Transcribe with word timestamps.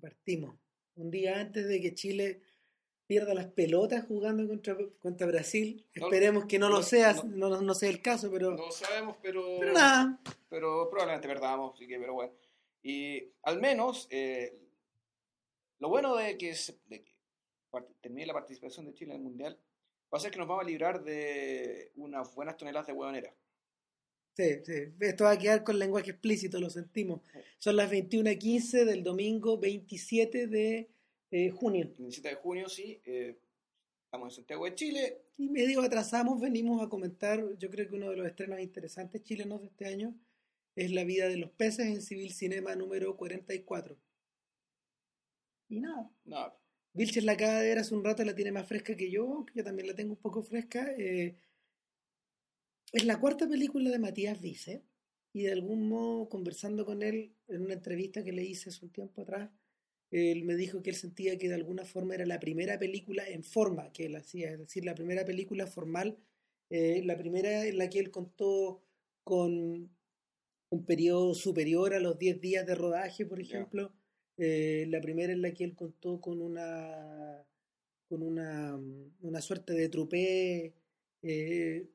Partimos. 0.00 0.56
Un 0.96 1.10
día 1.10 1.40
antes 1.40 1.68
de 1.68 1.80
que 1.80 1.94
Chile 1.94 2.42
pierda 3.06 3.34
las 3.34 3.46
pelotas 3.46 4.06
jugando 4.06 4.46
contra, 4.46 4.76
contra 5.00 5.26
Brasil. 5.26 5.84
Esperemos 5.92 6.44
que 6.44 6.58
no, 6.58 6.68
lo 6.68 6.82
sea, 6.82 7.12
no, 7.24 7.60
no, 7.60 7.74
sea 7.74 7.90
el 7.90 8.00
caso, 8.00 8.30
pero... 8.30 8.52
No 8.52 8.70
sabemos, 8.70 9.16
pero... 9.20 9.58
Pero 9.58 9.72
nada. 9.72 10.20
Pero 10.48 10.88
probablemente 10.88 11.26
perdamos, 11.26 11.74
así 11.74 11.88
que, 11.88 11.98
pero 11.98 12.14
bueno. 12.14 12.32
Y 12.82 13.32
al 13.42 13.60
menos, 13.60 14.06
eh, 14.10 14.56
lo 15.80 15.88
bueno 15.88 16.14
de 16.14 16.38
que, 16.38 16.54
de 16.86 17.02
que 17.02 17.12
termine 18.00 18.26
la 18.26 18.32
participación 18.32 18.86
de 18.86 18.94
Chile 18.94 19.12
en 19.14 19.18
el 19.18 19.24
Mundial 19.24 19.58
va 20.12 20.18
a 20.18 20.20
ser 20.20 20.30
que 20.30 20.38
nos 20.38 20.46
vamos 20.46 20.64
a 20.64 20.68
librar 20.68 21.02
de 21.02 21.92
unas 21.96 22.32
buenas 22.34 22.56
toneladas 22.56 22.86
de 22.86 22.92
huevonera. 22.92 23.34
Sí, 24.40 24.60
sí. 24.64 24.72
Esto 25.00 25.24
va 25.24 25.32
a 25.32 25.38
quedar 25.38 25.62
con 25.64 25.78
lenguaje 25.78 26.12
explícito, 26.12 26.58
lo 26.58 26.70
sentimos. 26.70 27.20
Son 27.58 27.76
las 27.76 27.90
21.15 27.90 28.84
del 28.84 29.02
domingo 29.02 29.58
27 29.58 30.46
de 30.46 30.88
eh, 31.30 31.50
junio. 31.50 31.92
27 31.98 32.28
de 32.28 32.34
junio, 32.36 32.68
sí. 32.68 33.02
Eh, 33.04 33.38
estamos 34.04 34.32
en 34.32 34.36
Santiago 34.36 34.64
de 34.64 34.74
Chile. 34.74 35.22
Y 35.36 35.50
medio 35.50 35.82
atrasamos, 35.82 36.40
venimos 36.40 36.82
a 36.82 36.88
comentar, 36.88 37.44
yo 37.58 37.70
creo 37.70 37.88
que 37.88 37.96
uno 37.96 38.10
de 38.10 38.16
los 38.16 38.26
estrenos 38.26 38.60
interesantes 38.60 39.22
chilenos 39.22 39.60
de 39.60 39.68
este 39.68 39.86
año 39.86 40.14
es 40.74 40.90
La 40.92 41.04
vida 41.04 41.28
de 41.28 41.36
los 41.36 41.50
peces 41.50 41.86
en 41.86 42.00
Civil 42.00 42.32
Cinema 42.32 42.74
número 42.76 43.16
44. 43.16 43.98
Y 45.68 45.80
nada. 45.80 46.10
Nada. 46.24 46.56
Vilches 46.92 47.24
la 47.24 47.32
acaba 47.32 47.60
de 47.60 47.68
ver 47.68 47.78
hace 47.78 47.94
un 47.94 48.04
rato, 48.04 48.24
la 48.24 48.34
tiene 48.34 48.52
más 48.52 48.66
fresca 48.66 48.96
que 48.96 49.10
yo, 49.10 49.44
que 49.46 49.58
yo 49.58 49.64
también 49.64 49.86
la 49.86 49.94
tengo 49.94 50.12
un 50.12 50.20
poco 50.20 50.42
fresca. 50.42 50.92
Eh, 50.96 51.36
es 52.92 53.04
la 53.04 53.20
cuarta 53.20 53.48
película 53.48 53.90
de 53.90 53.98
Matías 53.98 54.40
Vice 54.40 54.82
y 55.32 55.42
de 55.42 55.52
algún 55.52 55.88
modo 55.88 56.28
conversando 56.28 56.84
con 56.84 57.02
él 57.02 57.34
en 57.48 57.62
una 57.62 57.74
entrevista 57.74 58.24
que 58.24 58.32
le 58.32 58.44
hice 58.44 58.70
hace 58.70 58.84
un 58.84 58.90
tiempo 58.90 59.22
atrás, 59.22 59.50
él 60.10 60.44
me 60.44 60.56
dijo 60.56 60.82
que 60.82 60.90
él 60.90 60.96
sentía 60.96 61.38
que 61.38 61.48
de 61.48 61.54
alguna 61.54 61.84
forma 61.84 62.14
era 62.14 62.26
la 62.26 62.40
primera 62.40 62.78
película 62.78 63.28
en 63.28 63.44
forma 63.44 63.92
que 63.92 64.06
él 64.06 64.16
hacía, 64.16 64.50
es 64.50 64.58
decir, 64.58 64.84
la 64.84 64.94
primera 64.94 65.24
película 65.24 65.68
formal, 65.68 66.18
eh, 66.68 67.02
la 67.04 67.16
primera 67.16 67.64
en 67.64 67.78
la 67.78 67.88
que 67.88 68.00
él 68.00 68.10
contó 68.10 68.82
con 69.22 69.88
un 70.70 70.84
periodo 70.84 71.34
superior 71.34 71.94
a 71.94 72.00
los 72.00 72.18
10 72.18 72.40
días 72.40 72.66
de 72.66 72.74
rodaje, 72.74 73.24
por 73.24 73.40
ejemplo, 73.40 73.92
eh, 74.36 74.86
la 74.88 75.00
primera 75.00 75.32
en 75.32 75.42
la 75.42 75.52
que 75.52 75.64
él 75.64 75.76
contó 75.76 76.20
con 76.20 76.40
una 76.40 77.46
con 78.08 78.22
una, 78.24 78.76
una 79.20 79.40
suerte 79.40 79.72
de 79.72 79.88
trupé 79.88 80.74
eh, 81.22 81.88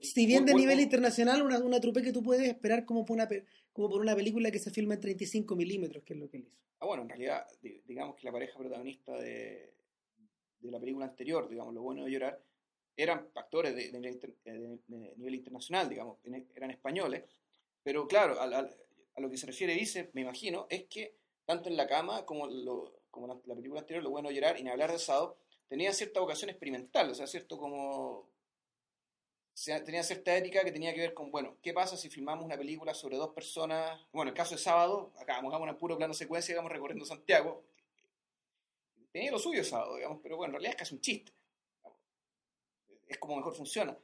si 0.00 0.26
bien 0.26 0.44
de 0.44 0.54
nivel 0.54 0.80
internacional, 0.80 1.42
una, 1.42 1.58
una 1.58 1.80
trupe 1.80 2.02
que 2.02 2.12
tú 2.12 2.22
puedes 2.22 2.46
esperar 2.48 2.84
como 2.84 3.04
por, 3.04 3.16
una, 3.16 3.28
como 3.72 3.90
por 3.90 4.00
una 4.00 4.14
película 4.14 4.50
que 4.50 4.58
se 4.58 4.70
filma 4.70 4.94
en 4.94 5.00
35 5.00 5.56
milímetros, 5.56 6.04
que 6.04 6.14
es 6.14 6.20
lo 6.20 6.28
que 6.28 6.36
él 6.38 6.44
hizo. 6.46 6.58
Ah, 6.78 6.86
bueno, 6.86 7.02
en 7.02 7.08
realidad, 7.08 7.46
digamos 7.60 8.16
que 8.16 8.24
la 8.24 8.32
pareja 8.32 8.58
protagonista 8.58 9.12
de, 9.18 9.74
de 10.60 10.70
la 10.70 10.78
película 10.78 11.06
anterior, 11.06 11.48
digamos, 11.48 11.74
Lo 11.74 11.82
bueno 11.82 12.04
de 12.04 12.10
llorar, 12.10 12.40
eran 12.96 13.28
actores 13.34 13.74
de, 13.74 13.90
nivel 14.88 15.34
internacional, 15.34 15.88
digamos, 15.88 16.18
eran 16.54 16.70
españoles, 16.70 17.24
pero 17.82 18.06
claro, 18.06 18.40
a, 18.40 18.46
lo 19.16 19.30
que 19.30 19.36
se 19.36 19.46
refiere, 19.46 19.74
dice, 19.74 20.10
me 20.12 20.22
imagino, 20.22 20.66
es 20.70 20.84
que 20.84 21.16
tanto 21.44 21.68
en 21.68 21.76
la 21.76 21.86
cama 21.86 22.24
como, 22.24 22.46
lo, 22.46 23.00
como 23.10 23.26
la, 23.26 23.40
la, 23.46 23.54
película 23.54 23.80
anterior, 23.80 24.02
Lo 24.02 24.10
bueno 24.10 24.28
de 24.28 24.34
llorar, 24.34 24.58
y 24.58 24.62
ni 24.62 24.70
hablar 24.70 24.92
de 24.92 24.98
Sado, 24.98 25.36
tenía 25.68 25.92
cierta 25.92 26.20
vocación 26.20 26.50
experimental, 26.50 27.10
o 27.10 27.14
sea, 27.14 27.26
cierto 27.26 27.58
como 27.58 28.28
tenía 29.84 30.02
cierta 30.02 30.36
ética 30.36 30.64
que 30.64 30.72
tenía 30.72 30.94
que 30.94 31.00
ver 31.00 31.14
con, 31.14 31.30
bueno, 31.30 31.58
¿qué 31.62 31.72
pasa 31.72 31.96
si 31.96 32.08
filmamos 32.08 32.44
una 32.44 32.56
película 32.56 32.94
sobre 32.94 33.16
dos 33.16 33.34
personas? 33.34 34.00
Bueno, 34.12 34.30
el 34.30 34.36
caso 34.36 34.54
de 34.54 34.60
Sábado, 34.60 35.12
acá 35.18 35.34
hagamos 35.34 35.60
una 35.60 35.76
puro 35.76 35.96
plano 35.96 36.14
secuencia, 36.14 36.54
digamos, 36.54 36.72
recorriendo 36.72 37.04
Santiago. 37.04 37.64
Tenía 39.12 39.30
lo 39.30 39.38
suyo 39.38 39.64
Sábado, 39.64 39.96
digamos, 39.96 40.20
pero 40.22 40.36
bueno, 40.36 40.50
en 40.50 40.52
realidad 40.54 40.72
es 40.72 40.78
casi 40.78 40.94
un 40.94 41.00
chiste. 41.00 41.32
Es 43.06 43.18
como 43.18 43.36
mejor 43.36 43.54
funciona. 43.54 43.96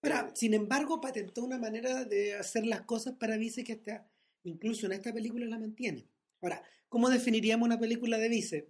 Pero, 0.00 0.16
eh, 0.16 0.30
sin 0.34 0.52
embargo, 0.52 1.00
patentó 1.00 1.42
una 1.42 1.58
manera 1.58 2.04
de 2.04 2.34
hacer 2.34 2.66
las 2.66 2.82
cosas 2.82 3.14
para 3.14 3.36
Vice 3.36 3.64
que 3.64 3.72
está, 3.72 4.06
incluso 4.42 4.86
en 4.86 4.92
esta 4.92 5.12
película 5.12 5.46
la 5.46 5.58
mantiene. 5.58 6.06
Ahora, 6.40 6.62
¿cómo 6.88 7.08
definiríamos 7.08 7.66
una 7.66 7.78
película 7.78 8.18
de 8.18 8.28
Vice? 8.28 8.68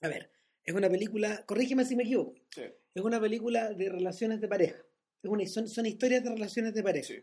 A 0.00 0.08
ver, 0.08 0.32
es 0.64 0.74
una 0.74 0.88
película, 0.88 1.44
corrígeme 1.44 1.84
si 1.84 1.96
me 1.96 2.04
equivoco, 2.04 2.34
es 2.56 3.02
una 3.02 3.20
película 3.20 3.68
de 3.74 3.88
relaciones 3.90 4.40
de 4.40 4.48
pareja 4.48 4.89
son, 5.22 5.68
son 5.68 5.86
historias 5.86 6.24
de 6.24 6.30
relaciones 6.30 6.74
de 6.74 6.82
pareja. 6.82 7.14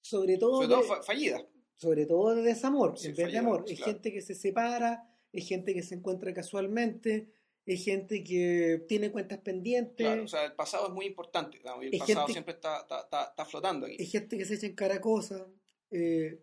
Sobre 0.00 0.38
todo. 0.38 0.62
Sobre 0.62 0.68
todo 0.68 1.02
fallidas. 1.02 1.44
Sobre 1.76 2.06
todo 2.06 2.34
de 2.34 2.42
desamor, 2.42 2.94
en 3.02 3.14
vez 3.14 3.32
de 3.32 3.38
amor. 3.38 3.64
Es 3.68 3.84
gente 3.84 4.10
que 4.10 4.22
se 4.22 4.34
separa, 4.34 5.06
es 5.32 5.46
gente 5.46 5.74
que 5.74 5.82
se 5.82 5.94
encuentra 5.94 6.32
casualmente, 6.32 7.30
es 7.66 7.84
gente 7.84 8.24
que 8.24 8.82
tiene 8.88 9.12
cuentas 9.12 9.40
pendientes. 9.40 10.06
Claro, 10.06 10.24
o 10.24 10.28
sea, 10.28 10.46
el 10.46 10.54
pasado 10.54 10.86
es 10.86 10.94
muy 10.94 11.04
importante, 11.04 11.58
y 11.58 11.86
el 11.86 11.98
pasado 11.98 12.28
siempre 12.28 12.54
está, 12.54 12.80
está, 12.80 13.24
está, 13.24 13.44
flotando 13.44 13.86
aquí. 13.86 13.96
Es 13.98 14.10
gente 14.10 14.38
que 14.38 14.46
se 14.46 14.54
echa 14.54 14.66
en 14.66 14.74
cara 14.74 15.02
cosas. 15.02 15.42
Eh, 15.90 16.42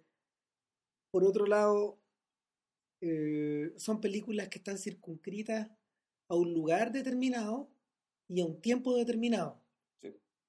por 1.10 1.24
otro 1.24 1.48
lado, 1.48 2.00
eh, 3.02 3.74
son 3.78 4.02
películas 4.02 4.50
que 4.50 4.60
están 4.60 4.78
circunscritas 4.78 5.72
a 6.28 6.36
un 6.36 6.54
lugar 6.54 6.92
determinado 6.92 7.72
y 8.28 8.42
a 8.42 8.46
un 8.46 8.62
tiempo 8.62 8.96
determinado 8.96 9.63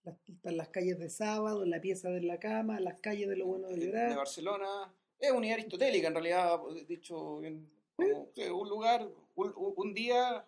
las, 0.05 0.17
las 0.45 0.69
calles 0.69 0.99
de 0.99 1.09
sábado, 1.09 1.65
la 1.65 1.81
pieza 1.81 2.11
de 2.11 2.21
la 2.21 2.39
cama, 2.39 2.81
las 2.81 2.99
calles 3.01 3.29
de 3.29 3.37
lo 3.37 3.47
bueno 3.47 3.69
de 3.69 3.79
llorar. 3.79 4.11
De 4.11 4.17
Barcelona. 4.17 4.95
Es 5.19 5.31
unidad 5.31 5.55
aristotélica, 5.55 6.09
en 6.09 6.15
realidad, 6.15 6.61
dicho 6.87 7.39
bien. 7.39 7.69
un 7.99 8.69
lugar, 8.69 9.09
un, 9.37 9.95
día, 9.95 10.47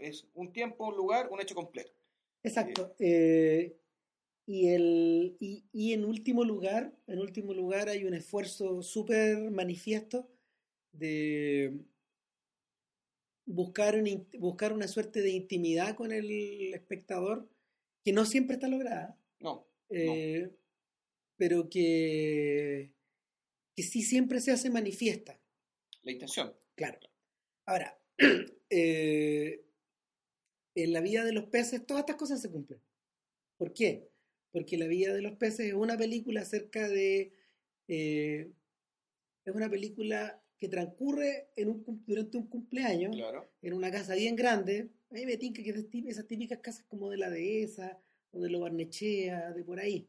es 0.00 0.26
un 0.34 0.52
tiempo, 0.52 0.88
un 0.88 0.96
lugar, 0.96 1.28
un 1.30 1.40
hecho 1.40 1.54
completo. 1.54 1.92
Exacto. 2.42 2.94
Eh, 2.98 3.76
y, 4.44 4.68
el, 4.68 5.36
y, 5.40 5.64
y, 5.72 5.92
en 5.92 6.04
último 6.04 6.44
lugar, 6.44 6.92
en 7.06 7.20
último 7.20 7.54
lugar 7.54 7.88
hay 7.88 8.04
un 8.04 8.14
esfuerzo 8.14 8.82
súper 8.82 9.50
manifiesto 9.50 10.28
de 10.92 11.78
buscar, 13.46 14.02
buscar 14.38 14.72
una 14.72 14.88
suerte 14.88 15.22
de 15.22 15.30
intimidad 15.30 15.96
con 15.96 16.12
el 16.12 16.74
espectador 16.74 17.48
que 18.04 18.12
no 18.12 18.24
siempre 18.24 18.54
está 18.54 18.68
lograda. 18.68 19.18
No. 19.40 19.66
Eh, 19.90 20.50
pero 21.36 21.68
que, 21.68 22.92
que 23.76 23.82
sí 23.82 24.02
siempre 24.02 24.40
se 24.40 24.50
hace 24.50 24.70
manifiesta. 24.70 25.40
La 26.02 26.12
intención. 26.12 26.54
Claro. 26.74 26.98
Ahora, 27.66 28.00
eh, 28.70 29.64
en 30.74 30.92
la 30.92 31.00
vida 31.00 31.24
de 31.24 31.32
los 31.32 31.46
peces 31.46 31.84
todas 31.86 32.02
estas 32.02 32.16
cosas 32.16 32.40
se 32.40 32.50
cumplen. 32.50 32.80
¿Por 33.56 33.72
qué? 33.72 34.10
Porque 34.52 34.78
la 34.78 34.86
vida 34.86 35.14
de 35.14 35.22
los 35.22 35.36
peces 35.36 35.66
es 35.66 35.74
una 35.74 35.96
película 35.96 36.42
acerca 36.42 36.88
de... 36.88 37.32
Eh, 37.88 38.52
es 39.44 39.54
una 39.54 39.70
película 39.70 40.42
que 40.58 40.68
transcurre 40.68 41.50
en 41.56 41.68
un, 41.70 42.04
durante 42.06 42.36
un 42.36 42.48
cumpleaños 42.48 43.16
en 43.62 43.72
una 43.72 43.90
casa 43.90 44.14
bien 44.14 44.36
grande, 44.36 44.90
a 45.10 45.14
mí 45.14 45.26
me 45.26 45.36
tinca 45.36 45.62
que 45.62 45.70
esas 45.70 46.26
típicas 46.26 46.58
casas 46.58 46.84
como 46.88 47.10
de 47.10 47.16
la 47.16 47.30
dehesa 47.30 47.98
o 48.30 48.40
de 48.40 48.50
lo 48.50 48.60
Barnechea, 48.60 49.52
de 49.52 49.64
por 49.64 49.80
ahí. 49.80 50.06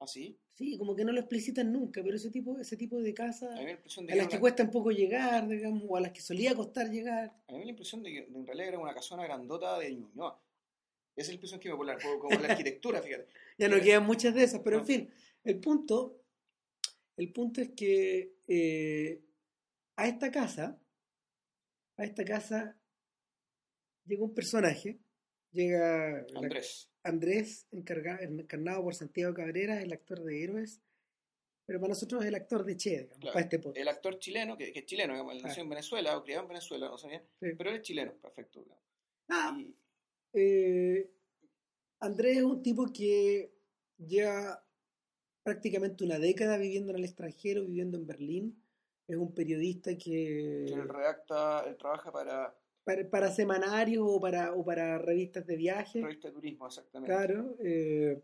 ¿Ah, 0.00 0.06
sí? 0.06 0.38
Sí, 0.54 0.76
como 0.76 0.96
que 0.96 1.04
no 1.04 1.12
lo 1.12 1.20
explicitan 1.20 1.72
nunca, 1.72 2.02
pero 2.02 2.16
ese 2.16 2.30
tipo, 2.30 2.58
ese 2.58 2.76
tipo 2.76 3.00
de 3.00 3.14
casas 3.14 3.56
a, 3.56 4.14
las 4.16 4.28
que 4.28 4.40
cuesta 4.40 4.64
un 4.64 4.70
poco 4.70 4.90
llegar, 4.90 5.46
digamos, 5.46 5.84
o 5.86 5.96
a 5.96 6.00
las 6.00 6.12
que 6.12 6.20
solía 6.20 6.54
costar 6.54 6.90
llegar. 6.90 7.32
A 7.46 7.52
mí 7.52 7.58
me 7.58 7.58
da 7.58 7.64
la 7.64 7.70
impresión 7.70 8.02
de 8.02 8.10
que 8.10 8.18
en 8.18 8.46
realidad 8.46 8.68
era 8.68 8.78
una 8.78 8.94
casona 8.94 9.24
grandota 9.24 9.78
de 9.78 9.94
Ñuñoa. 9.94 10.40
Esa 11.14 11.22
es 11.22 11.28
la 11.28 11.34
impresión 11.34 11.60
que 11.60 11.68
me 11.68 11.76
pone 11.76 11.94
como 12.18 12.40
la 12.40 12.48
arquitectura, 12.48 13.02
fíjate. 13.02 13.28
ya 13.58 13.68
no 13.68 13.80
quedan 13.80 14.04
muchas 14.04 14.34
de 14.34 14.44
esas, 14.44 14.60
pero 14.60 14.78
en 14.78 14.86
fin, 14.86 15.10
el 15.44 15.60
punto, 15.60 16.22
el 17.16 17.32
punto 17.32 17.60
es 17.60 17.70
que 17.70 18.36
eh, 18.46 19.20
a 19.96 20.08
esta 20.08 20.30
casa, 20.30 20.80
a 21.96 22.04
esta 22.04 22.24
casa 22.24 22.77
llega 24.08 24.24
un 24.24 24.34
personaje, 24.34 24.98
llega 25.52 26.26
Andrés. 26.34 26.90
Andrés, 27.04 27.66
encarnado 27.70 28.82
por 28.82 28.94
Santiago 28.94 29.34
Cabrera, 29.34 29.80
el 29.80 29.92
actor 29.92 30.22
de 30.24 30.42
Héroes, 30.42 30.80
pero 31.64 31.80
para 31.80 31.90
nosotros 31.90 32.22
es 32.22 32.28
el 32.28 32.34
actor 32.34 32.64
de 32.64 32.76
Che, 32.76 33.02
digamos, 33.02 33.26
para 33.26 33.40
este 33.40 33.58
podcast. 33.58 33.80
El 33.80 33.88
actor 33.88 34.18
chileno, 34.18 34.56
que, 34.56 34.72
es 34.74 34.86
chileno, 34.86 35.12
digamos, 35.12 35.34
él 35.34 35.42
nació 35.42 35.62
en 35.62 35.68
Venezuela 35.68 36.16
o 36.16 36.24
criado 36.24 36.42
en 36.42 36.48
Venezuela, 36.48 36.88
no 36.88 36.98
sabía, 36.98 37.22
pero 37.38 37.70
él 37.70 37.76
es 37.76 37.82
chileno, 37.82 38.14
perfecto. 38.14 38.64
Ah, 39.28 39.56
eh, 40.32 41.10
Andrés 42.00 42.38
es 42.38 42.42
un 42.42 42.62
tipo 42.62 42.86
que 42.92 43.52
lleva 43.98 44.64
prácticamente 45.42 46.04
una 46.04 46.18
década 46.18 46.56
viviendo 46.56 46.92
en 46.92 46.98
el 46.98 47.04
extranjero, 47.04 47.64
viviendo 47.64 47.98
en 47.98 48.06
Berlín. 48.06 48.62
Es 49.06 49.16
un 49.16 49.34
periodista 49.34 49.92
que... 49.92 50.64
Que 50.66 50.74
él 50.74 50.88
redacta, 50.88 51.64
él 51.66 51.76
trabaja 51.76 52.12
para 52.12 52.54
para, 53.10 53.30
semanarios 53.30 54.04
o 54.06 54.20
para, 54.20 54.54
o 54.54 54.64
para 54.64 54.98
revistas 54.98 55.46
de 55.46 55.56
viaje. 55.56 56.00
Revista 56.00 56.28
de 56.28 56.34
turismo, 56.34 56.66
exactamente. 56.66 57.14
Claro. 57.14 57.56
Eh, 57.60 58.22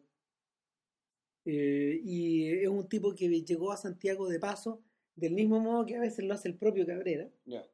eh, 1.46 2.00
y 2.02 2.48
es 2.48 2.68
un 2.68 2.88
tipo 2.88 3.14
que 3.14 3.28
llegó 3.28 3.72
a 3.72 3.76
Santiago 3.76 4.28
de 4.28 4.40
paso, 4.40 4.82
del 5.14 5.34
mismo 5.34 5.60
modo 5.60 5.84
que 5.84 5.96
a 5.96 6.00
veces 6.00 6.24
lo 6.24 6.34
hace 6.34 6.48
el 6.48 6.56
propio 6.56 6.86
Cabrera. 6.86 7.30
Ya. 7.44 7.64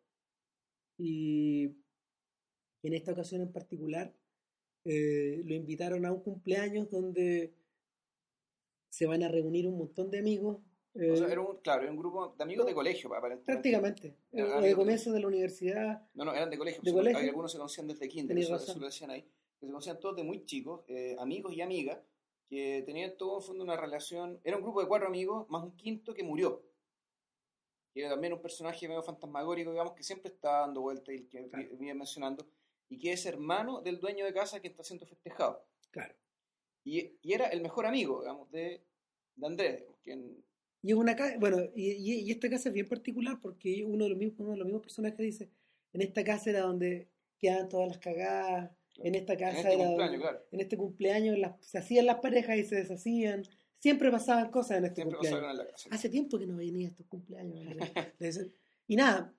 y 0.99 1.77
en 2.83 2.95
esta 2.95 3.13
ocasión 3.13 3.43
en 3.43 3.53
particular 3.53 4.15
eh, 4.85 5.43
lo 5.45 5.55
invitaron 5.55 6.07
a 6.07 6.13
un 6.13 6.23
cumpleaños 6.23 6.91
donde 6.91 7.55
se 8.89 9.07
van 9.07 9.23
a 9.23 9.29
reunir 9.29 9.67
un 9.67 9.79
montón 9.79 10.11
de 10.11 10.19
amigos. 10.19 10.59
O 10.93 11.17
sea, 11.17 11.29
eh, 11.29 11.33
era 11.33 11.41
un, 11.41 11.57
claro, 11.59 11.83
era 11.83 11.91
un 11.93 11.97
grupo 11.99 12.35
de 12.37 12.43
amigos 12.43 12.67
de 12.67 12.75
colegio, 12.75 13.09
aparentemente. 13.15 13.53
prácticamente, 13.53 14.17
Era 14.33 14.45
o 14.47 14.49
de 14.49 14.55
amigos 14.73 15.05
de- 15.05 15.21
la 15.21 15.27
universidad. 15.29 16.09
No, 16.15 16.25
no, 16.25 16.35
eran 16.35 16.51
de 16.51 16.59
colegio. 16.59 16.83
¿De 16.83 16.93
colegio? 16.93 17.21
algunos 17.21 17.53
se 17.53 17.59
conocían 17.59 17.87
desde 17.87 18.09
kinder, 18.09 18.37
eso, 18.39 18.57
eso 18.57 18.79
lo 18.79 18.87
decían 18.87 19.11
ahí. 19.11 19.23
Que 19.23 19.67
se 19.67 19.73
conocían 19.73 20.01
todos 20.01 20.17
de 20.17 20.25
muy 20.25 20.45
chicos, 20.47 20.83
eh, 20.89 21.15
amigos 21.21 21.53
y 21.53 21.61
amigas, 21.61 21.99
que 22.49 22.83
tenían 22.85 23.17
todo 23.17 23.37
en 23.39 23.43
fondo 23.43 23.63
una 23.63 23.77
relación. 23.77 24.41
Era 24.43 24.57
un 24.57 24.63
grupo 24.65 24.81
de 24.81 24.89
cuatro 24.89 25.07
amigos, 25.07 25.49
más 25.49 25.63
un 25.63 25.77
quinto 25.77 26.13
que 26.13 26.25
murió. 26.25 26.63
Que 27.95 28.01
era 28.01 28.11
también 28.11 28.33
un 28.33 28.41
personaje 28.43 28.89
medio 28.89 29.03
fantasmagórico, 29.03 29.71
digamos, 29.71 29.93
que 29.95 30.03
siempre 30.03 30.33
está 30.33 30.61
dando 30.63 30.81
vueltas 30.81 31.15
y 31.15 31.25
que 31.27 31.49
Claro. 31.49 31.69
venía 31.73 31.95
mencionando. 31.95 32.47
Y 32.89 32.99
que 32.99 33.13
es 33.13 33.25
hermano 33.27 33.81
del 33.81 34.01
dueño 34.01 34.25
de 34.25 34.33
casa 34.35 34.61
que 34.61 34.67
está 34.69 34.83
siendo 34.83 35.07
festejado. 35.07 35.65
Claro. 35.93 36.15
Y, 36.83 37.17
y 37.23 37.33
era 37.33 37.47
el 37.47 37.61
mejor 37.61 37.87
amigo, 37.87 38.21
digamos, 38.21 38.51
de, 38.51 38.83
de 39.37 39.47
Andrés, 39.47 39.79
digamos, 39.79 39.99
quien 40.03 40.45
Y 40.82 40.91
es 40.93 40.97
una 40.97 41.15
casa, 41.15 41.37
bueno, 41.38 41.59
y, 41.75 41.91
y- 41.93 42.21
y 42.23 42.31
esta 42.31 42.49
casa 42.49 42.69
es 42.71 42.75
bien 42.75 42.88
particular 42.88 43.38
porque 43.41 43.85
uno 43.85 44.05
de 44.05 44.11
los 44.11 44.19
mismos, 44.19 44.41
uno 44.41 44.50
de 44.53 44.56
los 44.59 44.67
mismos 44.67 44.82
personajes 44.82 45.19
dice, 45.19 45.49
en 45.93 46.00
esta 46.00 46.25
casa 46.25 46.50
era 46.50 46.61
donde 46.61 47.09
quedaban 47.38 47.69
todas 47.69 47.88
las 47.88 47.99
cagadas, 47.99 48.71
en 48.99 49.15
esta 49.15 49.37
casa 49.37 49.50
en 49.61 49.67
este 49.67 49.75
era 49.75 49.85
cumpleaños, 49.87 50.12
donde- 50.12 50.19
claro. 50.19 50.47
en 50.53 50.61
este 50.61 50.77
cumpleaños 50.77 51.38
las- 51.38 51.65
se 51.67 51.79
hacían 51.79 52.06
las 52.06 52.17
parejas 52.21 52.56
y 52.59 52.65
se 52.65 52.77
deshacían, 52.77 53.43
siempre 53.79 54.11
pasaban 54.11 54.50
cosas 54.50 54.79
en 54.79 54.85
este 54.85 54.97
Siempre 55.03 55.17
cumpleaños. 55.19 55.50
en 55.50 55.56
la 55.59 55.67
casa. 55.69 55.88
Hace 55.93 56.09
tiempo 56.09 56.38
que 56.38 56.47
no 56.47 56.56
venía 56.56 56.88
a 56.88 56.91
estos 56.91 57.06
cumpleaños. 57.06 57.55
Y 58.88 58.97
nada, 58.97 59.32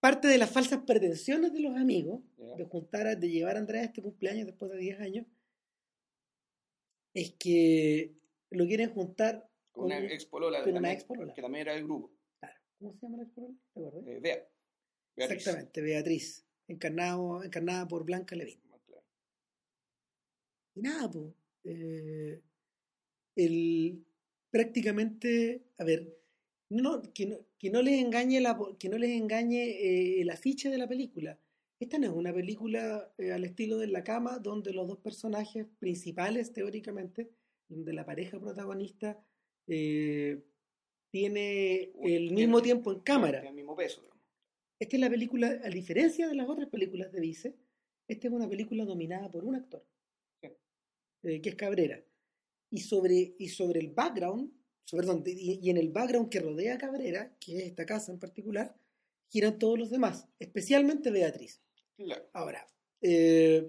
parte 0.00 0.28
de 0.28 0.36
las 0.38 0.50
falsas 0.50 0.80
pretensiones 0.86 1.52
de 1.52 1.60
los 1.60 1.74
amigos 1.76 2.20
de 2.58 2.64
juntar, 2.64 3.06
a- 3.06 3.14
de 3.16 3.30
llevar 3.30 3.56
a 3.56 3.60
Andrés 3.60 3.82
a 3.82 3.84
este 3.86 4.02
cumpleaños 4.02 4.46
después 4.46 4.70
de 4.70 4.78
10 4.78 5.00
años, 5.00 5.26
es 7.14 7.32
que 7.32 8.12
lo 8.50 8.66
quieren 8.66 8.90
juntar 8.90 9.47
Con 9.78 9.86
una 9.86 9.98
ex 10.12 10.26
polola, 10.26 10.62
con 10.62 10.76
una 10.76 10.92
ex 10.92 11.04
polola. 11.04 11.32
que 11.34 11.42
también 11.42 11.62
era 11.62 11.74
del 11.74 11.84
grupo. 11.84 12.10
Claro. 12.40 12.56
¿Cómo 12.78 12.92
se 12.92 13.00
llama 13.00 13.16
la 13.16 13.22
ex 13.22 13.32
polola? 13.32 13.54
¿Te 13.74 13.80
acuerdas? 13.80 14.06
Eh, 14.06 14.20
Bea. 14.20 14.48
Beatriz. 15.16 15.38
Exactamente, 15.38 15.80
Beatriz, 15.80 16.46
encarnado, 16.68 17.42
encarnada 17.42 17.88
por 17.88 18.04
Blanca 18.04 18.36
Levin. 18.36 18.60
Claro. 18.86 19.04
Y 20.74 20.80
nada, 20.80 21.10
pues, 21.10 21.34
eh, 21.64 22.40
el, 23.36 24.04
prácticamente, 24.50 25.62
a 25.78 25.84
ver, 25.84 26.18
no, 26.70 27.02
que, 27.14 27.26
no, 27.26 27.36
que 27.58 27.70
no 27.70 27.82
les 27.82 28.00
engañe, 28.00 28.40
la, 28.40 28.58
que 28.78 28.88
no 28.88 28.98
les 28.98 29.10
engañe 29.10 29.64
eh, 29.64 30.20
el 30.20 30.30
afiche 30.30 30.70
de 30.70 30.78
la 30.78 30.88
película. 30.88 31.38
Esta 31.80 31.98
no 31.98 32.06
es 32.06 32.12
una 32.12 32.32
película 32.32 33.12
eh, 33.18 33.32
al 33.32 33.44
estilo 33.44 33.78
de 33.78 33.86
La 33.86 34.02
Cama, 34.02 34.38
donde 34.38 34.72
los 34.72 34.88
dos 34.88 34.98
personajes 34.98 35.66
principales, 35.78 36.52
teóricamente, 36.52 37.30
donde 37.68 37.92
la 37.92 38.04
pareja 38.04 38.40
protagonista 38.40 39.18
eh, 39.68 40.42
tiene 41.10 41.82
el 41.82 41.92
tiene- 42.28 42.30
mismo 42.34 42.60
tiempo 42.62 42.92
en 42.92 43.00
cámara. 43.00 43.40
Tiene 43.40 43.50
el 43.50 43.54
mismo 43.56 43.76
peso. 43.76 44.00
digamos. 44.02 44.18
Esta 44.80 44.96
es 44.96 45.00
la 45.00 45.10
película, 45.10 45.60
a 45.64 45.68
diferencia 45.70 46.28
de 46.28 46.34
las 46.34 46.48
otras 46.48 46.68
películas 46.68 47.10
de 47.12 47.20
Vice, 47.20 47.54
esta 48.08 48.26
es 48.28 48.32
una 48.32 48.48
película 48.48 48.84
dominada 48.84 49.30
por 49.30 49.44
un 49.44 49.54
actor, 49.56 49.84
Sí. 50.42 50.48
eh, 51.24 51.40
que 51.42 51.48
es 51.50 51.54
Cabrera. 51.56 52.02
Y 52.70 52.80
sobre, 52.80 53.34
y 53.38 53.48
sobre 53.48 53.80
el 53.80 53.90
background, 53.90 54.52
sobre, 54.84 55.06
perdón, 55.06 55.24
y, 55.26 55.58
y 55.66 55.70
en 55.70 55.78
el 55.78 55.88
background 55.90 56.28
que 56.30 56.40
rodea 56.40 56.74
a 56.74 56.78
Cabrera, 56.78 57.36
que 57.40 57.56
es 57.58 57.64
esta 57.64 57.84
casa 57.86 58.12
en 58.12 58.18
particular, 58.18 58.74
giran 59.30 59.58
todos 59.58 59.78
los 59.78 59.90
demás, 59.90 60.28
especialmente 60.38 61.10
Beatriz. 61.10 61.60
Claro. 61.96 62.28
Ahora, 62.32 62.66
eh, 63.02 63.68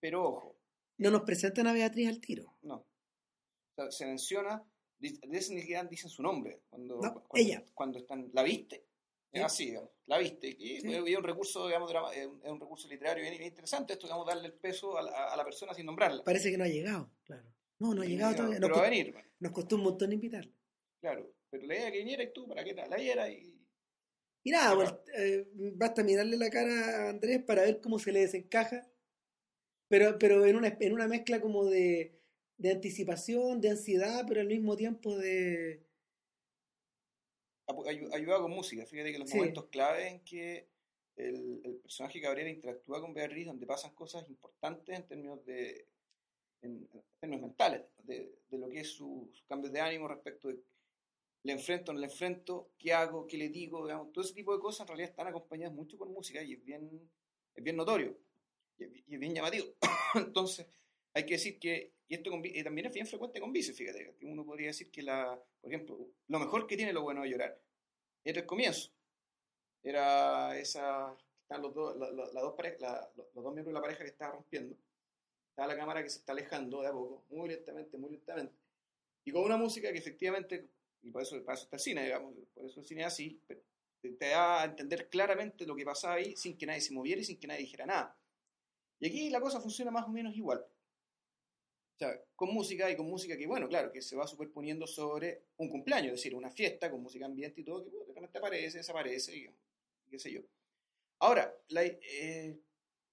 Pero 0.00 0.22
ojo, 0.28 0.60
no 0.98 1.10
nos 1.10 1.22
presentan 1.22 1.66
a 1.66 1.72
Beatriz 1.72 2.08
al 2.08 2.20
tiro. 2.20 2.56
no. 2.62 2.76
O 2.76 3.80
sea, 3.82 3.90
se 3.92 4.06
menciona, 4.06 4.64
dice- 4.98 5.20
de 5.26 5.38
ese 5.38 5.54
ni 5.54 5.60
siquiera 5.60 5.84
dicen 5.84 6.10
su 6.10 6.22
nombre. 6.22 6.62
Cuando, 6.68 6.96
No, 6.96 7.00
cuando, 7.00 7.28
ella. 7.34 7.64
Cuando 7.74 7.98
están, 7.98 8.30
¿la 8.32 8.42
viste? 8.42 8.84
Sí. 9.30 9.38
Es 9.38 9.42
así, 9.44 9.66
digamos, 9.66 9.90
la 10.06 10.18
viste. 10.18 10.48
Y 10.48 10.80
Sí. 10.80 10.88
es 10.94 11.16
un 11.16 11.24
recurso, 11.24 11.66
digamos, 11.66 11.90
drama- 11.90 12.14
es 12.14 12.26
un, 12.26 12.60
recurso 12.60 12.88
literario 12.88 13.22
bien, 13.22 13.34
bien 13.36 13.48
interesante 13.48 13.92
esto, 13.92 14.06
digamos, 14.06 14.26
darle 14.26 14.46
el 14.46 14.54
peso 14.54 14.96
a 14.96 15.02
la, 15.02 15.32
a 15.32 15.36
la 15.36 15.44
persona 15.44 15.74
sin 15.74 15.84
nombrarla. 15.86 16.24
Parece 16.24 16.50
que 16.50 16.56
no 16.58 16.64
ha 16.64 16.68
llegado, 16.68 17.10
claro. 17.24 17.44
No, 17.78 17.94
no 17.94 18.02
ha 18.02 18.06
llegado 18.06 18.34
todavía. 18.34 18.58
Nos, 18.58 18.68
Pero 18.68 18.80
va 18.80 18.86
a 18.86 18.90
venir, 18.90 19.12
bueno, 19.12 19.28
nos 19.38 19.52
costó 19.52 19.76
un 19.76 19.82
montón 19.82 20.12
invitarla. 20.12 20.52
claro. 21.00 21.32
Pero 21.50 21.66
la 21.66 21.76
idea 21.76 21.90
que 21.92 21.98
viniera 21.98 22.22
y 22.22 22.32
tú, 22.34 22.46
para 22.46 22.62
que 22.62 22.74
la, 22.74 22.86
la 22.88 22.96
viera 22.96 23.30
y... 23.30 23.58
Y 24.44 24.50
nada, 24.50 24.74
pues, 24.74 24.94
eh, 25.16 25.46
basta 25.54 26.02
mirarle 26.04 26.36
la 26.36 26.50
cara 26.50 27.06
a 27.06 27.08
Andrés 27.10 27.42
para 27.42 27.62
ver 27.62 27.80
cómo 27.80 27.98
se 27.98 28.12
le 28.12 28.20
desencaja. 28.20 28.86
Pero, 29.88 30.18
pero 30.18 30.44
en, 30.44 30.56
una, 30.56 30.76
en 30.78 30.92
una 30.92 31.08
mezcla 31.08 31.40
como 31.40 31.64
de, 31.64 32.20
de 32.58 32.72
anticipación, 32.72 33.60
de 33.60 33.70
ansiedad, 33.70 34.24
pero 34.28 34.40
al 34.40 34.48
mismo 34.48 34.76
tiempo 34.76 35.16
de... 35.16 35.80
apu- 37.66 37.86
ayu- 37.86 38.12
ayudado 38.12 38.42
con 38.42 38.52
música. 38.52 38.84
Fíjate 38.84 39.12
que 39.12 39.18
los 39.18 39.30
Sí. 39.30 39.36
momentos 39.36 39.66
clave 39.66 40.08
en 40.08 40.20
que 40.24 40.66
el, 41.16 41.60
el 41.64 41.74
personaje 41.76 42.20
Cabrera 42.20 42.50
interactúa 42.50 43.00
con 43.00 43.14
Beatriz, 43.14 43.46
donde 43.46 43.66
pasan 43.66 43.94
cosas 43.94 44.28
importantes 44.28 44.96
en 44.96 45.06
términos 45.06 45.44
de 45.44 45.86
en, 46.62 46.88
en 46.92 47.02
términos 47.20 47.42
mentales, 47.42 47.82
de, 48.02 48.34
de 48.50 48.58
lo 48.58 48.68
que 48.68 48.80
es 48.80 48.88
su, 48.90 49.28
sus 49.32 49.44
cambios 49.44 49.72
de 49.72 49.80
ánimo 49.80 50.08
respecto 50.08 50.48
de 50.48 50.58
le 51.44 51.52
enfrento, 51.52 51.92
no 51.92 52.00
le 52.00 52.06
enfrento, 52.06 52.70
qué 52.76 52.92
hago, 52.92 53.26
qué 53.28 53.38
le 53.38 53.48
digo, 53.48 53.86
digamos, 53.86 54.12
todo 54.12 54.24
ese 54.24 54.34
tipo 54.34 54.52
de 54.52 54.60
cosas 54.60 54.80
en 54.80 54.88
realidad 54.88 55.10
están 55.10 55.28
acompañadas 55.28 55.72
mucho 55.72 55.96
por 55.96 56.08
música 56.08 56.42
y 56.42 56.54
es 56.54 56.64
bien, 56.64 57.08
es 57.54 57.62
bien 57.62 57.76
notorio 57.76 58.18
y 58.76 59.14
es 59.14 59.20
bien 59.20 59.34
llamativo. 59.34 59.66
Entonces, 60.16 60.66
hay 61.18 61.26
que 61.26 61.34
decir 61.34 61.58
que, 61.58 61.92
y 62.08 62.14
esto 62.14 62.30
con 62.30 62.42
y 62.44 62.62
también 62.62 62.86
es 62.86 62.92
bien 62.94 63.06
frecuente 63.06 63.40
con 63.40 63.52
Vice, 63.52 63.72
fíjate, 63.74 64.14
que 64.18 64.26
uno 64.26 64.44
podría 64.44 64.68
decir 64.68 64.90
que 64.90 65.02
la, 65.02 65.38
por 65.60 65.72
ejemplo, 65.72 65.98
lo 66.28 66.38
mejor 66.38 66.66
que 66.66 66.76
tiene 66.76 66.92
lo 66.92 67.02
bueno 67.02 67.22
de 67.22 67.30
llorar 67.30 67.60
era 68.24 68.40
el 68.40 68.46
comienzo. 68.46 68.90
Era 69.82 70.58
esa, 70.58 71.14
están 71.42 71.62
los 71.62 71.74
dos, 71.74 71.96
la- 71.96 72.10
la- 72.10 72.24
las 72.32 72.42
dos 72.42 72.54
pare- 72.56 72.76
la- 72.80 73.10
los 73.16 73.44
dos 73.44 73.54
miembros 73.54 73.66
de 73.68 73.72
la 73.74 73.80
pareja 73.80 74.04
que 74.04 74.10
estaba 74.10 74.32
rompiendo. 74.34 74.76
Está 75.50 75.66
la 75.66 75.76
cámara 75.76 76.02
que 76.02 76.10
se 76.10 76.18
está 76.20 76.32
alejando 76.32 76.82
de 76.82 76.88
a 76.88 76.92
poco, 76.92 77.24
muy 77.30 77.48
lentamente, 77.48 77.96
muy 77.98 78.10
lentamente. 78.10 78.54
Y 79.24 79.32
con 79.32 79.42
una 79.44 79.56
música 79.56 79.92
que 79.92 79.98
efectivamente, 79.98 80.68
y 81.02 81.10
por 81.10 81.22
eso, 81.22 81.42
para 81.44 81.54
eso 81.56 81.64
está 81.64 81.76
el 81.76 81.80
cine, 81.82 82.04
digamos, 82.04 82.34
por 82.54 82.64
eso 82.66 82.80
el 82.80 82.86
cine 82.86 83.02
es 83.02 83.08
así, 83.08 83.40
pero 83.46 83.60
te, 84.00 84.10
te 84.12 84.28
da 84.30 84.62
a 84.62 84.64
entender 84.66 85.08
claramente 85.08 85.66
lo 85.66 85.76
que 85.76 85.84
pasaba 85.84 86.14
ahí 86.14 86.36
sin 86.36 86.56
que 86.56 86.66
nadie 86.66 86.80
se 86.80 86.94
moviera 86.94 87.20
y 87.20 87.24
sin 87.24 87.38
que 87.38 87.46
nadie 87.46 87.60
dijera 87.62 87.86
nada. 87.86 88.16
Y 89.00 89.08
aquí 89.08 89.30
la 89.30 89.40
cosa 89.40 89.60
funciona 89.60 89.90
más 89.90 90.06
o 90.06 90.10
menos 90.10 90.36
igual. 90.36 90.64
O 91.98 92.00
sea, 92.00 92.16
con 92.36 92.54
música 92.54 92.88
y 92.88 92.94
con 92.96 93.06
música 93.06 93.36
que, 93.36 93.48
bueno, 93.48 93.68
claro, 93.68 93.90
que 93.90 94.00
se 94.00 94.14
va 94.14 94.24
superponiendo 94.24 94.86
sobre 94.86 95.42
un 95.56 95.68
cumpleaños, 95.68 96.12
es 96.14 96.20
decir, 96.20 96.32
una 96.36 96.48
fiesta 96.48 96.88
con 96.92 97.02
música 97.02 97.26
ambiente 97.26 97.60
y 97.60 97.64
todo, 97.64 97.82
que 97.82 97.90
bueno, 97.90 98.06
de 98.06 98.14
repente 98.14 98.38
aparece, 98.38 98.78
desaparece, 98.78 99.36
y, 99.36 99.50
qué 100.08 100.16
sé 100.20 100.30
yo. 100.30 100.42
Ahora, 101.18 101.52
la- 101.70 101.82
eh, 101.84 102.56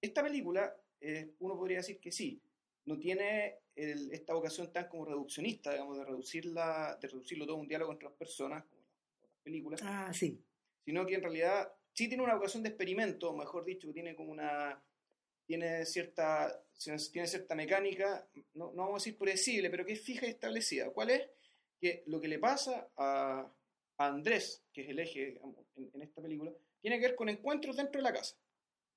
esta 0.00 0.22
película, 0.22 0.72
eh, 1.00 1.32
uno 1.40 1.56
podría 1.56 1.78
decir 1.78 1.98
que 1.98 2.12
sí, 2.12 2.40
no 2.84 2.96
tiene 2.96 3.56
el- 3.74 4.12
esta 4.12 4.34
vocación 4.34 4.72
tan 4.72 4.88
como 4.88 5.04
reduccionista, 5.04 5.72
digamos, 5.72 5.98
de, 5.98 6.04
reducirla, 6.04 6.96
de 7.00 7.08
reducirlo 7.08 7.44
todo 7.44 7.56
a 7.56 7.60
un 7.60 7.66
diálogo 7.66 7.90
entre 7.90 8.08
las 8.08 8.16
personas, 8.16 8.64
como 8.66 8.82
las 8.82 9.42
películas, 9.42 9.80
Ah, 9.82 10.12
sí. 10.14 10.40
sino 10.84 11.04
que 11.04 11.14
en 11.16 11.22
realidad 11.22 11.72
sí 11.92 12.06
tiene 12.06 12.22
una 12.22 12.36
vocación 12.36 12.62
de 12.62 12.68
experimento, 12.68 13.32
mejor 13.34 13.64
dicho, 13.64 13.92
tiene 13.92 14.14
como 14.14 14.30
una 14.30 14.80
tiene 15.46 15.86
cierta 15.86 16.62
tiene 17.12 17.26
cierta 17.26 17.54
mecánica, 17.54 18.28
no, 18.54 18.72
no 18.72 18.82
vamos 18.82 19.02
a 19.02 19.04
decir 19.04 19.16
predecible, 19.16 19.70
pero 19.70 19.86
que 19.86 19.94
es 19.94 20.00
fija 20.02 20.26
y 20.26 20.30
establecida. 20.30 20.90
¿Cuál 20.90 21.10
es? 21.10 21.30
Que 21.80 22.02
lo 22.06 22.20
que 22.20 22.28
le 22.28 22.38
pasa 22.38 22.90
a, 22.96 23.50
Andrés, 23.98 24.62
que 24.72 24.82
es 24.82 24.88
el 24.90 24.98
eje 24.98 25.40
en, 25.76 26.02
esta 26.02 26.20
película, 26.20 26.52
tiene 26.82 26.98
que 26.98 27.06
ver 27.06 27.16
con 27.16 27.30
encuentros 27.30 27.76
dentro 27.76 27.98
de 27.98 28.02
la 28.02 28.12
casa. 28.12 28.36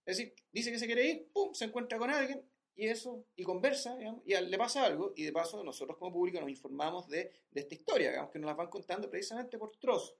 Es 0.06 0.18
decir, 0.18 0.34
dice 0.52 0.72
que 0.72 0.80
se 0.80 0.88
quiere 0.88 1.06
ir, 1.06 1.30
pum, 1.32 1.54
se 1.54 1.66
encuentra 1.66 1.98
con 1.98 2.10
alguien 2.10 2.44
y 2.76 2.88
eso, 2.88 3.26
y 3.36 3.44
conversa, 3.44 3.98
y 4.26 4.34
le 4.34 4.58
pasa 4.58 4.86
algo, 4.86 5.14
y 5.16 5.24
de 5.24 5.32
paso 5.32 5.64
nosotros 5.64 5.98
como 5.98 6.14
público 6.14 6.40
nos 6.40 6.50
informamos 6.50 7.08
de, 7.10 7.32
de 7.52 7.62
esta 7.62 7.76
historia, 7.76 8.30
que 8.32 8.40
nos 8.40 8.48
la 8.48 8.54
van 8.54 8.70
contando 8.70 9.10
precisamente 9.10 9.58
por 9.58 9.76
trozos. 9.78 10.16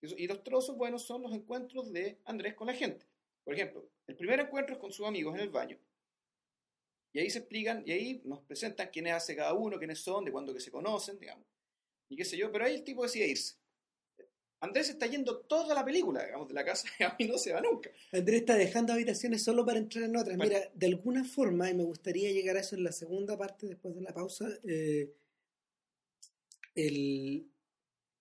Y 0.00 0.26
los 0.26 0.42
trozos, 0.42 0.76
bueno, 0.76 0.98
son 0.98 1.22
los 1.22 1.32
encuentros 1.32 1.92
de 1.92 2.20
Andrés 2.24 2.54
con 2.54 2.66
la 2.66 2.74
gente. 2.74 3.06
Por 3.44 3.54
ejemplo, 3.54 3.88
el 4.06 4.16
primer 4.16 4.40
encuentro 4.40 4.74
es 4.74 4.80
con 4.80 4.92
sus 4.92 5.06
amigos 5.06 5.34
en 5.34 5.40
el 5.40 5.50
baño. 5.50 5.78
Y 7.12 7.20
ahí 7.20 7.30
se 7.30 7.38
explican, 7.38 7.84
y 7.86 7.92
ahí 7.92 8.22
nos 8.24 8.40
presentan 8.40 8.88
quiénes 8.92 9.12
hace 9.12 9.36
cada 9.36 9.54
uno, 9.54 9.78
quiénes 9.78 10.00
son, 10.00 10.24
de 10.24 10.32
cuándo 10.32 10.52
que 10.52 10.60
se 10.60 10.70
conocen, 10.70 11.18
digamos. 11.18 11.46
Y 12.08 12.16
qué 12.16 12.24
sé 12.24 12.36
yo, 12.36 12.50
pero 12.50 12.64
ahí 12.64 12.74
el 12.74 12.82
tipo 12.82 13.04
decide 13.04 13.28
irse. 13.28 13.54
Andrés 14.60 14.88
está 14.88 15.06
yendo 15.06 15.40
toda 15.40 15.74
la 15.74 15.84
película, 15.84 16.24
digamos, 16.24 16.48
de 16.48 16.54
la 16.54 16.64
casa 16.64 16.88
y 16.98 17.02
a 17.02 17.14
mí 17.18 17.26
no 17.28 17.38
se 17.38 17.52
va 17.52 17.60
nunca. 17.60 17.90
Andrés 18.12 18.40
está 18.40 18.56
dejando 18.56 18.92
habitaciones 18.92 19.44
solo 19.44 19.64
para 19.64 19.78
entrar 19.78 20.04
en 20.04 20.16
otras. 20.16 20.38
Mira, 20.38 20.70
de 20.72 20.86
alguna 20.86 21.22
forma, 21.22 21.70
y 21.70 21.74
me 21.74 21.84
gustaría 21.84 22.32
llegar 22.32 22.56
a 22.56 22.60
eso 22.60 22.74
en 22.74 22.84
la 22.84 22.92
segunda 22.92 23.36
parte 23.36 23.66
después 23.66 23.94
de 23.94 24.00
la 24.00 24.14
pausa, 24.14 24.48
eh, 24.66 25.12
el, 26.74 27.46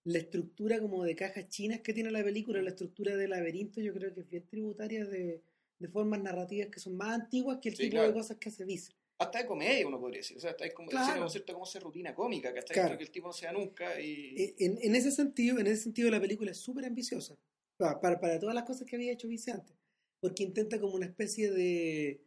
la 0.06 0.18
estructura 0.20 0.80
como 0.80 1.04
de 1.04 1.16
cajas 1.16 1.48
chinas 1.50 1.80
que 1.82 1.94
tiene 1.94 2.12
la 2.12 2.24
película, 2.24 2.62
la 2.62 2.70
estructura 2.72 3.16
de 3.16 3.28
laberinto, 3.28 3.80
yo 3.82 3.94
creo 3.94 4.14
que 4.14 4.22
es 4.22 4.30
bien 4.30 4.46
tributaria 4.48 5.06
de, 5.06 5.42
de 5.80 5.88
formas 5.88 6.22
narrativas 6.22 6.68
que 6.70 6.80
son 6.80 6.96
más 6.98 7.22
antiguas 7.22 7.60
que 7.62 7.70
el 7.70 7.76
Sí, 7.76 7.84
tipo 7.84 7.94
claro. 7.96 8.08
de 8.10 8.14
cosas 8.14 8.38
que 8.38 8.52
se 8.52 8.66
dice. 8.66 8.92
Hasta 9.20 9.40
de 9.40 9.46
comedia, 9.46 9.88
uno 9.88 10.00
podría 10.00 10.20
decir. 10.20 10.36
O 10.36 10.40
sea, 10.42 10.52
hasta 10.52 10.66
es 10.66 10.74
como, 10.74 10.90
Claro. 10.90 11.18
como 11.20 11.30
cierta 11.30 11.54
como 11.54 11.66
esa 11.66 11.80
rutina 11.80 12.14
cómica, 12.14 12.54
¿cachai? 12.54 12.74
Claro. 12.76 12.98
Que 12.98 13.04
el 13.04 13.12
tipo 13.12 13.28
no 13.28 13.34
sea 13.34 13.54
nunca 13.54 14.00
y... 14.02 14.36
Eh, 14.38 14.56
En, 14.60 14.78
en 14.82 14.96
ese 14.96 15.12
sentido, 15.12 15.58
en 15.60 15.68
ese 15.68 15.84
sentido 15.84 16.10
la 16.12 16.20
película 16.20 16.52
es 16.52 16.58
súper 16.58 16.86
ambiciosa 16.86 17.38
pa- 17.78 18.02
para, 18.02 18.20
para 18.20 18.40
todas 18.40 18.56
las 18.56 18.66
cosas 18.66 18.86
que 18.88 18.96
había 18.98 19.14
hecho 19.14 19.30
Vice 19.30 19.52
antes, 19.52 19.76
porque 20.20 20.44
intenta 20.44 20.80
como 20.82 20.96
una 20.96 21.06
especie 21.06 21.50
de 21.52 22.22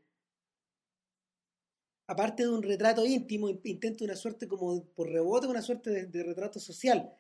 aparte 2.09 2.45
de 2.45 2.49
un 2.50 2.62
retrato 2.62 3.04
íntimo, 3.04 3.49
in- 3.50 3.61
intenta 3.64 4.04
una 4.04 4.16
suerte 4.16 4.47
como 4.49 4.83
por 4.95 5.11
rebote, 5.11 5.47
una 5.49 5.61
suerte 5.62 5.90
de, 5.90 6.06
de 6.06 6.23
retrato 6.23 6.59
social. 6.61 7.12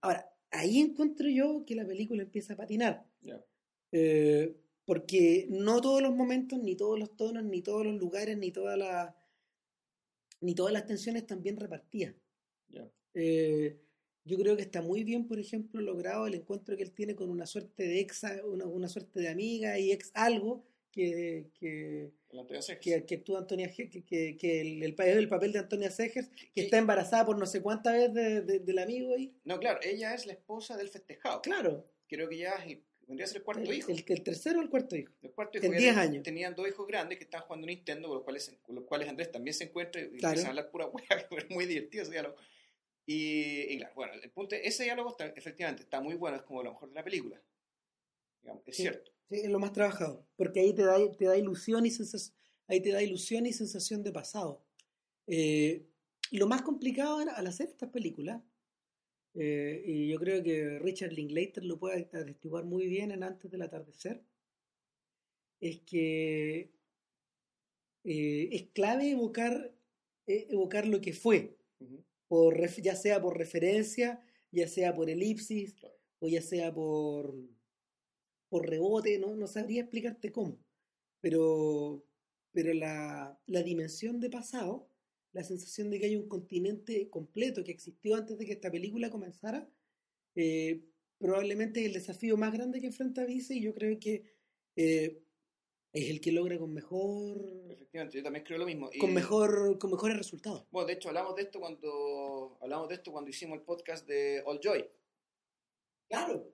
Ahora, 0.00 0.30
ahí 0.50 0.80
encuentro 0.80 1.28
yo 1.28 1.64
que 1.66 1.74
la 1.74 1.86
película 1.86 2.22
empieza 2.22 2.54
a 2.54 2.56
patinar. 2.56 3.06
Eh, 3.92 4.56
porque 4.84 5.46
no 5.50 5.80
todos 5.80 6.02
los 6.02 6.14
momentos, 6.14 6.58
ni 6.58 6.76
todos 6.76 6.98
los 6.98 7.16
tonos, 7.16 7.44
ni 7.44 7.62
todos 7.62 7.84
los 7.86 7.94
lugares, 7.96 8.36
ni 8.36 8.50
todas 8.50 8.78
las 8.78 9.14
ni 10.40 10.54
todas 10.54 10.72
las 10.72 10.86
tensiones 10.86 11.22
están 11.22 11.42
bien 11.42 11.58
repartidas. 11.58 12.14
Eh, 13.14 13.78
yo 14.24 14.38
creo 14.38 14.56
que 14.56 14.62
está 14.62 14.80
muy 14.80 15.04
bien, 15.04 15.26
por 15.26 15.38
ejemplo, 15.38 15.80
logrado 15.80 16.26
el 16.26 16.34
encuentro 16.34 16.76
que 16.76 16.82
él 16.82 16.92
tiene 16.92 17.14
con 17.14 17.28
una 17.28 17.46
suerte 17.46 17.82
de 17.82 18.00
ex, 18.00 18.22
una, 18.44 18.66
una 18.66 18.88
suerte 18.88 19.20
de 19.20 19.28
amiga 19.28 19.78
y 19.78 19.92
ex 19.92 20.10
algo 20.14 20.64
que, 20.92 21.50
que, 21.58 22.10
que, 22.80 23.04
que 23.06 23.14
actúa 23.14 23.38
Antonia 23.40 23.72
que, 23.72 23.88
que, 24.36 24.60
el, 24.60 24.82
el, 24.82 24.94
el 25.00 25.28
papel 25.28 25.52
de 25.52 25.58
Antonia 25.60 25.90
Segers, 25.90 26.28
que 26.54 26.62
está 26.62 26.78
embarazada 26.78 27.24
por 27.26 27.38
no 27.38 27.46
sé 27.46 27.62
cuántas 27.62 27.92
veces 27.94 28.14
de- 28.14 28.40
de- 28.42 28.58
del 28.60 28.78
amigo 28.78 29.14
ahí. 29.14 29.34
No, 29.44 29.58
claro, 29.60 29.80
ella 29.82 30.14
es 30.14 30.26
la 30.26 30.32
esposa 30.32 30.76
del 30.76 30.88
festejado. 30.88 31.40
Claro, 31.42 31.86
Creo 32.08 32.28
que 32.28 32.38
ya 32.38 32.50
es 32.54 32.72
el, 32.72 32.82
vendría 33.06 33.24
a 33.24 33.28
ser 33.28 33.36
el 33.38 33.44
cuarto 33.44 33.62
el, 33.70 33.76
hijo. 33.78 33.92
el, 33.92 34.04
el 34.04 34.22
tercero 34.24 34.58
o 34.58 34.62
el 34.62 34.68
cuarto 34.68 34.96
hijo. 34.96 35.12
El 35.22 35.30
cuarto 35.30 35.58
hijo 35.58 35.66
en 35.66 35.72
ya 35.74 35.78
10 35.78 35.90
ten- 35.94 35.98
años. 36.00 36.22
Tenían 36.24 36.54
dos 36.56 36.66
hijos 36.68 36.86
grandes 36.88 37.18
que 37.18 37.24
estaban 37.24 37.46
jugando 37.46 37.66
Nintendo, 37.68 38.08
con 38.08 38.16
los 38.16 38.24
cuales, 38.24 38.58
con 38.62 38.74
los 38.74 38.84
cuales 38.84 39.08
Andrés 39.08 39.30
también 39.30 39.54
se 39.54 39.64
encuentra 39.64 40.00
y 40.00 40.08
Claro. 40.18 40.32
empiezan 40.32 40.46
a 40.46 40.48
hablar 40.50 40.70
pura 40.72 40.86
hueá, 40.86 41.06
que 41.30 41.36
es 41.36 41.50
muy 41.50 41.66
divertido 41.66 42.02
ese 42.02 42.10
diálogo. 42.12 42.34
Y, 43.06 43.74
y 43.74 43.78
claro, 43.78 43.94
bueno, 43.94 44.12
el 44.20 44.30
punto, 44.30 44.56
ese 44.56 44.82
diálogo 44.84 45.10
está- 45.10 45.26
efectivamente 45.36 45.82
está 45.84 46.00
muy 46.00 46.14
bueno, 46.16 46.36
es 46.36 46.42
como 46.42 46.62
lo 46.64 46.72
mejor 46.72 46.88
de 46.88 46.94
la 46.96 47.04
película. 47.04 47.40
Digamos, 48.42 48.62
es 48.66 48.76
Sí. 48.76 48.82
cierto. 48.82 49.12
Sí, 49.30 49.36
es 49.44 49.48
lo 49.50 49.60
más 49.60 49.72
trabajado, 49.72 50.26
porque 50.36 50.60
ahí 50.60 50.74
te 50.74 50.82
da, 50.82 50.96
te 51.12 51.24
da 51.26 51.38
ilusión 51.38 51.86
y 51.86 51.90
sensación, 51.90 52.36
ahí 52.66 52.80
te 52.82 52.90
da 52.90 53.02
ilusión 53.02 53.46
y 53.46 53.52
sensación 53.52 54.02
de 54.02 54.12
pasado. 54.12 54.64
Eh, 55.28 55.86
lo 56.32 56.48
más 56.48 56.62
complicado 56.62 57.18
al 57.18 57.28
al 57.28 57.46
hacer 57.46 57.68
estas 57.68 57.90
películas, 57.90 58.42
eh, 59.34 59.82
y 59.86 60.08
yo 60.08 60.18
creo 60.18 60.42
que 60.42 60.78
Richard 60.80 61.12
Linklater 61.12 61.64
lo 61.64 61.78
puede 61.78 62.08
atestiguar 62.12 62.64
muy 62.64 62.88
bien 62.88 63.12
en 63.12 63.22
Antes 63.22 63.50
del 63.50 63.62
atardecer, 63.62 64.24
es 65.60 65.80
que 65.82 66.72
eh, 68.04 68.48
es 68.52 68.62
clave 68.72 69.10
evocar, 69.10 69.72
eh, 70.26 70.46
evocar 70.50 70.86
lo 70.86 71.00
que 71.00 71.12
fue, 71.12 71.56
por, 72.28 72.66
ya 72.82 72.96
sea 72.96 73.20
por 73.20 73.38
referencia, 73.38 74.20
ya 74.50 74.68
sea 74.68 74.94
por 74.94 75.10
elipsis, 75.10 75.76
o 76.18 76.28
ya 76.28 76.42
sea 76.42 76.72
por, 76.74 77.34
por 78.50 78.68
rebote, 78.68 79.18
no, 79.18 79.34
no 79.36 79.46
sabría 79.46 79.82
explicarte 79.82 80.30
cómo. 80.30 80.58
Pero, 81.22 82.04
pero 82.52 82.74
la, 82.74 83.40
la 83.46 83.62
dimensión 83.62 84.20
de 84.20 84.28
pasado, 84.28 84.88
la 85.32 85.44
sensación 85.44 85.88
de 85.90 85.98
que 86.00 86.06
hay 86.06 86.16
un 86.16 86.28
continente 86.28 87.08
completo 87.08 87.64
que 87.64 87.70
existió 87.72 88.16
antes 88.16 88.36
de 88.36 88.44
que 88.44 88.52
esta 88.52 88.70
película 88.70 89.08
comenzara, 89.08 89.70
eh, 90.34 90.82
probablemente 91.18 91.80
es 91.80 91.86
el 91.86 91.92
desafío 91.92 92.36
más 92.36 92.52
grande 92.52 92.80
que 92.80 92.88
enfrenta 92.88 93.24
Vice 93.24 93.54
y 93.54 93.62
yo 93.62 93.74
creo 93.74 93.98
que 94.00 94.24
eh, 94.76 95.22
es 95.92 96.10
el 96.10 96.20
que 96.20 96.32
logra 96.32 96.58
con 96.58 96.72
mejor 96.72 97.38
Efectivamente, 97.68 98.18
yo 98.18 98.24
también 98.24 98.44
creo 98.44 98.58
lo 98.58 98.66
mismo. 98.66 98.90
Y- 98.92 98.98
con 98.98 99.12
mejor 99.12 99.78
con 99.78 99.90
mejores 99.90 100.16
resultados. 100.16 100.66
Bueno, 100.70 100.86
de 100.86 100.94
hecho 100.94 101.08
hablamos 101.08 101.34
de 101.36 101.42
esto 101.42 101.60
cuando 101.60 102.58
hablamos 102.60 102.88
de 102.88 102.94
esto 102.96 103.12
cuando 103.12 103.30
hicimos 103.30 103.58
el 103.58 103.64
podcast 103.64 104.06
de 104.06 104.42
All 104.46 104.60
Joy. 104.60 104.84
Claro. 106.08 106.52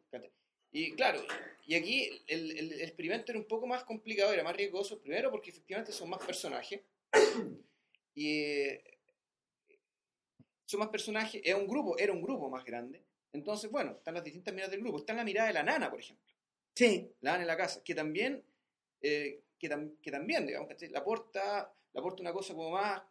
Y 0.78 0.92
claro, 0.92 1.20
y 1.66 1.74
aquí 1.74 1.96
el, 2.26 2.42
el- 2.58 2.80
experimento 2.82 3.32
era 3.32 3.38
un 3.38 3.46
poco 3.48 3.66
más 3.66 3.84
complicado, 3.84 4.32
era 4.32 4.44
más 4.44 4.56
riesgoso, 4.56 5.00
primero 5.00 5.30
porque 5.30 5.50
efectivamente 5.50 5.92
son 5.92 6.10
más 6.10 6.24
personajes. 6.24 6.80
y 8.14 8.28
eh, 8.42 8.82
son 10.64 10.80
más 10.80 10.88
personajes, 10.88 11.40
era 11.44 11.56
un 11.56 11.66
grupo, 11.66 11.96
era 11.98 12.12
un 12.12 12.22
grupo 12.22 12.50
más 12.50 12.64
grande. 12.64 13.02
Entonces, 13.32 13.70
bueno, 13.70 13.92
están 13.92 14.14
las 14.14 14.24
distintas 14.24 14.52
miradas 14.54 14.70
del 14.72 14.80
grupo. 14.80 14.98
Está 14.98 15.12
la 15.14 15.24
mirada 15.24 15.48
de 15.48 15.54
la 15.54 15.62
nana, 15.62 15.90
por 15.90 16.00
ejemplo. 16.00 16.24
Sí, 16.74 17.10
La 17.20 17.32
nana 17.32 17.42
en 17.42 17.48
la 17.48 17.56
casa, 17.56 17.82
que 17.84 17.94
también, 17.94 18.42
eh, 19.00 19.42
que, 19.58 19.68
tam- 19.70 19.96
que 20.00 20.10
también, 20.10 20.46
digamos, 20.46 20.68
le 20.80 20.98
aporta, 20.98 21.72
le 21.92 22.00
aporta 22.00 22.22
una 22.22 22.32
cosa 22.32 22.54
como 22.54 22.70
más, 22.70 23.02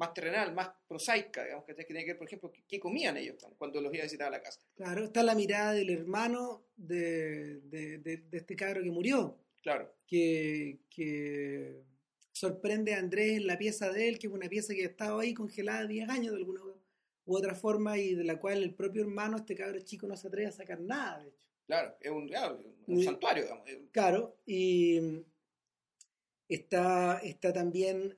más 0.00 0.14
terrenal, 0.14 0.54
más 0.54 0.70
prosaica, 0.88 1.44
digamos, 1.44 1.64
que 1.66 1.74
tiene 1.74 2.00
que 2.04 2.10
ver, 2.12 2.18
por 2.18 2.26
ejemplo, 2.26 2.50
qué, 2.66 2.80
comían 2.80 3.16
ellos 3.18 3.36
cuando 3.58 3.80
los 3.82 3.92
iba 3.92 4.02
a 4.02 4.06
visitar 4.06 4.28
a 4.28 4.30
la 4.30 4.40
casa. 4.42 4.60
claro. 4.74 5.04
Está 5.04 5.22
la 5.22 5.34
mirada 5.34 5.72
del 5.74 5.90
hermano 5.90 6.64
de, 6.76 7.60
de, 7.60 7.98
de- 7.98 8.16
de 8.30 8.38
este 8.38 8.56
cabro 8.56 8.82
que 8.82 8.90
murió. 8.90 9.36
Claro, 9.62 9.94
que, 10.06 10.78
que 10.88 11.82
sorprende 12.32 12.94
a 12.94 12.98
Andrés 12.98 13.36
en 13.36 13.46
la 13.46 13.58
pieza 13.58 13.92
de 13.92 14.08
él, 14.08 14.18
que 14.18 14.26
es 14.28 14.32
una 14.32 14.48
pieza 14.48 14.74
que 14.74 14.84
ha 14.84 14.88
estado 14.88 15.18
ahí 15.18 15.34
congelada 15.34 15.86
10 15.86 16.08
años 16.08 16.32
de 16.32 16.38
alguna 16.38 16.62
u 17.26 17.36
otra 17.36 17.54
forma 17.54 17.98
y 17.98 18.14
de 18.14 18.24
la 18.24 18.40
cual 18.40 18.62
el 18.62 18.74
propio 18.74 19.02
hermano, 19.02 19.36
este 19.36 19.54
cabro 19.54 19.78
chico, 19.82 20.06
no 20.06 20.16
se 20.16 20.28
atreve 20.28 20.48
a 20.48 20.52
sacar 20.52 20.80
nada, 20.80 21.22
de 21.22 21.28
hecho. 21.28 21.46
claro, 21.66 21.94
es 22.00 22.10
un, 22.10 22.26
claro, 22.26 22.58
un 22.86 22.98
Y- 23.00 23.04
santuario, 23.04 23.42
digamos. 23.42 23.68
Claro, 23.92 24.36
y 24.46 25.22
está, 26.48 27.18
está 27.22 27.52
también 27.52 28.16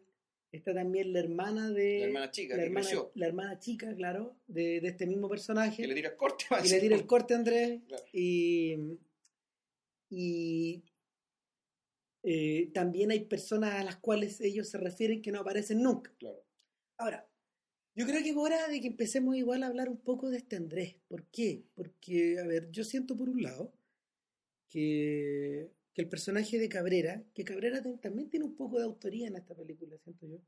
está 0.52 0.74
también 0.74 1.12
la 1.12 1.20
hermana 1.20 1.70
de 1.70 2.00
La 2.00 2.06
hermana 2.06 2.30
chica 2.30 2.54
la 2.56 2.62
que 2.62 2.66
hermana, 2.66 2.86
creció. 2.86 3.10
la 3.14 3.26
hermana 3.26 3.58
chica, 3.58 3.94
claro, 3.96 4.36
de, 4.46 4.80
de 4.80 4.88
este 4.88 5.06
mismo 5.06 5.28
personaje 5.28 5.82
que 5.82 5.88
le 5.88 5.94
tira 5.94 6.10
el 6.10 6.16
corte. 6.16 6.44
y 6.64 6.68
le 6.68 6.80
tira 6.80 6.94
el 6.96 7.06
corte 7.06 7.34
a 7.34 7.36
Andrés 7.38 7.80
Claro. 7.88 8.04
y, 8.12 8.76
y 10.10 10.84
eh, 12.22 12.70
también 12.72 13.10
hay 13.10 13.24
personas 13.24 13.74
a 13.74 13.82
las 13.84 13.96
cuales 13.96 14.40
ellos 14.40 14.68
se 14.68 14.78
refieren 14.78 15.22
que 15.22 15.32
no 15.32 15.40
aparecen 15.40 15.82
nunca. 15.82 16.12
Claro. 16.18 16.44
Ahora, 16.98 17.28
yo 17.94 18.06
creo 18.06 18.22
que 18.22 18.30
es 18.30 18.36
hora 18.36 18.68
de 18.68 18.80
que 18.80 18.86
empecemos 18.86 19.36
igual 19.36 19.62
a 19.62 19.66
hablar 19.66 19.88
un 19.88 19.98
poco 20.00 20.30
de 20.30 20.38
este 20.38 20.56
Andrés. 20.56 20.96
¿Por 21.08 21.24
qué? 21.26 21.64
Porque, 21.74 22.38
a 22.38 22.46
ver, 22.46 22.70
yo 22.70 22.84
siento 22.84 23.16
por 23.16 23.28
un 23.28 23.42
lado 23.42 23.72
que, 24.68 25.70
que 25.94 26.02
el 26.02 26.08
personaje 26.08 26.58
de 26.58 26.68
Cabrera, 26.68 27.22
que 27.34 27.44
Cabrera 27.44 27.82
también 28.00 28.28
tiene 28.30 28.46
un 28.46 28.56
poco 28.56 28.78
de 28.78 28.84
autoría 28.84 29.28
en 29.28 29.36
esta 29.36 29.54
película, 29.54 29.96
siento 29.98 30.26
yo. 30.26 30.38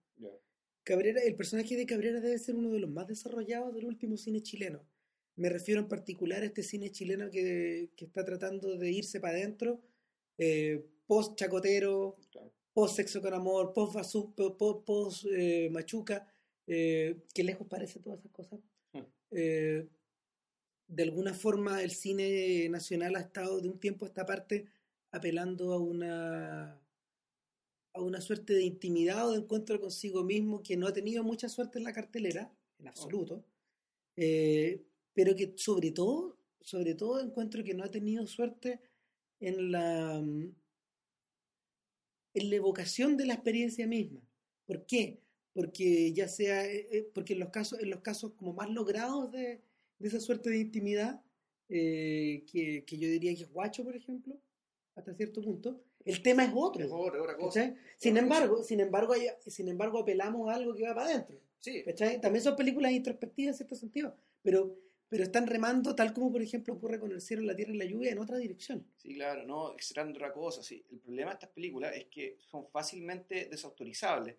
Cabrera, 0.82 1.22
el 1.22 1.34
personaje 1.34 1.76
de 1.76 1.86
Cabrera 1.86 2.20
debe 2.20 2.38
ser 2.38 2.56
uno 2.56 2.70
de 2.70 2.78
los 2.78 2.90
más 2.90 3.06
desarrollados 3.06 3.74
del 3.74 3.86
último 3.86 4.16
cine 4.16 4.42
chileno. 4.42 4.84
Me 5.36 5.48
refiero 5.48 5.80
en 5.80 5.88
particular 5.88 6.42
a 6.42 6.46
este 6.46 6.62
cine 6.62 6.90
chileno 6.90 7.30
que, 7.30 7.90
que 7.96 8.04
está 8.04 8.24
tratando 8.24 8.76
de 8.76 8.90
irse 8.90 9.18
para 9.20 9.36
adentro, 9.38 9.80
eh, 10.38 10.84
post 11.06 11.36
chacotero, 11.36 12.16
post 12.72 12.96
sexo 12.96 13.20
con 13.20 13.34
amor, 13.34 13.72
post 13.72 13.94
basu, 13.94 14.34
po- 14.34 14.56
po- 14.56 14.84
post 14.84 15.26
eh, 15.30 15.68
machuca, 15.70 16.26
eh, 16.66 17.16
que 17.34 17.44
lejos 17.44 17.66
parece 17.66 17.98
todas 18.00 18.20
esas 18.20 18.32
cosas. 18.32 18.60
Hmm. 18.92 19.02
Eh, 19.30 19.86
de 20.86 21.02
alguna 21.02 21.32
forma 21.34 21.82
el 21.82 21.90
cine 21.90 22.68
nacional 22.68 23.16
ha 23.16 23.20
estado 23.20 23.60
de 23.60 23.68
un 23.68 23.80
tiempo 23.80 24.04
a 24.04 24.08
esta 24.08 24.26
parte 24.26 24.66
apelando 25.14 25.72
a 25.72 25.78
una 25.78 26.80
a 27.96 28.00
una 28.00 28.20
suerte 28.20 28.54
de 28.54 28.64
intimidad 28.64 29.28
o 29.28 29.32
de 29.32 29.38
encuentro 29.38 29.80
consigo 29.80 30.24
mismo 30.24 30.62
que 30.64 30.76
no 30.76 30.88
ha 30.88 30.92
tenido 30.92 31.22
mucha 31.22 31.48
suerte 31.48 31.78
en 31.78 31.84
la 31.84 31.92
cartelera, 31.92 32.52
en 32.80 32.88
absoluto, 32.88 33.44
eh, 34.16 34.82
pero 35.12 35.36
que 35.36 35.52
sobre 35.56 35.92
todo, 35.92 36.36
sobre 36.60 36.96
todo 36.96 37.20
encuentro 37.20 37.62
que 37.62 37.74
no 37.74 37.84
ha 37.84 37.90
tenido 37.90 38.26
suerte 38.26 38.80
en 39.38 39.70
la 39.70 40.20
en 42.34 42.50
la 42.50 42.56
evocación 42.56 43.16
de 43.16 43.26
la 43.26 43.34
experiencia 43.34 43.86
misma. 43.86 44.20
¿Por 44.66 44.86
qué? 44.86 45.20
Porque 45.52 46.12
ya 46.12 46.26
sea, 46.28 46.66
eh, 46.66 46.88
eh, 46.90 47.10
porque 47.14 47.34
en 47.34 47.40
los 47.40 47.50
casos, 47.50 47.78
en 47.80 47.90
los 47.90 48.00
casos 48.00 48.32
como 48.32 48.52
más 48.54 48.68
logrados 48.70 49.30
de, 49.30 49.62
de 49.98 50.08
esa 50.08 50.18
suerte 50.20 50.50
de 50.50 50.58
intimidad, 50.58 51.22
eh, 51.68 52.44
que, 52.50 52.84
que 52.84 52.98
yo 52.98 53.08
diría 53.08 53.34
que 53.34 53.44
es 53.44 53.52
guacho, 53.52 53.84
por 53.84 53.96
ejemplo, 53.96 54.36
hasta 54.94 55.14
cierto 55.14 55.42
punto, 55.42 55.80
el 56.04 56.22
tema 56.22 56.44
es 56.44 56.52
otro. 56.54 56.82
Es. 56.82 56.90
Sin 57.96 58.16
embargo, 58.16 58.62
sin 58.62 58.80
embargo, 58.80 59.12
hay- 59.14 59.28
sin 59.46 59.68
embargo, 59.68 59.98
apelamos 60.00 60.48
a 60.50 60.54
algo 60.54 60.74
que 60.74 60.82
va 60.86 60.94
para 60.94 61.06
adentro. 61.08 61.40
Sí, 61.58 61.82
¿cachai? 61.82 62.20
También 62.20 62.42
son 62.44 62.56
películas 62.56 62.92
introspectivas 62.92 63.54
en 63.54 63.56
cierto 63.58 63.74
sentido, 63.74 64.14
pero, 64.42 64.76
pero 65.08 65.22
están 65.24 65.46
remando, 65.46 65.94
tal 65.94 66.12
como 66.12 66.30
por 66.30 66.42
ejemplo 66.42 66.74
ocurre 66.74 67.00
con 67.00 67.10
El 67.10 67.20
cielo, 67.22 67.42
la 67.42 67.56
tierra 67.56 67.72
y 67.74 67.78
la 67.78 67.86
lluvia, 67.86 68.12
en 68.12 68.18
otra 68.18 68.36
dirección. 68.36 68.86
sí, 68.96 69.14
claro, 69.14 69.44
no, 69.46 69.72
extrayendo 69.72 70.18
otra 70.18 70.32
cosa. 70.32 70.62
Sí. 70.62 70.84
El 70.92 70.98
problema 70.98 71.30
de 71.30 71.34
estas 71.34 71.50
películas 71.50 71.96
es 71.96 72.04
que 72.06 72.36
son 72.40 72.66
fácilmente 72.68 73.46
desautorizables. 73.46 74.36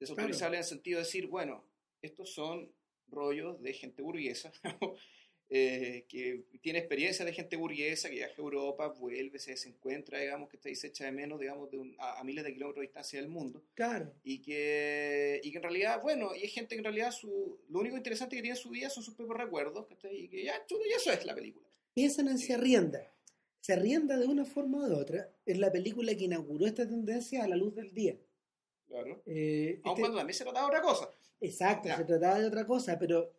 Desautorizables 0.00 0.58
en 0.58 0.62
el 0.62 0.68
sentido 0.68 0.98
de 0.98 1.04
decir, 1.04 1.26
bueno, 1.28 1.64
estos 2.02 2.30
son 2.34 2.70
rollos 3.08 3.62
de 3.62 3.72
gente 3.72 4.02
burguesa 4.02 4.52
eh, 5.48 6.04
que 6.08 6.44
tiene 6.60 6.80
experiencia 6.80 7.24
de 7.24 7.32
gente 7.32 7.56
burguesa, 7.56 8.08
que 8.08 8.16
viaja 8.16 8.32
a 8.36 8.40
Europa, 8.42 8.88
vuelve, 8.88 9.38
se 9.38 9.52
desencuentra, 9.52 10.18
digamos, 10.18 10.48
que 10.48 10.56
está 10.56 10.68
ahí 10.68 10.74
se 10.74 10.88
echa 10.88 11.04
de 11.04 11.12
menos, 11.12 11.38
digamos, 11.38 11.70
de 11.70 11.78
un- 11.78 11.94
a, 11.98 12.18
a 12.20 12.24
miles 12.24 12.42
de 12.44 12.52
kilómetros 12.52 12.82
de 12.82 12.86
distancia 12.88 13.20
del 13.20 13.28
mundo, 13.28 13.62
Claro. 13.74 14.12
y 14.24 14.40
que, 14.42 15.40
y 15.44 15.50
que 15.52 15.56
en 15.58 15.62
realidad, 15.62 16.02
bueno, 16.02 16.34
y 16.34 16.42
hay 16.42 16.48
gente 16.48 16.74
que 16.74 16.78
en 16.78 16.84
realidad 16.84 17.12
su, 17.12 17.60
lo 17.68 17.78
único 17.78 17.96
interesante 17.96 18.34
que 18.34 18.42
tiene 18.42 18.56
en 18.56 18.62
su 18.62 18.70
vida 18.70 18.90
son 18.90 19.04
sus 19.04 19.14
propios 19.14 19.38
recuerdos, 19.38 19.86
¿cachai? 19.86 20.16
y 20.24 20.28
que 20.28 20.42
ya, 20.44 20.64
chuta, 20.66 20.82
y 20.88 20.92
eso 20.92 21.12
es 21.12 21.24
la 21.24 21.34
película. 21.34 21.66
Piensan 21.94 22.28
en 22.28 22.38
Se 22.38 22.52
Arrienda. 22.54 23.12
Se 23.60 23.72
Arrienda 23.72 24.16
de 24.18 24.26
una 24.26 24.44
forma 24.44 24.84
o 24.84 24.88
de 24.88 24.94
otra. 24.94 25.30
Es 25.44 25.58
la 25.58 25.72
película 25.72 26.14
que 26.16 26.24
inauguró 26.24 26.66
esta 26.66 26.86
tendencia 26.88 27.42
a 27.44 27.48
la 27.48 27.56
luz 27.56 27.74
del 27.74 27.92
día. 27.94 28.16
Claro. 28.86 29.22
Eh, 29.26 29.80
Aun 29.82 29.90
este- 29.92 30.00
cuando 30.02 30.18
también 30.18 30.34
se 30.34 30.44
trataba 30.44 30.66
de 30.70 30.76
otra 30.76 30.82
cosa. 30.88 31.10
Exacto, 31.40 31.88
Ya. 31.88 31.96
se 31.96 32.04
trataba 32.04 32.38
de 32.40 32.46
otra 32.46 32.66
cosa, 32.66 32.98
pero 32.98 33.32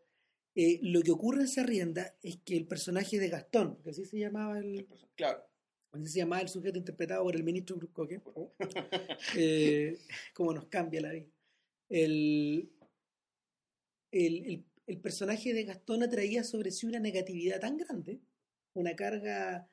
eh, 0.60 0.80
lo 0.82 1.02
que 1.04 1.12
ocurre 1.12 1.42
en 1.42 1.48
Se 1.48 1.62
Arrienda 1.62 2.16
es 2.24 2.38
que 2.44 2.58
el 2.58 2.66
personaje 2.68 3.20
de 3.20 3.30
Gastón, 3.30 3.76
porque 3.76 3.92
así 3.92 4.06
se 4.06 4.18
llamaba 4.20 4.58
el, 4.60 4.88
Claro. 5.16 5.46
así 5.92 6.08
se 6.08 6.20
llamaba 6.20 6.42
el 6.42 6.50
sujeto 6.50 6.78
interpretado 6.80 7.24
por 7.24 7.36
el 7.36 7.44
ministro 7.44 7.76
Bruscoque, 7.78 8.22
eh, 9.38 9.98
cómo 10.34 10.54
nos 10.54 10.66
cambia 10.66 11.02
la 11.02 11.12
vida. 11.12 11.28
El, 11.90 12.72
el, 14.12 14.46
el- 14.46 14.66
el 14.88 15.02
personaje 15.02 15.54
de 15.54 15.66
Gastón 15.66 16.02
atraía 16.02 16.46
sobre 16.46 16.72
sí 16.72 16.86
una 16.88 17.00
negatividad 17.00 17.60
tan 17.60 17.76
grande, 17.78 18.22
una 18.74 18.96
carga, 18.96 19.70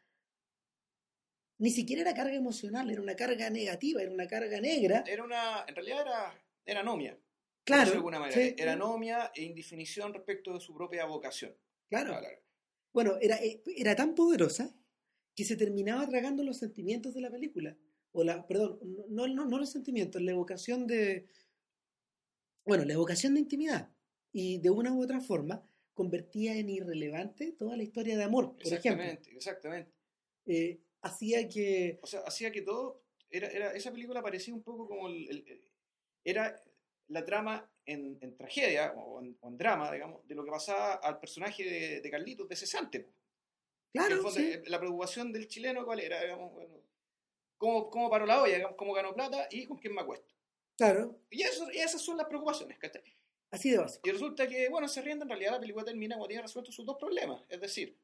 ni 1.58 1.70
siquiera 1.70 2.02
era 2.02 2.14
carga 2.14 2.34
emocional, 2.34 2.90
era 2.90 3.00
una 3.00 3.14
carga 3.14 3.48
negativa, 3.48 4.02
era 4.02 4.10
una 4.10 4.26
carga 4.26 4.60
negra. 4.60 5.04
Era 5.06 5.22
una, 5.22 5.64
en 5.68 5.74
realidad 5.76 6.00
era, 6.02 6.44
era 6.66 6.80
anomia. 6.80 7.16
Claro, 7.64 7.90
de 7.90 7.96
alguna 7.96 8.18
manera. 8.20 8.40
sí, 8.40 8.54
Era 8.58 8.74
anomia 8.74 9.32
e 9.34 9.42
indefinición 9.42 10.12
respecto 10.12 10.52
de 10.52 10.60
su 10.60 10.74
propia 10.74 11.04
vocación. 11.06 11.56
claro. 11.88 12.16
Bueno, 12.92 13.16
era, 13.20 13.36
eh, 13.42 13.60
era 13.76 13.96
tan 13.96 14.14
poderosa 14.14 14.72
que 15.34 15.44
se 15.44 15.56
terminaba 15.56 16.06
tragando 16.08 16.44
los 16.44 16.58
sentimientos 16.58 17.12
de 17.14 17.20
la 17.22 17.30
película. 17.30 17.76
O 18.12 18.22
la, 18.22 18.46
perdón, 18.46 18.78
no, 19.08 19.26
no, 19.26 19.46
no 19.46 19.58
los 19.58 19.70
sentimientos, 19.72 20.22
la 20.22 20.30
evocación 20.30 20.86
de. 20.86 21.26
Bueno, 22.64 22.84
la 22.84 22.92
evocación 22.94 23.34
de 23.34 23.40
intimidad. 23.40 23.90
Y 24.32 24.58
de 24.60 24.70
una 24.70 24.92
u 24.92 25.02
otra 25.02 25.20
forma 25.20 25.68
convertía 25.92 26.56
en 26.56 26.68
irrelevante 26.70 27.52
toda 27.52 27.76
la 27.76 27.82
historia 27.82 28.16
de 28.16 28.24
amor, 28.24 28.52
por 28.56 28.60
ejemplo. 28.62 28.76
Exactamente, 28.76 29.30
exactamente. 29.36 29.92
Eh, 30.46 30.80
hacía 31.02 31.48
que. 31.48 31.98
O 32.02 32.06
sea, 32.06 32.20
hacía 32.20 32.52
que 32.52 32.62
todo. 32.62 33.02
Era, 33.30 33.48
era, 33.48 33.72
esa 33.72 33.90
película 33.90 34.22
parecía 34.22 34.54
un 34.54 34.62
poco 34.62 34.86
como. 34.86 35.08
el- 35.08 35.60
era 36.24 36.62
la 37.08 37.24
trama 37.24 37.70
en, 37.86 38.18
en 38.20 38.36
tragedia 38.36 38.92
o 38.96 39.20
en, 39.20 39.36
o 39.40 39.48
en 39.48 39.58
drama, 39.58 39.92
digamos, 39.92 40.26
de 40.26 40.34
lo 40.34 40.44
que 40.44 40.50
pasaba 40.50 40.94
al 40.94 41.20
personaje 41.20 41.64
de, 41.64 42.00
de 42.00 42.10
Carlitos 42.10 42.48
de 42.48 42.56
Cesante. 42.56 43.08
Claro, 43.92 44.16
fondo, 44.16 44.30
sí, 44.30 44.52
eh, 44.52 44.62
La 44.66 44.78
preocupación 44.78 45.32
del 45.32 45.46
chileno, 45.46 45.84
¿cuál 45.84 46.00
era? 46.00 46.20
Digamos, 46.22 46.52
bueno, 46.52 46.74
¿cómo, 47.58 47.90
¿Cómo 47.90 48.10
paró 48.10 48.26
la 48.26 48.42
olla? 48.42 48.54
digamos, 48.56 48.76
¿Cómo 48.76 48.92
ganó 48.92 49.14
plata? 49.14 49.46
¿Y 49.50 49.66
con 49.66 49.78
quién 49.78 49.94
me 49.94 50.00
acuesto? 50.00 50.34
claro, 50.76 51.20
Y, 51.30 51.42
eso, 51.42 51.70
y 51.70 51.78
esas 51.78 52.02
son 52.02 52.16
las 52.16 52.26
preocupaciones, 52.26 52.78
¿cachai? 52.78 53.02
así 53.52 53.70
de 53.70 53.78
básico. 53.78 54.08
Y 54.08 54.10
resulta 54.10 54.48
que, 54.48 54.68
bueno, 54.68 54.88
se 54.88 55.00
rienda, 55.00 55.22
en 55.24 55.28
realidad 55.28 55.52
la 55.52 55.60
película 55.60 55.84
termina 55.84 56.16
cuando 56.16 56.26
tiene 56.26 56.42
resueltos 56.42 56.74
sus 56.74 56.84
dos 56.84 56.96
problemas. 56.98 57.40
Es 57.48 57.60
decir, 57.60 57.96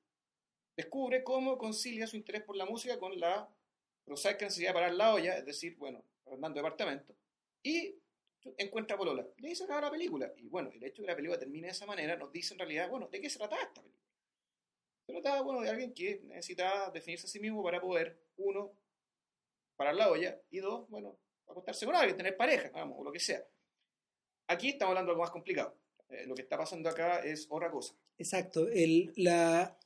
descubre 0.77 1.25
cómo 1.25 1.59
concilia 1.59 2.07
su 2.07 2.17
interés 2.17 2.43
por 2.43 2.55
la 2.55 2.67
música 2.67 2.99
con 3.01 3.19
la 3.19 3.49
prosaica 4.05 4.45
necesidad 4.45 4.71
de 4.71 4.75
parar 4.75 4.95
la 4.95 5.15
olla, 5.15 5.39
es 5.39 5.45
decir, 5.45 5.77
bueno, 5.77 6.05
arrendando 6.25 6.59
departamento. 6.59 7.17
Y 7.65 7.97
encuentra 8.57 8.95
a 8.95 8.99
Polola. 8.99 9.27
Y 9.39 9.47
ahí 9.47 9.55
se 9.55 9.65
acaba 9.65 9.83
la 9.83 9.91
película. 9.91 10.33
Y 10.37 10.49
bueno, 10.49 10.71
el 10.73 10.83
hecho 10.83 11.03
de 11.03 11.07
que 11.07 11.13
la 11.13 11.17
película 11.17 11.39
termine 11.39 11.67
de 11.67 11.73
esa 11.73 11.87
manera 11.87 12.17
nos 12.17 12.33
dice 12.33 12.55
en 12.55 12.59
realidad, 12.59 12.89
bueno, 12.89 13.09
¿de 13.09 13.21
qué 13.21 13.29
se 13.29 13.39
trataba 13.39 13.63
esta 13.63 13.83
película? 13.83 14.05
Se 15.07 15.13
trataba, 15.13 15.43
bueno, 15.43 15.61
de 15.63 15.71
alguien 15.71 15.93
que 15.93 16.21
necesitaba 16.25 16.91
definirse 16.91 17.27
a 17.27 17.31
sí 17.31 17.41
mismo 17.41 17.63
para 17.63 17.81
poder, 17.81 18.21
uno, 18.37 18.73
parar 19.77 19.95
la 19.95 20.11
olla, 20.11 20.41
y 20.51 20.59
dos, 20.59 20.89
bueno, 20.89 21.19
acostarse 21.47 21.87
con 21.87 21.97
alguien, 21.97 22.17
tener 22.17 22.37
pareja, 22.37 22.71
vamos, 22.71 22.99
o 22.99 23.05
lo 23.05 23.13
que 23.13 23.21
sea. 23.21 23.45
Aquí 24.47 24.71
estamos 24.71 24.91
hablando 24.93 25.11
de 25.11 25.13
algo 25.15 25.23
más 25.23 25.31
complicado. 25.31 25.77
Eh, 26.09 26.27
lo 26.27 26.35
que 26.35 26.43
está 26.43 26.59
pasando 26.59 26.89
acá 26.89 27.21
es 27.21 27.47
otra 27.51 27.71
cosa. 27.71 27.95
Exacto. 28.19 28.69
El, 28.69 29.13
la, 29.17 29.79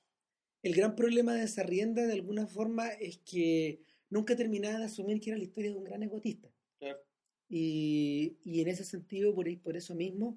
el 0.63 0.75
gran 0.75 0.95
problema 0.97 1.35
de 1.35 1.45
esa 1.45 1.63
rienda, 1.63 2.07
de 2.07 2.15
alguna 2.15 2.47
forma, 2.47 2.89
es 2.89 3.19
que 3.19 3.83
nunca 4.09 4.35
terminaba 4.37 4.79
de 4.79 4.87
asumir 4.87 5.21
que 5.21 5.31
era 5.31 5.39
la 5.39 5.45
historia 5.45 5.71
de 5.71 5.77
un 5.77 5.85
gran 5.85 6.03
egotista. 6.03 6.49
Claro. 6.79 6.99
Y, 7.57 8.37
y 8.43 8.61
en 8.63 8.67
ese 8.69 8.85
sentido, 8.85 9.33
por, 9.33 9.47
por 9.61 9.77
eso 9.77 9.95
mismo, 9.95 10.37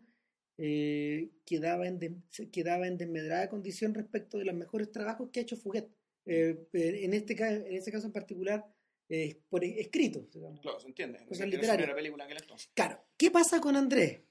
eh, 0.59 1.31
quedaba, 1.45 1.87
en 1.87 2.23
se- 2.29 2.51
quedaba 2.51 2.85
en 2.85 2.95
desmedrada 2.97 3.49
condición 3.49 3.95
respecto 3.95 4.37
de 4.37 4.45
los 4.45 4.53
mejores 4.53 4.91
trabajos 4.91 5.29
que 5.31 5.39
ha 5.39 5.43
hecho 5.43 5.57
Fuguet. 5.57 5.89
Eh, 6.27 6.67
eh, 6.73 6.99
en, 7.05 7.13
este, 7.15 7.33
en 7.33 7.73
ese 7.75 7.91
caso 7.91 8.05
en 8.05 8.13
particular, 8.13 8.63
eh, 9.09 9.41
por 9.49 9.63
escrito. 9.63 10.27
digamos. 10.31 10.59
Claro, 10.61 10.79
se 10.79 10.87
entiende. 10.89 11.25
Cosas 11.25 11.45
Que 11.45 11.55
literarias. 11.55 11.91
película 11.95 12.27
entonces. 12.29 12.69
Claro, 12.75 13.03
¿qué 13.17 13.31
pasa 13.31 13.59
con 13.61 13.75
Andrés? 13.75 14.21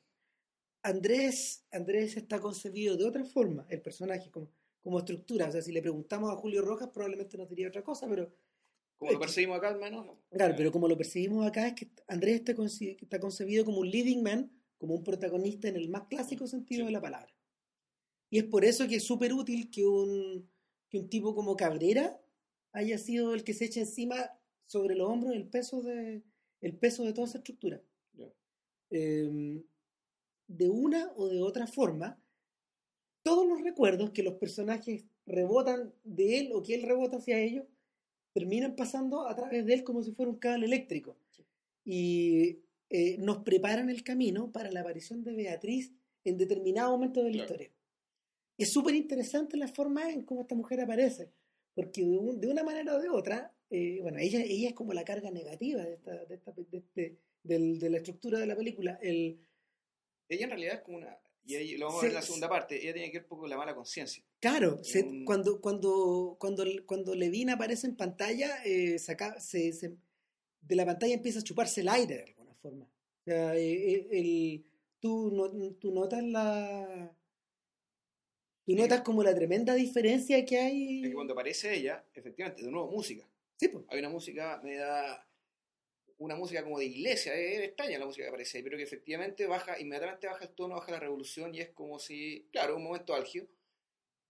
Andrés, 0.82 1.64
Andrés 1.72 2.16
está 2.16 2.38
concebido 2.38 2.96
de 2.96 3.04
otra 3.04 3.24
forma, 3.24 3.66
el 3.68 3.80
personaje, 3.82 4.30
como, 4.30 4.52
como 4.80 4.98
estructura. 5.00 5.48
O 5.48 5.50
sea, 5.52 5.60
si 5.60 5.72
le 5.72 5.82
preguntamos 5.82 6.30
a 6.30 6.36
Julio 6.36 6.62
Rojas, 6.62 6.90
probablemente 6.94 7.36
nos 7.36 7.48
diría 7.48 7.66
otra 7.68 7.82
cosa, 7.82 8.06
pero 8.08 8.32
Como 8.98 9.12
lo 9.12 9.20
percibimos 9.20 9.58
acá, 9.58 9.68
al 9.68 9.78
menos. 9.78 10.06
claro, 10.30 10.54
pero 10.56 10.72
como 10.72 10.88
lo 10.88 10.96
percibimos 10.96 11.46
acá, 11.46 11.66
es 11.68 11.74
que 11.74 11.90
Andrés 12.08 12.36
está, 12.36 12.54
conci- 12.54 12.96
está 13.00 13.20
concebido 13.20 13.64
como 13.64 13.80
un 13.80 13.90
leading 13.90 14.22
man, 14.22 14.50
como 14.78 14.94
un 14.94 15.04
protagonista 15.04 15.68
en 15.68 15.76
el 15.76 15.88
más 15.88 16.04
clásico 16.08 16.46
sentido 16.46 16.80
Sí. 16.82 16.86
de 16.86 16.92
la 16.92 17.00
palabra. 17.00 17.32
Y 18.30 18.38
es 18.38 18.44
por 18.44 18.64
eso 18.64 18.88
que 18.88 18.96
es 18.96 19.04
súper 19.04 19.32
útil 19.32 19.70
que 19.70 19.84
un, 19.86 20.50
que 20.88 20.98
un 20.98 21.08
tipo 21.08 21.34
como 21.34 21.56
Cabrera 21.56 22.20
haya 22.72 22.98
sido 22.98 23.34
el 23.34 23.44
que 23.44 23.54
se 23.54 23.66
eche 23.66 23.80
encima 23.80 24.16
sobre 24.66 24.94
los 24.96 25.08
hombros 25.08 25.34
el 25.34 25.46
peso 25.48 25.80
de, 25.82 26.22
el 26.60 26.76
peso 26.76 27.04
de 27.04 27.12
toda 27.12 27.26
esa 27.28 27.38
estructura. 27.38 27.80
Eh, 28.90 29.62
de 30.48 30.68
una 30.70 31.12
o 31.16 31.28
de 31.28 31.42
otra 31.42 31.66
forma, 31.66 32.20
todos 33.22 33.46
los 33.46 33.60
recuerdos 33.62 34.10
que 34.10 34.22
los 34.22 34.34
personajes 34.34 35.04
rebotan 35.26 35.92
de 36.04 36.38
él 36.38 36.50
o 36.54 36.62
que 36.62 36.74
él 36.76 36.82
rebota 36.82 37.16
hacia 37.16 37.38
ellos, 37.40 37.66
terminan 38.36 38.76
pasando 38.76 39.26
a 39.26 39.34
través 39.34 39.64
de 39.64 39.72
él 39.72 39.82
como 39.82 40.02
si 40.02 40.12
fuera 40.12 40.30
un 40.30 40.38
cable 40.38 40.66
eléctrico. 40.66 41.16
Y 41.84 42.58
eh, 42.90 43.16
nos 43.18 43.38
preparan 43.38 43.88
el 43.88 44.02
camino 44.04 44.52
para 44.52 44.70
la 44.70 44.80
aparición 44.80 45.24
de 45.24 45.32
Beatriz 45.32 45.92
en 46.22 46.36
determinado 46.36 46.90
momento 46.90 47.20
de 47.22 47.30
la 47.30 47.32
Claro. 47.32 47.44
historia. 47.46 47.72
Es 48.58 48.72
súper 48.72 48.94
interesante 48.94 49.56
la 49.56 49.68
forma 49.68 50.10
en 50.10 50.22
cómo 50.24 50.42
esta 50.42 50.54
mujer 50.54 50.80
aparece, 50.82 51.30
porque 51.74 52.02
de, 52.02 52.18
un- 52.18 52.38
de 52.40 52.48
una 52.48 52.62
manera 52.62 52.94
o 52.94 53.00
de 53.00 53.08
otra, 53.08 53.54
eh, 53.70 54.00
bueno, 54.02 54.18
ella, 54.18 54.40
ella 54.42 54.68
es 54.68 54.74
como 54.74 54.92
la 54.92 55.04
carga 55.04 55.30
negativa 55.30 55.82
de, 55.82 55.94
esta, 55.94 56.24
de, 56.26 56.34
esta- 56.34 56.52
de 56.52 56.78
este- 56.78 57.16
del- 57.42 57.78
de 57.78 57.90
la 57.90 57.96
estructura 57.98 58.38
de 58.38 58.46
la 58.46 58.56
película. 58.56 58.98
El, 59.02 59.38
Ella 60.28 60.44
en 60.44 60.50
realidad 60.50 60.74
es 60.74 60.80
como 60.82 60.98
una. 60.98 61.16
Y 61.44 61.54
ahí 61.54 61.76
lo 61.76 61.86
vamos 61.86 62.00
a 62.00 62.02
ver 62.02 62.10
en 62.10 62.14
la 62.16 62.22
segunda 62.22 62.48
parte. 62.48 62.82
Ella 62.82 62.92
tiene 62.92 63.10
que 63.10 63.18
ver 63.18 63.24
un 63.24 63.28
poco 63.28 63.42
con 63.42 63.50
la 63.50 63.56
mala 63.56 63.74
conciencia. 63.74 64.22
Claro, 64.40 64.78
Y 64.82 64.84
se- 64.84 65.02
un- 65.02 65.24
cuando, 65.24 65.60
cuando, 65.60 66.36
cuando, 66.38 66.64
cuando 66.86 67.14
Levine 67.14 67.52
aparece 67.52 67.86
en 67.86 67.96
pantalla, 67.96 68.62
eh, 68.64 68.98
saca- 68.98 69.40
se- 69.40 69.72
se- 69.72 69.96
de 70.60 70.76
la 70.76 70.84
pantalla 70.84 71.14
empieza 71.14 71.38
a 71.40 71.42
chuparse 71.42 71.80
el 71.80 71.88
aire 71.88 72.16
de 72.16 72.22
alguna 72.24 72.54
forma. 72.54 72.84
O 72.84 73.24
sea, 73.24 73.56
eh, 73.56 73.92
eh, 73.92 74.08
el, 74.10 74.64
tú, 75.00 75.30
no- 75.32 75.72
tú 75.74 75.92
notas 75.92 76.22
la... 76.22 77.12
Tú 78.66 78.74
notas 78.74 79.02
como 79.02 79.22
la 79.22 79.32
tremenda 79.34 79.74
diferencia 79.74 80.44
que 80.44 80.58
hay. 80.58 81.02
Es 81.02 81.08
que 81.08 81.14
cuando 81.14 81.34
aparece 81.34 81.72
ella, 81.72 82.04
efectivamente, 82.12 82.64
de 82.64 82.70
nuevo 82.70 82.90
música. 82.90 83.24
Sí, 83.58 83.68
pues. 83.68 83.84
Hay 83.88 84.00
una 84.00 84.08
música, 84.08 84.60
me 84.62 84.74
da. 84.76 85.22
Una 86.18 86.34
música 86.34 86.64
como 86.64 86.78
de 86.78 86.86
iglesia, 86.86 87.34
es 87.34 87.60
extraña 87.60 87.98
la 87.98 88.06
música 88.06 88.24
que 88.24 88.30
aparece 88.30 88.56
ahí, 88.58 88.64
pero 88.64 88.76
que 88.78 88.82
efectivamente 88.82 89.46
baja, 89.46 89.78
inmediatamente 89.78 90.26
baja 90.26 90.44
el 90.46 90.50
tono, 90.50 90.74
baja 90.76 90.90
la 90.92 90.98
revolución 91.00 91.54
y 91.54 91.60
es 91.60 91.68
como 91.70 91.98
si, 91.98 92.48
claro, 92.50 92.76
un 92.76 92.82
momento 92.84 93.14
álgido. 93.14 93.46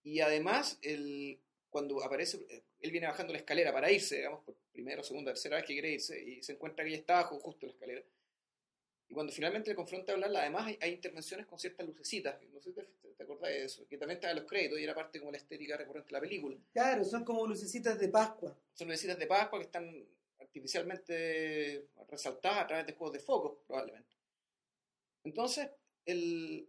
Y 0.07 0.21
además, 0.21 0.79
el, 0.83 1.37
cuando 1.69 2.01
aparece, 2.01 2.39
él 2.81 2.91
viene 2.93 3.09
bajando 3.09 3.33
la 3.33 3.41
escalera 3.41 3.73
para 3.73 3.91
irse, 3.91 4.19
digamos, 4.19 4.45
por 4.45 4.55
primera, 4.71 5.03
segunda, 5.03 5.33
tercera 5.33 5.57
vez 5.57 5.67
que 5.67 5.73
quiere 5.73 5.91
irse, 5.95 6.23
y 6.23 6.41
se 6.45 6.53
encuentra 6.53 6.85
que 6.85 6.91
ella 6.91 7.01
está 7.01 7.19
abajo 7.19 7.41
justo 7.41 7.67
en 7.67 7.71
la 7.71 7.75
escalera. 7.75 8.03
Y 9.09 9.15
cuando 9.15 9.33
finalmente 9.33 9.69
le 9.69 9.75
confronta 9.75 10.13
a 10.13 10.15
hablarla, 10.15 10.43
además 10.43 10.67
hay, 10.69 10.79
hay 10.81 10.93
intervenciones 10.93 11.47
con 11.47 11.59
ciertas 11.59 11.85
lucecitas, 11.85 12.41
no 12.53 12.61
sé 12.61 12.71
si 12.71 12.77
te, 12.77 12.85
te 13.17 13.23
acordás 13.25 13.51
de 13.51 13.65
eso, 13.65 13.85
que 13.89 13.99
también 13.99 14.19
estaba 14.19 14.31
en 14.31 14.39
los 14.39 14.49
créditos 14.49 14.79
y 14.79 14.85
era 14.85 14.95
parte 14.95 15.19
como 15.19 15.33
la 15.33 15.39
estética 15.39 15.77
recurrente 15.77 16.07
de 16.07 16.13
la 16.13 16.21
película. 16.21 16.57
Claro, 16.73 17.05
son 17.05 17.25
como 17.25 17.45
lucecitas 17.45 17.99
de 17.99 18.09
Pascua. 18.09 18.57
Son 18.75 18.87
lucecitas 18.87 19.19
de 19.19 19.27
Pascua 19.27 19.59
que 19.59 19.65
están 19.65 20.07
artificialmente 20.39 21.89
resaltadas 22.09 22.63
a 22.63 22.67
través 22.69 22.87
de 22.87 22.93
juegos 22.93 23.15
de 23.15 23.25
focos, 23.25 23.59
probablemente. 23.67 24.15
Entonces, 25.25 25.69
el, 26.05 26.69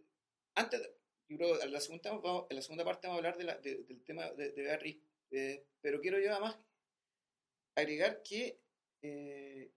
antes, 0.56 0.80
yo 1.28 1.36
creo 1.36 1.62
en 1.62 1.72
la 1.72 1.80
segunda, 1.80 2.10
vamos- 2.12 2.46
en 2.50 2.56
la 2.56 2.62
segunda 2.62 2.84
parte 2.84 3.06
vamos 3.06 3.16
a 3.16 3.28
hablar 3.28 3.38
de 3.38 3.44
la- 3.44 3.58
de- 3.58 3.82
del 3.84 4.02
tema 4.02 4.30
de, 4.32 4.50
de 4.52 4.62
Beatriz, 4.62 4.96
eh, 5.30 5.64
pero 5.80 6.00
quiero 6.00 6.18
yo 6.20 6.30
además 6.32 6.58
agregar 7.74 8.22
que 8.22 8.58
eh, 9.02 9.70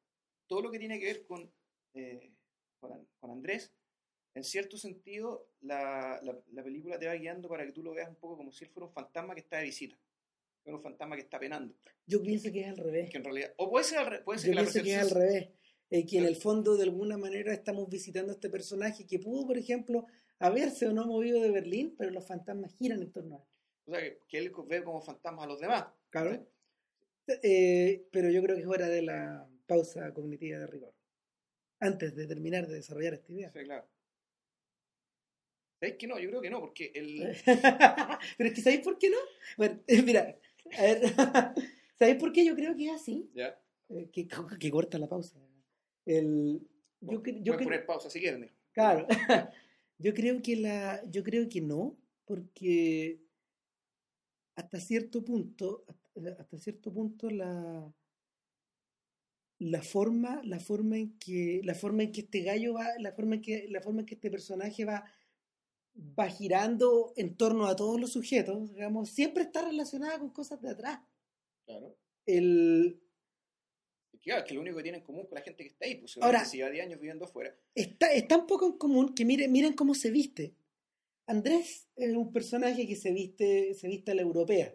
todo 0.47 0.61
lo 0.61 0.71
que 0.71 0.79
tiene 0.79 0.99
que 0.99 1.05
ver 1.05 1.25
con, 1.25 1.51
eh, 1.93 2.31
con, 2.79 3.07
con 3.19 3.31
Andrés 3.31 3.71
en 4.33 4.43
cierto 4.45 4.77
sentido, 4.77 5.49
la, 5.59 6.19
la, 6.23 6.39
la 6.53 6.63
película 6.63 6.97
te 6.97 7.05
va 7.05 7.13
guiando 7.15 7.49
para 7.49 7.65
que 7.65 7.73
tú 7.73 7.83
lo 7.83 7.93
veas 7.93 8.07
un 8.09 8.15
poco 8.15 8.37
como 8.37 8.51
si 8.53 8.63
él 8.63 8.69
fuera 8.71 8.87
un 8.87 8.93
fantasma 8.93 9.33
que 9.35 9.41
está 9.41 9.57
de 9.57 9.65
visita. 9.65 9.99
Un 10.63 10.81
fantasma 10.81 11.15
que 11.17 11.23
está 11.23 11.37
penando. 11.37 11.75
Yo 12.05 12.21
pienso 12.23 12.49
que 12.51 12.61
es 12.61 12.67
al 12.67 12.77
revés. 12.77 13.09
Que 13.09 13.17
en 13.17 13.23
realidad, 13.25 13.53
o 13.57 13.69
puede 13.69 13.83
ser 13.83 13.97
al, 13.97 14.05
re- 14.05 14.21
puede 14.21 14.39
ser 14.39 14.51
Yo 14.51 14.53
que 14.53 14.55
la 14.55 14.61
pienso 14.71 14.83
que 14.83 14.93
es 14.93 14.97
al 15.01 15.09
revés. 15.09 15.49
eh, 15.89 16.05
que 16.05 16.17
en 16.19 16.25
el 16.25 16.35
fondo, 16.37 16.77
de 16.77 16.83
alguna 16.83 17.17
manera, 17.17 17.51
estamos 17.51 17.89
visitando 17.89 18.31
a 18.31 18.35
este 18.35 18.49
personaje 18.49 19.05
que 19.05 19.19
pudo, 19.19 19.45
por 19.47 19.57
ejemplo, 19.57 20.05
haberse 20.41 20.87
o 20.87 20.93
no 20.93 21.05
movido 21.05 21.39
de 21.41 21.51
Berlín, 21.51 21.95
pero 21.97 22.11
los 22.11 22.27
fantasmas 22.27 22.73
giran 22.73 23.01
en 23.01 23.11
torno 23.11 23.35
a 23.35 23.39
él. 23.39 23.45
O 23.85 23.91
sea, 23.91 23.99
que, 24.27 24.37
él 24.37 24.51
ve 24.67 24.83
como 24.83 25.01
fantasmas 25.01 25.45
a 25.45 25.47
los 25.47 25.59
demás. 25.59 25.85
Claro. 26.09 26.45
Eh, 27.43 28.07
pero 28.11 28.29
yo 28.29 28.41
creo 28.41 28.55
que 28.55 28.61
es 28.63 28.67
hora 28.67 28.87
de 28.87 29.01
la 29.01 29.47
pausa 29.67 30.13
cognitiva 30.13 30.59
de 30.59 30.67
rigor. 30.67 30.93
Antes 31.79 32.15
de 32.15 32.27
terminar 32.27 32.67
de 32.67 32.75
desarrollar 32.75 33.13
esta 33.13 33.31
idea. 33.31 33.51
Sí, 33.51 33.63
claro. 33.63 33.87
¿Sabéis 35.79 35.97
que 35.97 36.07
no? 36.07 36.19
Yo 36.19 36.29
creo 36.29 36.41
que 36.41 36.49
no, 36.49 36.59
porque 36.59 36.91
el... 36.93 37.35
pero 38.37 38.49
es 38.49 38.53
que 38.53 38.61
¿sabéis 38.61 38.81
por 38.81 38.99
qué 38.99 39.09
no? 39.09 39.17
Bueno, 39.57 39.79
eh, 39.87 40.01
mira, 40.03 40.37
a 40.77 40.81
ver, 40.81 41.01
¿sabéis 41.97 42.17
por 42.17 42.31
qué 42.31 42.45
yo 42.45 42.55
creo 42.55 42.75
que 42.75 42.85
es 42.85 42.91
así? 42.91 43.31
¿Ya? 43.33 43.59
Eh, 43.89 44.09
que, 44.11 44.27
que 44.59 44.71
corta 44.71 44.99
la 44.99 45.07
pausa. 45.07 45.39
El, 46.05 46.61
yo, 47.01 47.23
yo 47.23 47.53
cre- 47.55 47.63
poner 47.63 47.85
pausa 47.85 48.09
si 48.09 48.19
quieren. 48.19 48.51
Claro. 48.73 49.07
Yo 50.01 50.13
creo 50.13 50.41
que 50.41 50.55
la, 50.55 51.01
yo 51.09 51.23
creo 51.23 51.47
que 51.49 51.61
no, 51.61 51.97
porque 52.25 53.21
hasta 54.55 54.79
cierto 54.79 55.23
punto, 55.23 55.85
hasta, 56.15 56.57
cierto 56.57 56.91
punto 56.93 57.29
la 57.29 57.93
la 59.61 59.83
forma, 59.83 60.41
la 60.43 60.59
forma 60.59 60.97
en 60.97 61.19
que, 61.19 61.61
la 61.63 61.75
forma 61.75 62.01
en 62.01 62.11
que 62.11 62.21
este 62.21 62.41
gallo 62.41 62.73
va, 62.73 62.87
la 62.97 63.11
forma 63.11 63.35
en 63.35 63.41
que, 63.41 63.67
la 63.69 63.79
forma 63.79 63.99
en 63.99 64.07
que 64.07 64.15
este 64.15 64.31
personaje 64.31 64.85
va, 64.85 65.05
va 66.19 66.29
girando 66.29 67.13
en 67.15 67.35
torno 67.37 67.67
a 67.67 67.75
todos 67.75 68.01
los 68.01 68.11
sujetos, 68.11 68.73
digamos, 68.73 69.09
siempre 69.09 69.43
está 69.43 69.63
relacionada 69.63 70.17
con 70.17 70.31
cosas 70.31 70.59
de 70.63 70.69
atrás. 70.71 71.01
Claro. 71.67 71.95
El, 72.25 72.99
claro, 74.21 74.41
es 74.41 74.47
que 74.47 74.53
lo 74.53 74.61
único 74.61 74.77
que 74.77 74.83
tiene 74.83 74.97
en 74.99 75.03
común 75.03 75.25
con 75.25 75.35
la 75.35 75.41
gente 75.41 75.63
que 75.63 75.69
está 75.69 75.85
ahí, 75.85 75.95
pues 75.95 76.15
Ahora- 76.17 76.39
Ahora, 76.39 76.45
si 76.45 76.57
lleva 76.57 76.69
10 76.69 76.85
años 76.85 76.99
viviendo 76.99 77.25
afuera. 77.25 77.55
está, 77.75 78.11
es 78.13 78.27
tan 78.27 78.45
poco 78.47 78.65
en 78.67 78.73
común 78.77 79.13
que 79.15 79.25
miren, 79.25 79.51
miren 79.51 79.73
cómo 79.73 79.93
se 79.93 80.11
viste. 80.11 80.53
Andrés 81.27 81.87
es 81.95 82.13
un 82.15 82.31
personaje 82.33 82.87
que 82.87 82.95
se 82.95 83.11
viste, 83.11 83.73
se 83.73 83.87
viste 83.87 84.11
a 84.11 84.15
la 84.15 84.21
europea, 84.21 84.73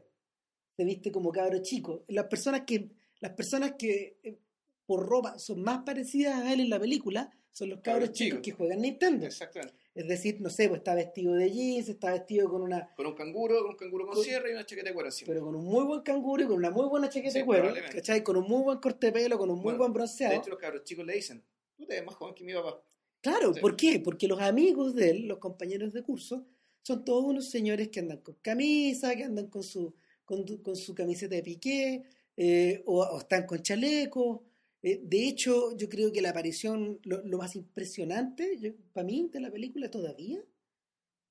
se 0.76 0.84
viste 0.84 1.10
como 1.12 1.30
cabro 1.32 1.58
chico. 1.62 2.04
Las 2.08 2.26
personas 2.26 2.62
que, 2.66 2.90
las 3.20 3.32
personas 3.32 3.74
que 3.78 4.18
eh, 4.22 4.38
por 4.86 5.06
ropa 5.06 5.38
son 5.38 5.62
más 5.62 5.82
parecidas 5.84 6.36
a 6.42 6.52
él 6.52 6.60
en 6.60 6.70
la 6.70 6.78
película 6.80 7.30
son 7.52 7.70
los 7.70 7.80
cabros 7.80 8.08
Cabros 8.08 8.16
chicos 8.18 8.38
chicos. 8.38 8.42
que 8.44 8.52
juegan 8.52 8.80
Nintendo. 8.80 9.26
Exactamente. 9.26 9.74
Es 9.96 10.06
decir, 10.06 10.40
no 10.42 10.50
sé, 10.50 10.68
pues 10.68 10.80
está 10.80 10.94
vestido 10.94 11.32
de 11.34 11.50
jeans, 11.50 11.88
está 11.88 12.12
vestido 12.12 12.50
con 12.50 12.60
una, 12.60 12.94
Con 12.94 13.06
un 13.06 13.14
canguro, 13.14 13.60
con 13.62 13.70
un 13.70 13.76
canguro 13.76 14.04
con 14.06 14.14
Con- 14.16 14.24
sierra 14.24 14.48
y 14.50 14.52
una 14.52 14.66
chaqueta 14.66 14.88
de 14.90 14.94
cuero 14.94 15.08
encima. 15.08 15.28
pero 15.28 15.44
con 15.46 15.54
un 15.56 15.64
muy 15.64 15.84
buen 15.84 16.02
canguro 16.02 16.42
y 16.42 16.46
con 16.46 16.56
una 16.56 16.70
muy 16.70 16.86
buena 16.86 17.08
chaqueta 17.08 17.32
Sí, 17.32 17.38
de 17.38 17.44
cuero. 17.46 17.72
¿cachai? 17.92 18.22
Con 18.22 18.36
un 18.36 18.44
muy 18.46 18.62
buen 18.62 18.78
corte 18.78 19.06
de 19.06 19.12
pelo, 19.12 19.38
con 19.38 19.48
un 19.48 19.56
muy 19.56 19.64
Bueno, 19.64 19.78
buen 19.78 19.92
De 19.92 19.94
bronceado. 19.98 20.34
hecho, 20.34 20.50
los 20.50 20.58
cabros 20.58 20.84
chicos 20.84 21.06
le 21.06 21.14
dicen, 21.14 21.42
tú 21.76 21.86
te 21.86 21.94
ves 21.94 22.04
más 22.04 22.14
joven 22.14 22.34
que 22.34 22.44
mi 22.44 22.52
papá. 22.52 22.82
Claro, 23.22 23.54
Sí. 23.54 23.60
¿por 23.60 23.74
qué? 23.74 23.98
Porque 24.00 24.28
los 24.28 24.38
amigos 24.40 24.94
de 24.94 25.10
él, 25.10 25.26
los 25.28 25.38
compañeros 25.38 25.92
de 25.94 26.02
curso, 26.02 26.46
son 26.82 27.02
todos 27.04 27.24
unos 27.24 27.48
señores 27.48 27.88
que 27.88 28.00
andan 28.00 28.18
con 28.18 28.34
camisa, 28.42 29.16
que 29.16 29.24
andan 29.24 29.46
con 29.48 29.62
su, 29.62 29.94
con, 30.26 30.44
con 30.58 30.76
su 30.76 30.94
camiseta 30.94 31.34
de 31.34 31.42
piqué, 31.42 32.04
eh, 32.36 32.82
o, 32.84 33.00
o 33.02 33.18
están 33.18 33.46
con 33.46 33.62
chalecos. 33.62 34.40
Eh, 34.86 35.00
de 35.02 35.26
hecho, 35.26 35.76
yo 35.76 35.88
creo 35.88 36.12
que 36.12 36.22
la 36.22 36.30
aparición, 36.30 37.00
lo, 37.02 37.20
lo 37.24 37.38
más 37.38 37.56
impresionante, 37.56 38.56
yo- 38.60 38.70
para 38.92 39.04
mí, 39.04 39.28
de 39.32 39.40
la 39.40 39.50
película 39.50 39.90
todavía, 39.90 40.38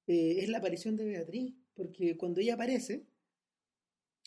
eh, 0.08 0.40
es 0.40 0.50
la 0.50 0.58
aparición 0.58 0.98
de 0.98 1.06
Beatriz. 1.06 1.54
Porque 1.74 2.18
cuando 2.18 2.42
ella 2.42 2.56
aparece, 2.56 3.06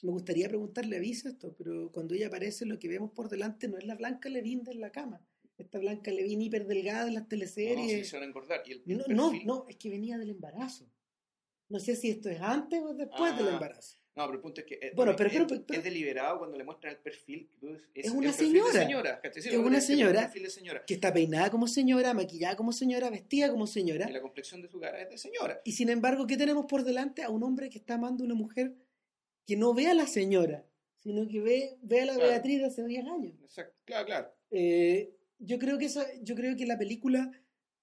me 0.03 0.13
gustaría 0.13 0.49
preguntarle 0.49 0.97
a 0.97 1.01
Visa 1.01 1.29
esto, 1.29 1.55
pero 1.59 1.91
cuando 1.93 2.15
ella 2.15 2.29
aparece, 2.29 2.65
lo 2.65 2.79
que 2.79 2.89
vemos 2.89 3.11
por 3.13 3.29
delante 3.29 3.69
no 3.69 3.77
es 3.77 3.85
la 3.85 3.97
Blanca 3.97 4.31
Levin 4.31 4.65
de 4.65 4.75
la 4.75 4.91
cama. 4.93 5.21
Esta 5.59 5.79
Blanca 5.79 6.11
Levin 6.11 6.41
hiper 6.41 6.67
delgada 6.67 7.05
de 7.05 7.11
las 7.13 7.23
No, 7.25 7.27
sí, 7.27 7.29
teleseries. 7.31 8.09
se 8.09 8.17
van 8.17 8.23
a 8.23 8.27
engordar. 8.29 8.63
Y 8.67 8.73
el, 8.73 8.83
el 9.09 9.15
No, 9.17 9.33
no, 9.45 9.67
es 9.69 9.77
que 9.77 9.91
venía 9.91 10.17
del 10.17 10.31
embarazo. 10.31 10.89
No 11.69 11.79
sé 11.81 11.97
si 11.97 12.09
esto 12.11 12.31
es 12.31 12.41
antes 12.41 12.81
o 12.83 12.95
después 12.95 13.37
del 13.37 13.49
Ah, 13.49 13.53
embarazo. 13.55 13.99
No, 14.19 14.25
pero 14.27 14.35
el 14.37 14.41
punto 14.43 14.61
es 14.61 14.67
que 14.67 14.75
eh, 14.83 14.93
Bueno, 14.97 15.13
es, 15.13 15.17
pero- 15.17 15.31
es- 15.31 15.37
pero- 15.47 15.65
pero- 15.67 15.79
es 15.79 15.85
deliberado 15.85 16.39
cuando 16.39 16.59
le 16.59 16.65
muestran 16.65 16.93
el 16.95 16.99
perfil. 17.01 17.49
es, 17.63 18.07
Es 18.07 18.11
una 18.13 18.33
señora. 18.33 19.21
Es 19.23 19.57
una 19.59 19.81
señora. 19.81 20.21
de. 20.27 20.85
Que 20.87 20.95
está 20.95 21.13
peinada 21.13 21.51
como 21.51 21.69
señora, 21.69 22.13
maquillada 22.15 22.57
como 22.57 22.73
señora, 22.73 23.11
vestida 23.11 23.51
como 23.51 23.67
señora. 23.67 24.09
Y 24.11 24.13
la 24.13 24.21
complexión 24.21 24.61
de 24.61 24.69
su 24.69 24.81
cara 24.81 25.01
es 25.01 25.09
de 25.09 25.19
señora. 25.19 25.61
Y 25.65 25.73
sin 25.73 25.89
embargo, 25.89 26.27
¿qué 26.27 26.37
tenemos 26.37 26.67
por 26.67 26.83
delante? 26.85 27.23
A 27.23 27.31
un 27.31 27.43
hombre 27.45 27.71
que 27.71 27.79
está 27.79 27.95
amando 27.95 28.25
a 28.25 28.27
una 28.27 28.35
mujer 28.35 28.75
que 29.47 29.57
no 29.57 29.73
ve 29.73 29.87
a 29.87 29.95
la 29.95 30.07
señora, 30.07 30.67
sino 30.99 31.27
que 31.29 31.41
ve, 31.41 31.79
ve 31.83 32.01
a 32.01 32.07
la 32.07 32.15
Claro. 32.15 32.29
Beatriz 32.31 32.59
de 32.59 32.67
hace 32.67 32.85
10 32.85 33.07
años. 33.07 33.35
Exacto. 33.43 33.77
Claro, 33.85 34.05
claro. 34.07 34.35
Eh, 34.51 35.15
yo 35.39 35.59
creo 35.61 35.79
que 35.79 35.85
eso, 35.85 36.03
yo 36.23 36.35
creo 36.35 36.57
que 36.57 36.67
la 36.67 36.77
película 36.77 37.31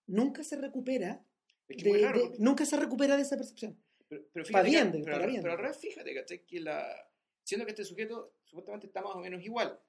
nunca 0.06 0.44
se 0.44 0.58
recupera, 0.58 1.24
Es 1.70 1.78
que 1.82 1.90
de- 1.94 2.02
es 2.06 2.14
de- 2.14 2.32
nunca 2.40 2.66
se 2.66 2.76
recupera 2.76 3.16
de 3.16 3.22
esa 3.24 3.38
percepción. 3.38 3.78
Pero, 4.08 4.24
pero 4.32 4.46
fíjate, 4.46 4.70
bien, 4.70 4.92
que, 4.92 4.98
pero, 5.00 5.18
para 5.18 5.26
pero 5.42 5.52
al 5.54 5.58
revés, 5.60 5.78
fíjate, 5.78 6.14
¿cachai? 6.16 6.46
Que 6.46 6.60
la, 6.60 7.10
siendo 7.44 7.66
que 7.66 7.72
este 7.72 7.84
sujeto 7.84 8.34
supuestamente 8.44 8.88
está 8.88 9.02
más 9.02 9.16
o 9.16 9.20
menos 9.20 9.44
igual, 9.44 9.80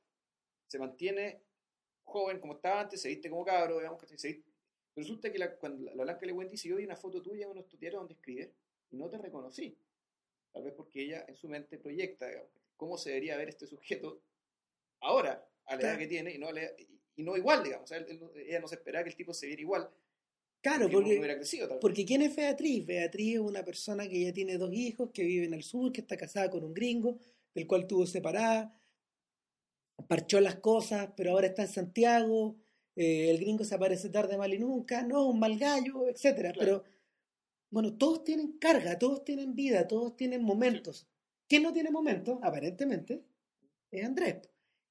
se 0.67 0.79
mantiene 0.79 1.43
joven 2.05 2.39
como 2.41 2.55
estaba 2.55 2.81
antes, 2.81 3.01
se 3.03 3.09
viste 3.09 3.29
como 3.31 3.45
cabro, 3.45 3.79
digamos, 3.79 4.01
¿cachai? 4.01 4.19
Se 4.19 4.29
viste- 4.29 4.51
resulta 4.95 5.31
que 5.31 5.39
la, 5.39 5.55
cuando 5.57 5.85
la, 5.85 5.95
la 5.95 6.03
Blanca 6.05 6.25
Le 6.27 6.33
dice, 6.49 6.69
yo 6.69 6.77
vi 6.77 6.85
una 6.85 6.97
foto 6.97 7.21
tuya 7.23 7.45
en 7.45 7.51
unos 7.51 7.69
tuiteros 7.69 8.01
donde 8.01 8.15
escribes 8.15 8.51
y 8.91 8.97
no 8.97 9.09
te 9.11 9.19
reconocí. 9.19 9.77
Tal 10.53 10.63
vez 10.65 10.73
porque 10.73 11.03
ella 11.03 11.25
en 11.29 11.37
su 11.37 11.49
mente 11.49 11.77
proyecta, 11.79 12.27
digamos, 12.29 12.51
cómo 12.77 12.97
se 12.97 13.11
debería 13.11 13.37
ver 13.37 13.49
este 13.51 13.67
sujeto 13.67 14.23
ahora, 15.01 15.47
a 15.67 15.75
la 15.77 15.83
edad 15.83 15.99
que 15.99 16.07
tiene, 16.07 16.33
y 16.35 16.39
no, 16.39 16.49
a 16.49 16.53
la 16.53 16.63
edad- 16.63 16.75
y, 16.79 16.89
y 17.17 17.23
no 17.23 17.37
igual, 17.37 17.63
digamos. 17.63 17.85
O 17.85 17.89
sea, 17.89 17.99
él- 17.99 18.07
él 18.09 18.47
ella 18.47 18.61
no 18.61 18.69
se 18.69 18.77
esperaba 18.77 19.05
que 19.05 19.11
el 19.11 19.17
tipo 19.17 19.35
se 19.35 19.47
viera 19.47 19.61
igual, 19.61 19.91
Claro, 20.67 20.91
porque 20.91 20.95
no- 20.95 20.99
porque, 21.01 21.15
no 21.15 21.21
hubiera 21.21 21.37
crecido 21.37 21.69
tal 21.69 21.77
vez. 21.77 21.81
porque 21.81 22.05
¿quién 22.05 22.23
es 22.23 22.35
Beatriz? 22.35 22.85
Beatriz 22.87 23.35
es 23.35 23.41
una 23.41 23.65
persona 23.65 24.09
que 24.09 24.21
ya 24.21 24.33
tiene 24.33 24.59
dos 24.59 24.73
hijos, 24.75 25.11
que 25.13 25.23
vive 25.23 25.47
en 25.47 25.55
el 25.55 25.63
sur, 25.63 25.93
que 25.93 26.01
está 26.01 26.17
casada 26.17 26.51
con 26.51 26.65
un 26.65 26.75
gringo, 26.75 27.19
del 27.55 27.67
cual 27.67 27.87
tuvo 27.87 28.05
separada, 28.07 28.77
parchó 30.09 30.41
las 30.41 30.57
cosas, 30.57 31.11
pero 31.17 31.31
ahora 31.33 31.47
está 31.47 31.63
en 31.63 31.69
Santiago, 31.69 32.57
eh, 32.97 33.31
el 33.31 33.39
gringo 33.39 33.65
se 33.65 33.75
aparece 33.75 34.09
tarde, 34.09 34.37
mal 34.37 34.53
y 34.53 34.59
nunca, 34.59 35.03
no, 35.03 35.27
un 35.29 35.39
mal 35.39 35.57
gallo, 35.59 36.09
etcétera. 36.09 36.53
Claro. 36.53 36.83
Pero, 36.83 36.97
bueno, 37.71 37.97
todos 37.97 38.25
tienen 38.25 38.59
carga, 38.59 38.99
todos 38.99 39.25
tienen 39.25 39.55
vida, 39.55 39.87
todos 39.87 40.17
tienen 40.17 40.43
momentos. 40.43 41.07
¿Quién 41.49 41.63
no 41.63 41.73
tiene 41.73 41.91
momentos? 41.91 42.39
Aparentemente, 42.43 43.23
es 43.91 44.05
Andrés. 44.05 44.37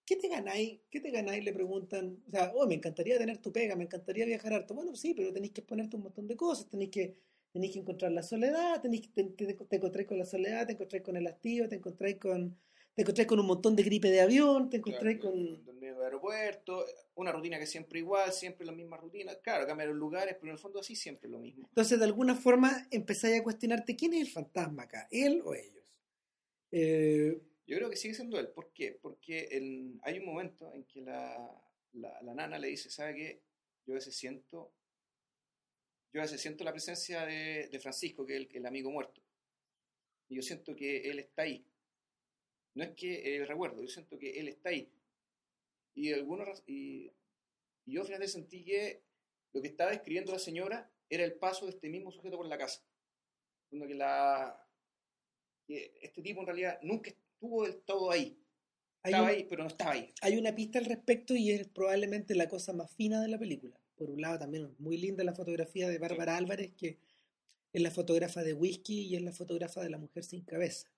¿Qué 0.05 0.15
te 0.15 0.27
ganáis? 0.27 0.79
¿Qué 0.89 0.99
te 0.99 1.09
ganáis? 1.11 1.43
Le 1.43 1.53
preguntan, 1.53 2.23
o 2.27 2.31
sea, 2.31 2.51
oh, 2.55 2.67
me 2.67 2.75
encantaría 2.75 3.17
tener 3.17 3.39
tu 3.39 3.51
pega, 3.51 3.75
me 3.75 3.85
encantaría 3.85 4.25
viajar 4.25 4.53
harto. 4.53 4.73
Bueno, 4.73 4.95
sí, 4.95 5.13
pero 5.15 5.33
tenéis 5.33 5.53
que 5.53 5.61
ponerte 5.61 5.95
un 5.95 6.03
montón 6.03 6.27
de 6.27 6.35
cosas, 6.35 6.69
tenéis 6.69 6.91
que, 6.91 7.15
tenéis 7.51 7.73
que 7.73 7.79
encontrar 7.79 8.11
la 8.11 8.21
soledad, 8.21 8.81
tenéis 8.81 9.07
que, 9.07 9.23
te, 9.23 9.23
te, 9.23 9.53
te 9.53 9.75
encontráis 9.75 10.07
con 10.07 10.19
la 10.19 10.25
soledad, 10.25 10.67
te 10.67 10.73
encontráis 10.73 11.03
con 11.03 11.17
el 11.17 11.25
hastío, 11.25 11.67
te 11.67 11.75
encontráis 11.75 12.17
con, 12.17 12.55
te 12.95 13.01
encontráis 13.01 13.27
con 13.27 13.39
un 13.39 13.45
montón 13.47 13.75
de 13.75 13.83
gripe 13.83 14.09
de 14.09 14.21
avión, 14.21 14.69
te 14.69 14.77
encontráis 14.77 15.17
Claro, 15.19 15.35
con... 15.35 15.65
dormir 15.65 15.89
en 15.89 15.95
el 15.95 16.01
aeropuerto, 16.03 16.85
una 17.15 17.31
rutina 17.31 17.57
que 17.57 17.63
es 17.63 17.69
siempre 17.69 17.99
igual, 17.99 18.31
siempre 18.31 18.65
las 18.65 18.75
mismas 18.75 19.01
rutinas. 19.01 19.37
Claro, 19.43 19.67
cambian 19.67 19.89
los 19.89 19.97
lugares, 19.97 20.35
pero 20.35 20.51
en 20.51 20.53
el 20.53 20.59
fondo 20.59 20.79
así 20.79 20.95
siempre 20.95 21.27
es 21.27 21.31
lo 21.31 21.39
mismo. 21.39 21.67
Entonces, 21.67 21.99
de 21.99 22.05
alguna 22.05 22.35
forma, 22.35 22.87
empezáis 22.91 23.39
a 23.39 23.43
cuestionarte 23.43 23.95
quién 23.97 24.13
es 24.13 24.21
el 24.21 24.29
fantasma 24.29 24.83
acá, 24.83 25.07
él 25.11 25.41
o 25.43 25.53
ellos. 25.53 25.83
Eh, 26.71 27.37
Yo 27.67 27.77
creo 27.77 27.89
que 27.89 27.95
sigue 27.95 28.13
siendo 28.13 28.39
él. 28.39 28.49
¿Por 28.49 28.71
qué? 28.73 28.97
Porque 29.01 29.47
hay 30.03 30.19
un 30.19 30.25
momento 30.25 30.71
en 30.73 30.83
que 30.85 31.01
la, 31.01 31.61
la, 31.93 32.33
nana 32.33 32.59
le 32.59 32.67
dice, 32.67 32.89
¿sabe 32.89 33.15
qué? 33.15 33.41
Yo 33.85 33.93
a 33.93 33.95
veces 33.95 34.15
siento, 34.15 34.71
yo 36.13 36.21
a 36.21 36.27
siento 36.27 36.63
la 36.63 36.71
presencia 36.71 37.25
de, 37.25 37.67
Francisco, 37.79 38.25
que 38.25 38.35
es 38.35 38.39
el, 38.41 38.49
el 38.57 38.65
amigo 38.65 38.91
muerto. 38.91 39.21
Y 40.29 40.35
yo 40.35 40.41
siento 40.41 40.75
que 40.75 41.09
él 41.09 41.19
está 41.19 41.43
ahí. 41.43 41.65
No 42.75 42.83
es 42.83 42.91
que 42.95 43.35
el 43.37 43.47
recuerdo, 43.47 43.81
yo 43.81 43.87
siento 43.87 44.17
que 44.17 44.39
él 44.39 44.47
está 44.49 44.69
ahí. 44.69 44.91
Y, 45.95 46.13
raz- 46.13 46.63
y, 46.67 47.11
y 47.85 47.93
yo 47.93 48.03
finalmente 48.03 48.33
sentí 48.33 48.63
que 48.63 49.01
lo 49.53 49.61
que 49.61 49.69
estaba 49.69 49.91
describiendo 49.91 50.31
la 50.33 50.39
señora 50.39 50.91
era 51.09 51.23
el 51.23 51.33
paso 51.35 51.65
de 51.65 51.71
este 51.71 51.89
mismo 51.89 52.11
sujeto 52.11 52.37
por 52.37 52.47
la 52.47 52.57
casa. 52.57 52.83
Cuando 53.69 53.87
que 53.87 53.95
la 53.95 54.61
este 55.67 56.21
tipo 56.21 56.41
en 56.41 56.45
realidad 56.45 56.79
nunca 56.83 57.09
estuvo 57.35 57.63
del 57.65 57.75
todo 57.83 58.11
ahí. 58.11 58.37
hay, 59.03 59.11
Estaba 59.13 59.23
un- 59.23 59.29
ahí, 59.29 59.43
pero 59.49 59.63
no 59.63 59.69
estaba 59.69 59.91
ahí. 59.91 60.11
hay 60.21 60.37
una 60.37 60.55
pista 60.55 60.79
al 60.79 60.85
respecto 60.85 61.35
y 61.35 61.51
es 61.51 61.67
probablemente 61.67 62.33
la 62.35 62.47
cosa 62.49 62.73
más 62.73 62.91
fina 62.91 63.21
de 63.21 63.27
la 63.27 63.37
película. 63.37 63.79
Por 63.95 64.09
un 64.09 64.19
lado, 64.21 64.39
también 64.39 64.73
muy 64.79 64.97
linda 64.97 65.23
la 65.23 65.33
fotografía 65.35 65.87
de 65.87 65.99
Bárbara 65.99 66.35
Álvarez, 66.37 66.73
que 66.75 66.97
es 67.71 67.81
la 67.81 67.91
fotógrafa 67.91 68.43
de 68.43 68.53
Whisky 68.53 69.01
y 69.01 69.15
es 69.15 69.21
la 69.21 69.31
fotógrafa 69.31 69.81
de 69.83 69.89
La 69.89 69.97
Mujer 69.97 70.23
Sin 70.23 70.41
Cabeza. 70.41 70.89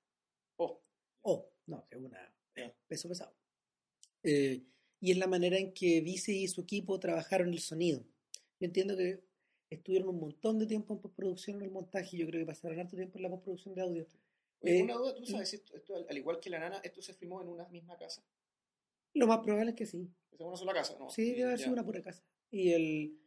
Oh, 0.57 0.79
Oh, 1.21 1.49
no, 1.65 1.85
es 1.91 1.97
una 1.97 2.33
peso 2.87 3.09
pesado. 3.09 3.33
Eh, 4.23 4.63
y 5.01 5.11
es 5.11 5.17
la 5.17 5.27
manera 5.27 5.57
en 5.57 5.73
que 5.73 6.01
Vice 6.01 6.31
y 6.31 6.47
su 6.47 6.61
equipo 6.61 6.99
trabajaron 6.99 7.49
el 7.49 7.59
sonido. 7.59 7.99
Yo 8.59 8.65
entiendo 8.65 8.95
que 8.97 9.21
estuvieron 9.69 10.07
un 10.09 10.19
montón 10.19 10.57
de 10.57 10.65
tiempo 10.65 10.93
en 10.93 11.01
postproducción 11.01 11.57
en 11.57 11.63
el 11.63 11.71
montaje 11.71 12.15
y 12.15 12.19
yo 12.21 12.27
creo 12.27 12.39
que 12.41 12.45
pasaron 12.47 12.79
harto 12.79 12.95
tiempo 12.95 13.17
en 13.17 13.23
la 13.23 13.29
postproducción 13.29 13.75
de 13.75 13.81
audio. 13.81 14.07
Oye, 14.61 14.79
Eh, 14.79 14.83
una 14.83 14.95
duda, 14.95 15.15
¿tú 15.15 15.25
sabes 15.25 15.49
si 15.49 15.57
esto, 15.57 15.75
esto, 15.75 15.95
al, 15.95 16.05
al 16.09 16.17
igual 16.17 16.39
que 16.39 16.49
La 16.49 16.59
Nana, 16.59 16.79
esto 16.83 17.01
se 17.01 17.13
filmó 17.13 17.41
en 17.41 17.49
una 17.49 17.67
misma 17.69 17.97
casa? 17.97 18.23
Lo 19.13 19.27
más 19.27 19.39
probable 19.39 19.71
es 19.71 19.75
que 19.77 19.85
sí. 19.85 20.09
¿Es 20.31 20.39
una 20.39 20.55
sola 20.57 20.73
casa? 20.73 20.95
No. 20.99 21.09
Sí, 21.09 21.31
debe 21.31 21.45
haber 21.45 21.59
sido 21.59 21.73
una 21.73 21.85
pura 21.85 22.01
casa. 22.01 22.23
Y 22.51 22.71
el, 22.71 23.19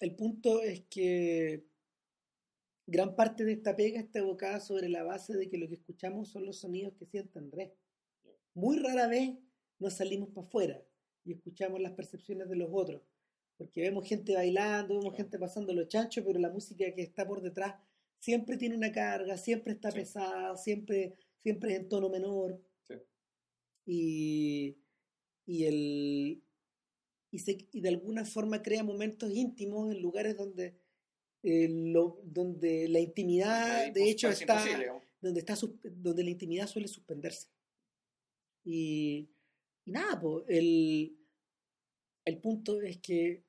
el 0.00 0.14
punto 0.14 0.60
es 0.62 0.82
que 0.90 1.64
gran 2.86 3.16
parte 3.16 3.44
de 3.44 3.52
esta 3.52 3.74
pega 3.74 4.00
está 4.00 4.20
evocada 4.20 4.60
sobre 4.60 4.88
la 4.88 5.02
base 5.02 5.34
de 5.36 5.48
que 5.48 5.58
lo 5.58 5.68
que 5.68 5.74
escuchamos 5.76 6.28
son 6.28 6.46
los 6.46 6.58
sonidos 6.58 6.94
que 6.94 7.06
siente 7.06 7.38
Andrés. 7.38 7.72
Muy 8.54 8.78
rara 8.78 9.06
vez 9.08 9.36
nos 9.78 9.94
salimos 9.94 10.30
para 10.30 10.46
afuera 10.46 10.82
y 11.24 11.32
escuchamos 11.32 11.80
las 11.80 11.92
percepciones 11.92 12.48
de 12.48 12.56
los 12.56 12.68
otros. 12.72 13.02
Porque 13.56 13.80
vemos 13.80 14.06
gente 14.06 14.34
bailando, 14.34 14.98
vemos 14.98 15.16
gente 15.16 15.38
pasando 15.38 15.72
los 15.72 15.88
chanchos, 15.88 16.22
pero 16.26 16.38
la 16.38 16.50
música 16.50 16.94
que 16.94 17.02
está 17.02 17.26
por 17.26 17.40
detrás 17.40 17.74
siempre 18.18 18.56
tiene 18.56 18.76
una 18.76 18.92
carga, 18.92 19.36
siempre 19.36 19.72
está 19.74 19.90
Sí. 19.90 19.98
pesada, 19.98 20.56
siempre, 20.56 21.16
siempre 21.38 21.72
es 21.74 21.80
en 21.80 21.88
tono 21.88 22.08
menor. 22.10 22.60
Sí. 22.88 22.94
Y, 23.86 24.76
y, 25.46 25.64
el, 25.64 26.42
y, 27.30 27.38
se- 27.38 27.68
y 27.72 27.80
de 27.80 27.88
alguna 27.88 28.24
forma 28.24 28.62
crea 28.62 28.82
momentos 28.82 29.30
íntimos 29.32 29.92
en 29.92 30.02
lugares 30.02 30.36
donde, 30.36 30.74
eh, 31.42 31.68
lo- 31.68 32.20
donde 32.24 32.88
la 32.88 33.00
intimidad 33.00 33.92
de 33.92 34.10
hecho 34.10 34.28
está 34.28 34.64
donde 35.20 35.40
está 35.40 35.54
donde 35.84 36.24
la 36.24 36.30
intimidad 36.30 36.66
suele 36.66 36.88
suspenderse 36.88 37.48
y, 38.64 39.28
y 39.84 39.90
nada 39.92 40.20
pues 40.20 40.44
el, 40.48 41.16
el 42.24 42.38
punto 42.38 42.80
es 42.82 42.98
que 42.98 43.44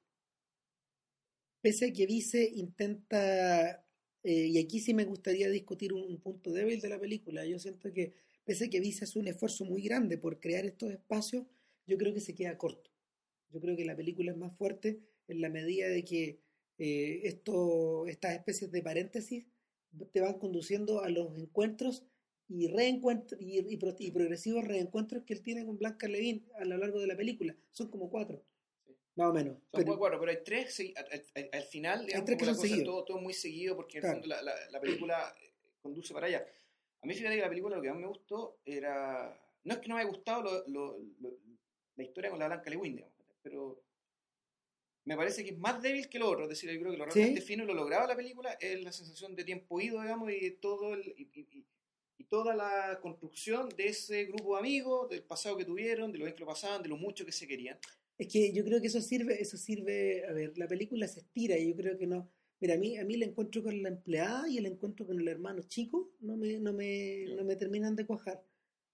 pese 1.62 1.88
a 1.88 1.94
que 1.94 2.06
Vice 2.06 2.44
intenta 2.56 3.84
eh, 4.24 4.48
y 4.48 4.58
aquí 4.60 4.80
sí 4.80 4.94
me 4.94 5.06
gustaría 5.06 5.50
discutir 5.50 5.94
un, 5.94 6.04
un 6.04 6.20
punto 6.20 6.52
débil 6.52 6.80
de 6.82 6.90
la 6.90 7.00
película 7.00 7.46
yo 7.46 7.60
siento 7.60 7.92
que 7.94 8.14
pese 8.46 8.66
a 8.66 8.70
que 8.70 8.80
Vice 8.80 9.04
hace 9.06 9.20
un 9.20 9.28
esfuerzo 9.28 9.66
muy 9.66 9.82
grande 9.82 10.18
por 10.18 10.40
crear 10.40 10.66
estos 10.66 10.92
espacios 10.92 11.46
yo 11.86 11.98
creo 11.98 12.14
que 12.14 12.22
se 12.22 12.36
queda 12.36 12.58
corto 12.58 12.90
yo 13.52 13.60
creo 13.62 13.76
que 13.76 13.86
la 13.86 13.96
película 13.96 14.32
es 14.32 14.38
más 14.38 14.56
fuerte 14.58 15.00
en 15.28 15.42
la 15.42 15.50
medida 15.50 15.88
de 15.90 16.04
que 16.04 16.40
eh, 16.78 17.22
esto, 17.24 18.06
estas 18.08 18.34
especies 18.36 18.72
de 18.72 18.82
paréntesis 18.84 19.46
te 20.12 20.22
van 20.22 20.38
conduciendo 20.40 21.02
a 21.04 21.10
los 21.10 21.38
encuentros 21.38 22.04
y 22.48 22.68
reencuentros 22.68 23.40
y, 23.42 23.60
y 23.74 23.78
pro- 23.78 23.96
y 24.00 24.12
progresivos 24.12 24.64
reencuentros 24.66 25.24
que 25.24 25.34
él 25.34 25.42
tiene 25.42 25.66
con 25.66 25.78
Blanca 25.78 26.08
Levin 26.08 26.46
a 26.60 26.66
lo 26.66 26.78
largo 26.78 27.00
de 27.00 27.08
la 27.08 27.18
película. 27.18 27.56
Son 27.72 27.90
como 27.90 28.10
cuatro. 28.10 28.44
Más 29.18 29.28
o 29.30 29.34
menos. 29.34 29.56
Son 29.72 29.84
Pero- 29.84 29.98
cuatro, 29.98 30.20
pero 30.20 30.32
hay 30.32 30.44
tres, 30.44 30.80
al, 30.96 31.06
al- 31.36 31.50
al 31.52 31.64
final, 31.64 32.06
digamos, 32.06 32.26
tres 32.26 32.38
que 32.38 32.46
son 32.46 32.56
cosa, 32.56 32.84
todo, 32.84 33.04
todo 33.04 33.18
muy 33.20 33.34
seguido, 33.34 33.76
porque 33.76 33.98
en 33.98 34.02
Claro. 34.02 34.18
el 34.18 34.22
fondo 34.24 34.36
la, 34.36 34.42
la- 34.44 34.72
la 34.72 34.80
película 34.80 35.36
eh, 35.42 35.52
conduce 35.82 36.14
para 36.14 36.28
allá. 36.28 36.46
A 37.02 37.06
mí, 37.08 37.14
fíjate 37.14 37.36
que 37.36 37.42
la 37.42 37.50
película 37.50 37.76
lo 37.76 37.82
que 37.82 37.90
más 37.90 38.00
me 38.00 38.08
gustó 38.08 38.60
era. 38.66 39.40
No 39.64 39.74
es 39.74 39.80
que 39.80 39.88
no 39.90 39.96
me 39.96 40.02
haya 40.02 40.10
gustado 40.10 40.44
lo- 40.44 40.68
lo- 40.68 40.98
lo- 41.20 41.38
la 41.96 42.04
historia 42.04 42.30
con 42.30 42.40
la 42.40 42.48
Blanca 42.48 42.70
Lewin, 42.70 42.96
digamos, 42.96 43.14
pero 43.42 43.82
me 45.06 45.16
parece 45.16 45.44
que 45.44 45.52
es 45.52 45.58
más 45.58 45.82
débil 45.82 46.10
que 46.10 46.20
lo 46.20 46.30
otro. 46.30 46.44
Es 46.44 46.50
decir, 46.50 46.70
yo 46.72 46.80
creo 46.80 46.92
que 46.92 46.98
lo 46.98 47.06
Sí. 47.06 47.12
realmente 47.20 47.42
fino 47.42 47.64
y 47.64 47.68
lo 47.68 47.74
lograba 47.74 48.08
la 48.08 48.16
película 48.16 48.52
es 48.60 48.82
la 48.84 48.92
sensación 48.92 49.36
de 49.36 49.44
tiempo 49.44 49.80
ido, 49.82 50.02
digamos, 50.02 50.30
y 50.32 50.52
todo 50.52 50.94
el. 50.94 51.08
y- 51.18 51.30
y- 51.34 51.48
y- 51.60 51.66
y 52.20 52.24
toda 52.26 52.56
la 52.56 53.00
construcción 53.02 53.70
de 53.70 53.88
ese 53.90 54.26
grupo 54.26 54.54
de 54.56 54.60
amigos, 54.60 55.08
del 55.10 55.22
pasado 55.24 55.56
que 55.56 55.66
tuvieron, 55.66 56.12
de 56.12 56.18
lo 56.18 56.26
bien 56.26 56.36
que 56.36 56.42
lo 56.42 56.48
pasaban, 56.48 56.82
de 56.82 56.90
lo 56.90 56.98
mucho 56.98 57.26
que 57.26 57.32
se 57.32 57.48
querían. 57.48 57.78
Es 58.18 58.28
que 58.28 58.52
yo 58.52 58.64
creo 58.64 58.82
que 58.82 58.88
eso 58.88 59.02
sirve, 59.02 59.42
eso 59.42 59.58
sirve, 59.58 60.26
a 60.26 60.34
ver, 60.34 60.58
la 60.58 60.68
película 60.68 61.08
se 61.08 61.20
estira 61.20 61.58
y 61.58 61.70
yo 61.70 61.76
creo 61.76 61.98
que 61.98 62.08
no. 62.08 62.30
Mira, 62.60 62.74
a 62.74 62.78
mí, 62.78 62.98
a 62.98 63.06
mí 63.06 63.14
el 63.14 63.24
encuentro 63.24 63.62
con 63.62 63.82
la 63.84 63.90
empleada 63.90 64.50
y 64.50 64.58
el 64.58 64.66
encuentro 64.66 65.06
con 65.06 65.20
el 65.20 65.28
hermano 65.28 65.62
chico 65.64 66.12
no 66.20 66.36
me, 66.38 66.60
no 66.60 66.74
me, 66.74 67.26
no 67.36 67.44
me 67.44 67.56
terminan 67.56 67.96
de 67.96 68.08
cuajar. 68.08 68.44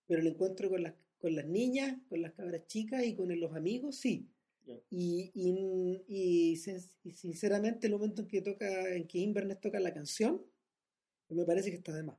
Pero 0.06 0.20
el 0.22 0.28
encuentro 0.28 0.70
con 0.70 0.84
las, 0.84 0.94
con 1.18 1.36
las 1.36 1.46
niñas, 1.46 1.98
con 2.10 2.22
las 2.22 2.34
cabras 2.34 2.68
chicas 2.68 3.06
y 3.06 3.16
con 3.16 3.40
los 3.40 3.56
amigos, 3.56 3.96
sí. 3.96 4.30
Y, 4.90 5.32
y, 5.34 6.04
y 6.08 6.56
sinceramente 7.14 7.88
el 7.88 7.94
momento 7.94 8.22
en 8.22 8.28
que 8.28 8.42
toca, 8.42 8.96
en 8.96 9.08
que 9.08 9.20
Inverness 9.20 9.60
toca 9.62 9.80
la 9.80 9.94
canción, 9.94 10.42
me 11.30 11.46
parece 11.46 11.70
que 11.70 11.78
está 11.78 11.94
de 11.96 12.04
más. 12.04 12.18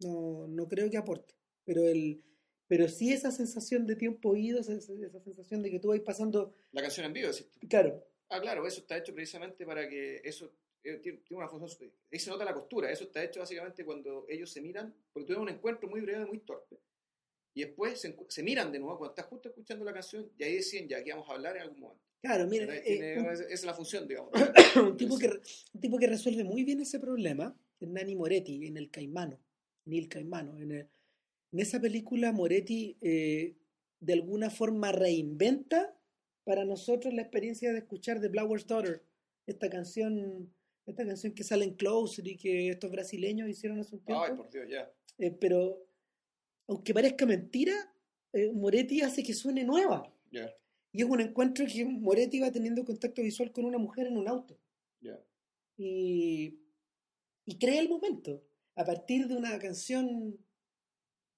No, 0.00 0.46
no 0.48 0.68
creo 0.68 0.90
que 0.90 0.96
aporte. 0.96 1.34
Pero 1.64 1.86
el, 1.86 2.22
pero 2.68 2.88
sí 2.88 3.12
esa 3.12 3.30
sensación 3.32 3.86
de 3.86 3.96
tiempo 3.96 4.28
oído, 4.30 4.60
esa, 4.60 4.74
esa 4.74 5.20
sensación 5.20 5.62
de 5.62 5.70
que 5.70 5.80
tú 5.80 5.88
vas 5.88 6.00
pasando, 6.00 6.54
La 6.72 6.82
canción 6.82 7.06
en 7.06 7.12
vivo, 7.12 7.30
tú. 7.32 7.66
claro, 7.68 8.04
Ah, 8.30 8.40
claro, 8.42 8.66
eso 8.66 8.80
está 8.80 8.98
hecho 8.98 9.14
precisamente 9.14 9.64
para 9.64 9.88
que 9.88 10.20
eso 10.22 10.52
eh, 10.84 10.98
tiene, 11.02 11.20
una 11.30 11.48
función. 11.48 11.90
Ahí 12.12 12.18
se 12.18 12.28
nota 12.28 12.44
la 12.44 12.52
costura. 12.52 12.92
Eso 12.92 13.04
está 13.04 13.24
hecho 13.24 13.40
básicamente 13.40 13.84
cuando 13.86 14.26
ellos 14.28 14.50
se 14.50 14.60
miran, 14.60 14.94
porque 15.14 15.24
tuvieron 15.28 15.44
un 15.44 15.48
encuentro 15.54 15.88
muy 15.88 16.02
breve, 16.02 16.26
muy 16.26 16.38
torpe. 16.40 16.78
Y 17.54 17.62
después 17.64 17.98
se, 17.98 18.14
se 18.28 18.42
miran 18.42 18.70
de 18.70 18.78
nuevo 18.80 18.98
cuando 18.98 19.12
estás 19.12 19.26
justo 19.26 19.48
escuchando 19.48 19.82
la 19.84 19.94
canción 19.94 20.30
y 20.38 20.44
ahí 20.44 20.56
deciden 20.56 20.86
ya 20.88 21.02
que 21.02 21.10
vamos 21.10 21.26
a 21.30 21.32
hablar 21.32 21.56
en 21.56 21.62
algún 21.62 21.80
momento. 21.80 22.04
claro, 22.20 22.46
mira, 22.46 22.66
eh, 22.76 22.82
tiene- 22.84 23.18
un- 23.18 23.26
esa 23.32 23.44
es 23.48 23.64
la 23.64 23.72
función, 23.72 24.06
digamos. 24.06 24.30
un, 24.76 24.96
tipo 24.98 25.18
que, 25.18 25.28
un 25.72 25.80
tipo 25.80 25.98
que 25.98 26.06
resuelve 26.06 26.44
muy 26.44 26.64
bien 26.64 26.80
ese 26.80 27.00
problema 27.00 27.56
es 27.80 27.88
Nani 27.88 28.14
Moretti 28.14 28.66
en 28.66 28.76
El 28.76 28.90
Caimano, 28.90 29.40
Neil 29.86 30.06
Caimano. 30.06 30.58
En, 30.58 30.70
el- 30.72 30.88
en 31.52 31.60
esa 31.60 31.80
película 31.80 32.32
Moretti 32.32 32.96
eh, 33.00 33.56
de 34.00 34.12
alguna 34.12 34.50
forma 34.50 34.92
reinventa 34.92 35.94
para 36.44 36.64
nosotros 36.64 37.12
la 37.12 37.22
experiencia 37.22 37.72
de 37.72 37.78
escuchar 37.78 38.20
The 38.20 38.28
Blower's 38.28 38.66
Daughter, 38.66 39.02
esta 39.46 39.68
canción, 39.68 40.52
esta 40.86 41.04
canción 41.04 41.34
que 41.34 41.44
sale 41.44 41.64
en 41.64 41.74
Closer 41.74 42.26
y 42.26 42.36
que 42.36 42.70
estos 42.70 42.90
brasileños 42.90 43.48
hicieron 43.48 43.78
hace 43.80 43.96
un 43.96 44.04
tiempo. 44.04 44.24
Ay, 44.24 44.34
por 44.34 44.50
Dios, 44.50 44.66
ya. 44.68 44.90
Eh, 45.18 45.30
pero 45.30 45.86
aunque 46.68 46.94
parezca 46.94 47.26
mentira, 47.26 47.74
eh, 48.32 48.50
Moretti 48.52 49.00
hace 49.00 49.22
que 49.22 49.34
suene 49.34 49.64
nueva. 49.64 50.14
Ya, 50.30 50.54
Y 50.92 51.02
es 51.02 51.08
un 51.08 51.20
encuentro 51.20 51.66
que 51.66 51.84
Moretti 51.84 52.40
va 52.40 52.52
teniendo 52.52 52.84
contacto 52.84 53.22
visual 53.22 53.52
con 53.52 53.64
una 53.64 53.78
mujer 53.78 54.06
en 54.06 54.16
un 54.16 54.28
auto. 54.28 54.58
Y, 55.80 56.58
y 57.44 57.58
crea 57.58 57.80
el 57.80 57.88
momento. 57.88 58.42
A 58.74 58.84
partir 58.84 59.28
de 59.28 59.36
una 59.36 59.56
canción, 59.58 60.36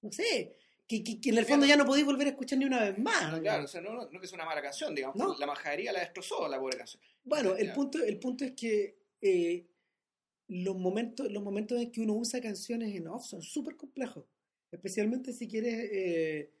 no 0.01 0.11
sé, 0.11 0.55
que, 0.87 1.03
que- 1.03 1.21
que 1.21 1.29
en 1.29 1.37
el 1.37 1.45
fondo 1.45 1.65
ya 1.65 1.77
no 1.77 1.85
podéis 1.85 2.05
volver 2.05 2.27
a 2.27 2.29
escuchar 2.31 2.57
ni 2.59 2.65
una 2.65 2.81
vez 2.81 2.97
más. 2.97 3.39
Claro, 3.39 3.63
o 3.63 3.67
sea, 3.67 3.81
no, 3.81 3.93
no, 3.93 4.09
no 4.09 4.19
que 4.19 4.25
es 4.25 4.33
una 4.33 4.45
mala 4.45 4.61
canción, 4.61 4.93
digamos. 4.93 5.15
No. 5.15 5.37
La 5.37 5.45
majadería 5.45 5.91
la 5.93 5.99
destrozó 6.01 6.47
la 6.47 6.59
pobre 6.59 6.77
canción. 6.77 7.01
Bueno, 7.23 7.55
el 7.55 7.71
punto, 7.73 8.03
el 8.03 8.19
punto 8.19 8.43
es 8.45 8.51
que 8.53 8.97
eh, 9.21 9.65
los, 10.47 10.75
momentos, 10.75 11.31
los 11.31 11.41
momentos 11.43 11.79
en 11.79 11.91
que 11.91 12.01
uno 12.01 12.13
usa 12.13 12.41
canciones 12.41 12.93
en 12.95 13.07
off 13.07 13.25
son 13.25 13.41
súper 13.41 13.75
complejos. 13.77 14.25
Especialmente 14.71 15.31
si 15.33 15.47
quieres 15.47 15.89
eh, 15.91 16.51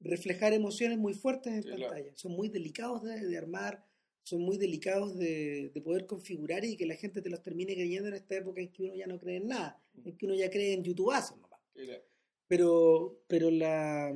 reflejar 0.00 0.52
emociones 0.52 0.98
muy 0.98 1.14
fuertes 1.14 1.52
en 1.52 1.62
Sí, 1.62 1.68
pantalla. 1.70 1.88
claro. 2.02 2.12
Son 2.16 2.32
muy 2.32 2.48
delicados 2.48 3.02
de, 3.02 3.20
de 3.26 3.36
armar, 3.38 3.84
son 4.22 4.40
muy 4.40 4.56
delicados 4.56 5.18
de, 5.18 5.70
de 5.74 5.80
poder 5.82 6.06
configurar 6.06 6.64
y 6.64 6.76
que 6.76 6.86
la 6.86 6.94
gente 6.94 7.20
te 7.20 7.28
los 7.28 7.42
termine 7.42 7.74
creyendo 7.74 8.08
en 8.08 8.14
esta 8.14 8.36
época 8.36 8.60
en 8.62 8.72
que 8.72 8.82
uno 8.84 8.94
ya 8.94 9.06
no 9.06 9.18
cree 9.18 9.36
en 9.36 9.48
nada, 9.48 9.82
en 10.04 10.16
que 10.16 10.24
uno 10.26 10.34
ya 10.34 10.48
cree 10.48 10.72
en 10.72 10.82
youtubazos 10.84 11.38
nomás. 11.38 11.60
Sí, 11.74 11.84
claro. 11.84 12.02
Pero, 12.48 13.20
pero 13.28 13.50
la, 13.50 14.12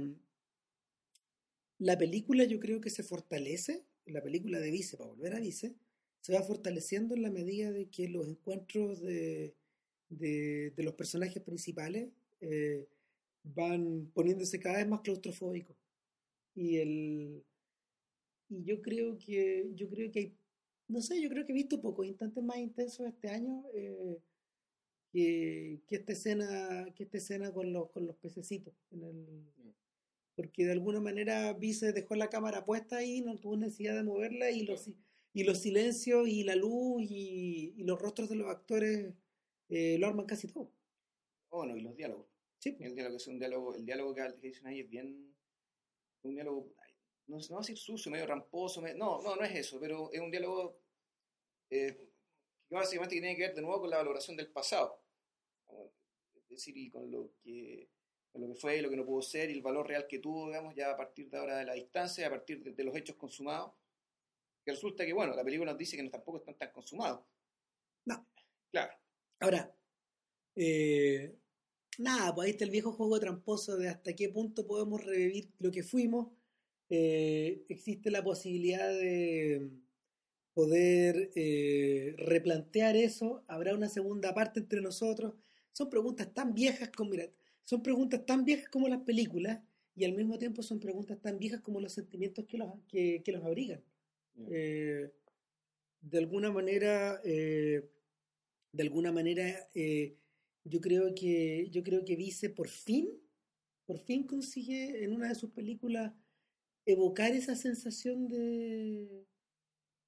la 1.78 1.96
película 1.98 2.44
yo 2.44 2.58
creo 2.60 2.80
que 2.80 2.90
se 2.90 3.02
fortalece, 3.02 3.84
la 4.06 4.22
película 4.22 4.58
de 4.58 4.70
Vice, 4.70 4.96
para 4.96 5.10
volver 5.10 5.34
a 5.34 5.40
Vice, 5.40 5.74
se 6.20 6.32
va 6.32 6.42
fortaleciendo 6.42 7.14
en 7.14 7.22
la 7.22 7.30
medida 7.30 7.70
de 7.70 7.88
que 7.88 8.08
los 8.08 8.26
encuentros 8.26 9.00
de, 9.00 9.54
de, 10.08 10.72
de 10.76 10.82
los 10.82 10.94
personajes 10.94 11.42
principales 11.42 12.10
eh, 12.40 12.88
van 13.44 14.10
poniéndose 14.14 14.60
cada 14.60 14.78
vez 14.78 14.88
más 14.88 15.00
claustrofóbicos. 15.02 15.76
Y 16.54 16.78
el 16.78 17.44
y 18.48 18.64
yo 18.64 18.80
creo 18.82 19.16
que 19.18 19.70
yo 19.74 19.88
creo 19.88 20.10
que 20.10 20.18
hay, 20.20 20.36
no 20.88 21.00
sé, 21.02 21.20
yo 21.20 21.28
creo 21.28 21.44
que 21.44 21.52
he 21.52 21.54
visto 21.54 21.80
pocos 21.80 22.06
instantes 22.06 22.42
más 22.42 22.58
intensos 22.58 23.06
este 23.06 23.28
año 23.28 23.64
eh, 23.74 24.18
que, 25.18 25.82
que 25.86 25.96
esta 25.96 26.12
escena, 26.12 26.92
que 26.94 27.04
esta 27.04 27.18
escena 27.18 27.52
con 27.52 27.72
los, 27.72 27.90
con 27.90 28.06
los 28.06 28.16
pececitos 28.16 28.74
en 28.90 29.02
el 29.04 29.44
porque 30.34 30.64
de 30.64 30.72
alguna 30.72 31.00
manera 31.00 31.52
Vice 31.54 31.92
dejó 31.92 32.14
la 32.14 32.30
cámara 32.30 32.64
puesta 32.64 32.98
ahí, 32.98 33.20
no 33.22 33.36
tuvo 33.36 33.56
necesidad 33.56 33.96
de 33.96 34.04
moverla 34.04 34.50
y 34.50 34.62
los, 34.64 34.90
y 35.32 35.44
los 35.44 35.58
silencios 35.58 36.28
y 36.28 36.44
la 36.44 36.54
luz 36.54 37.02
y, 37.02 37.74
y 37.76 37.82
los 37.84 38.00
rostros 38.00 38.28
de 38.28 38.36
los 38.36 38.48
actores 38.48 39.14
eh, 39.68 39.98
lo 39.98 40.06
arman 40.06 40.26
casi 40.26 40.46
todo. 40.48 40.70
Bueno, 41.50 41.76
y 41.76 41.80
los 41.80 41.96
diálogos. 41.96 42.26
Sí, 42.58 42.76
El 42.80 42.94
diálogo 42.94 43.16
es 43.16 43.26
un 43.28 43.38
diálogo, 43.38 43.74
el 43.74 43.84
diálogo 43.86 44.14
que, 44.14 44.22
dicen 44.40 44.66
ahí 44.66 44.80
es 44.80 44.88
bien, 44.90 45.34
un 46.22 46.34
diálogo, 46.34 46.72
no, 47.26 47.38
no 47.38 47.48
va 47.50 47.58
a 47.58 47.60
decir 47.60 47.78
sucio, 47.78 48.10
medio 48.10 48.26
ramposo, 48.26 48.80
me- 48.82 48.94
no, 48.94 49.20
no, 49.22 49.36
no 49.36 49.44
es 49.44 49.54
eso, 49.54 49.78
pero 49.80 50.10
es 50.12 50.20
un 50.20 50.30
diálogo 50.30 50.78
eh, 51.70 51.96
que 52.68 52.74
básicamente 52.74 53.14
tiene 53.16 53.36
que 53.36 53.42
ver 53.48 53.54
de 53.54 53.62
nuevo 53.62 53.80
con 53.82 53.90
la 53.90 53.98
valoración 53.98 54.36
del 54.36 54.50
pasado, 54.50 55.00
decir, 56.54 56.76
y 56.76 56.90
con 56.90 57.10
lo 57.10 57.32
que 57.42 57.88
con 58.30 58.42
lo 58.42 58.48
que 58.48 58.60
fue 58.60 58.78
y 58.78 58.82
lo 58.82 58.90
que 58.90 58.96
no 58.96 59.06
pudo 59.06 59.22
ser 59.22 59.48
y 59.48 59.54
el 59.54 59.62
valor 59.62 59.88
real 59.88 60.06
que 60.06 60.18
tuvo, 60.18 60.48
digamos, 60.48 60.74
ya 60.74 60.90
a 60.90 60.96
partir 60.96 61.30
de 61.30 61.38
ahora 61.38 61.56
de 61.56 61.64
la 61.64 61.72
distancia, 61.72 62.26
a 62.26 62.30
partir 62.30 62.62
de, 62.62 62.72
de 62.72 62.84
los 62.84 62.94
hechos 62.94 63.16
consumados, 63.16 63.72
que 64.64 64.72
resulta 64.72 65.06
que, 65.06 65.14
bueno, 65.14 65.34
la 65.34 65.42
película 65.42 65.72
nos 65.72 65.78
dice 65.78 65.96
que 65.96 66.02
no, 66.02 66.10
tampoco 66.10 66.38
están 66.38 66.56
tan 66.56 66.70
consumados. 66.72 67.22
Claro. 68.70 68.92
Ahora, 69.40 69.74
eh, 70.56 71.34
nada, 71.98 72.34
pues 72.34 72.46
ahí 72.46 72.50
está 72.52 72.64
el 72.64 72.70
viejo 72.70 72.92
juego 72.92 73.18
tramposo 73.18 73.76
de 73.76 73.88
hasta 73.88 74.14
qué 74.14 74.28
punto 74.28 74.66
podemos 74.66 75.04
revivir 75.04 75.50
lo 75.58 75.70
que 75.70 75.82
fuimos. 75.82 76.28
Eh, 76.90 77.64
existe 77.68 78.10
la 78.10 78.22
posibilidad 78.22 78.88
de 78.88 79.70
poder 80.54 81.30
eh, 81.34 82.14
replantear 82.18 82.96
eso. 82.96 83.44
Habrá 83.46 83.74
una 83.74 83.88
segunda 83.88 84.34
parte 84.34 84.60
entre 84.60 84.80
nosotros. 84.80 85.34
Son 85.78 85.88
preguntas 85.88 86.34
tan 86.34 86.54
viejas 86.54 86.90
como, 86.90 87.10
mira, 87.10 87.30
son 87.62 87.84
preguntas 87.84 88.26
tan 88.26 88.44
viejas 88.44 88.68
como 88.68 88.88
las 88.88 89.02
películas 89.02 89.60
y 89.94 90.04
al 90.04 90.12
mismo 90.12 90.36
tiempo 90.36 90.60
son 90.60 90.80
preguntas 90.80 91.20
tan 91.20 91.38
viejas 91.38 91.60
como 91.60 91.80
los 91.80 91.92
sentimientos 91.92 92.46
que 92.46 92.58
los, 92.58 92.68
que, 92.88 93.22
que 93.24 93.30
los 93.30 93.44
abrigan. 93.44 93.80
Eh, 94.50 95.08
de 96.00 96.18
alguna 96.18 96.50
manera, 96.50 97.20
eh, 97.24 97.88
de 98.72 98.82
alguna 98.82 99.12
manera, 99.12 99.70
eh, 99.72 100.16
yo 100.64 100.80
creo 100.80 101.14
que 101.14 101.68
yo 101.70 101.84
creo 101.84 102.04
que 102.04 102.16
Vice 102.16 102.50
por 102.50 102.66
fin, 102.66 103.12
por 103.86 104.00
fin 104.00 104.26
consigue 104.26 105.04
en 105.04 105.12
una 105.12 105.28
de 105.28 105.36
sus 105.36 105.52
películas 105.52 106.12
evocar 106.86 107.30
esa 107.36 107.54
sensación 107.54 108.26
de 108.26 109.28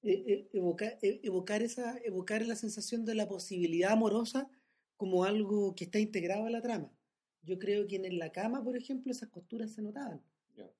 evocar, 0.01 0.99
evocar 1.01 1.61
esa 1.63 1.97
evocar 2.03 2.45
la 2.45 2.57
sensación 2.57 3.05
de 3.05 3.15
la 3.15 3.29
posibilidad 3.29 3.93
amorosa 3.93 4.51
como 5.01 5.23
algo 5.23 5.73
que 5.73 5.85
está 5.85 5.97
integrado 5.97 6.45
a 6.45 6.51
la 6.51 6.61
trama. 6.61 6.87
Yo 7.41 7.57
creo 7.57 7.87
que 7.87 7.95
en 7.95 8.19
la 8.19 8.31
cama, 8.31 8.63
por 8.63 8.77
ejemplo, 8.77 9.11
esas 9.11 9.29
costuras 9.29 9.71
se 9.71 9.81
notaban. 9.81 10.21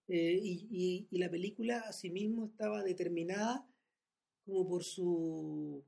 Eh, 0.08 0.40
y, 0.44 0.68
y, 0.70 1.08
y, 1.10 1.18
la 1.18 1.32
película 1.32 1.80
asimismo 1.88 2.46
estaba 2.46 2.84
determinada 2.84 3.68
como 4.46 4.68
por 4.68 4.84
su... 4.84 5.84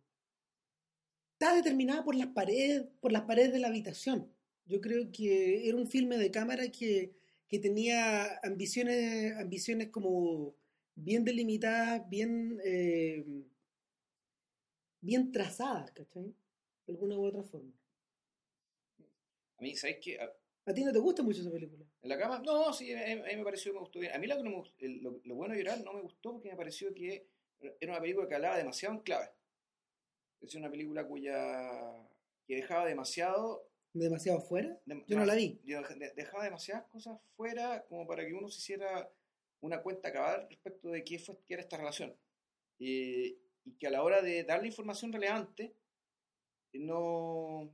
Estaba 1.33 1.57
determinada 1.57 2.03
por 2.03 2.15
las 2.15 2.29
paredes, 2.29 2.87
por 3.01 3.11
las 3.11 3.21
paredes 3.25 3.53
de 3.53 3.59
la 3.59 3.67
habitación. 3.67 4.27
Yo 4.65 4.81
creo 4.81 5.11
que 5.11 5.69
era 5.69 5.77
un 5.77 5.87
filme 5.87 6.17
de 6.17 6.31
cámara 6.31 6.71
que, 6.71 7.13
que 7.47 7.59
tenía 7.59 8.39
ambiciones, 8.41 9.37
ambiciones 9.37 9.89
como 9.89 10.55
bien 10.95 11.23
delimitadas, 11.23 12.09
bien, 12.09 12.59
eh, 12.65 13.23
bien 15.01 15.31
trazadas, 15.31 15.91
¿cachai? 15.91 16.33
De 16.87 16.93
alguna 16.93 17.15
u 17.15 17.25
otra 17.25 17.43
forma. 17.43 17.71
A 19.63 19.65
mí, 19.65 19.77
¿sabes 19.77 19.99
qué? 20.01 20.19
¿A 20.19 20.73
ti 20.73 20.83
no 20.83 20.91
te 20.91 20.99
gusta 20.99 21.23
mucho 21.23 21.39
esa 21.39 21.49
película? 21.49 21.85
¿En 22.01 22.09
la 22.09 22.17
cama? 22.17 22.39
No, 22.45 22.73
sí, 22.73 22.93
a 22.93 23.15
mí 23.15 23.37
me 23.37 23.43
pareció 23.45 23.71
que 23.71 23.75
me 23.75 23.79
gustó 23.79 23.99
bien. 23.99 24.11
A 24.11 24.17
mí 24.17 24.27
lo, 24.27 24.35
que 24.35 24.43
no 24.43 24.49
me, 24.49 24.99
lo, 24.99 25.21
lo, 25.23 25.35
bueno 25.35 25.53
de 25.53 25.63
llorar 25.63 25.81
no 25.85 25.93
me 25.93 26.01
gustó 26.01 26.33
porque 26.33 26.49
me 26.49 26.57
pareció 26.57 26.93
que 26.93 27.29
era 27.79 27.93
una 27.93 28.01
película 28.01 28.27
que 28.27 28.35
hablaba 28.35 28.57
demasiado 28.57 28.95
en 28.95 29.01
clave. 29.03 29.29
Es 30.41 30.53
una 30.55 30.69
película 30.69 31.07
cuya. 31.07 31.95
que 32.45 32.55
dejaba 32.55 32.85
demasiado. 32.85 33.69
¿Demasiado 33.93 34.41
fuera? 34.41 34.77
De, 34.85 35.01
Yo 35.07 35.17
no 35.17 35.25
la 35.25 35.35
vi. 35.35 35.61
Dejaba 35.63 36.43
demasiadas 36.43 36.83
cosas 36.87 37.17
fuera 37.37 37.85
como 37.87 38.05
para 38.05 38.25
que 38.25 38.33
uno 38.33 38.49
se 38.49 38.57
hiciera 38.57 39.09
una 39.61 39.81
cuenta 39.81 40.11
cabal 40.11 40.45
respecto 40.49 40.89
de 40.89 41.05
qué, 41.05 41.19
fue, 41.19 41.37
qué 41.45 41.53
era 41.53 41.63
esta 41.63 41.77
relación. 41.77 42.13
y 42.79 43.37
que 43.79 43.87
a 43.87 43.91
la 43.91 44.03
hora 44.03 44.21
de 44.21 44.43
darle 44.43 44.67
información 44.67 45.13
relevante 45.13 45.73
no, 46.73 47.73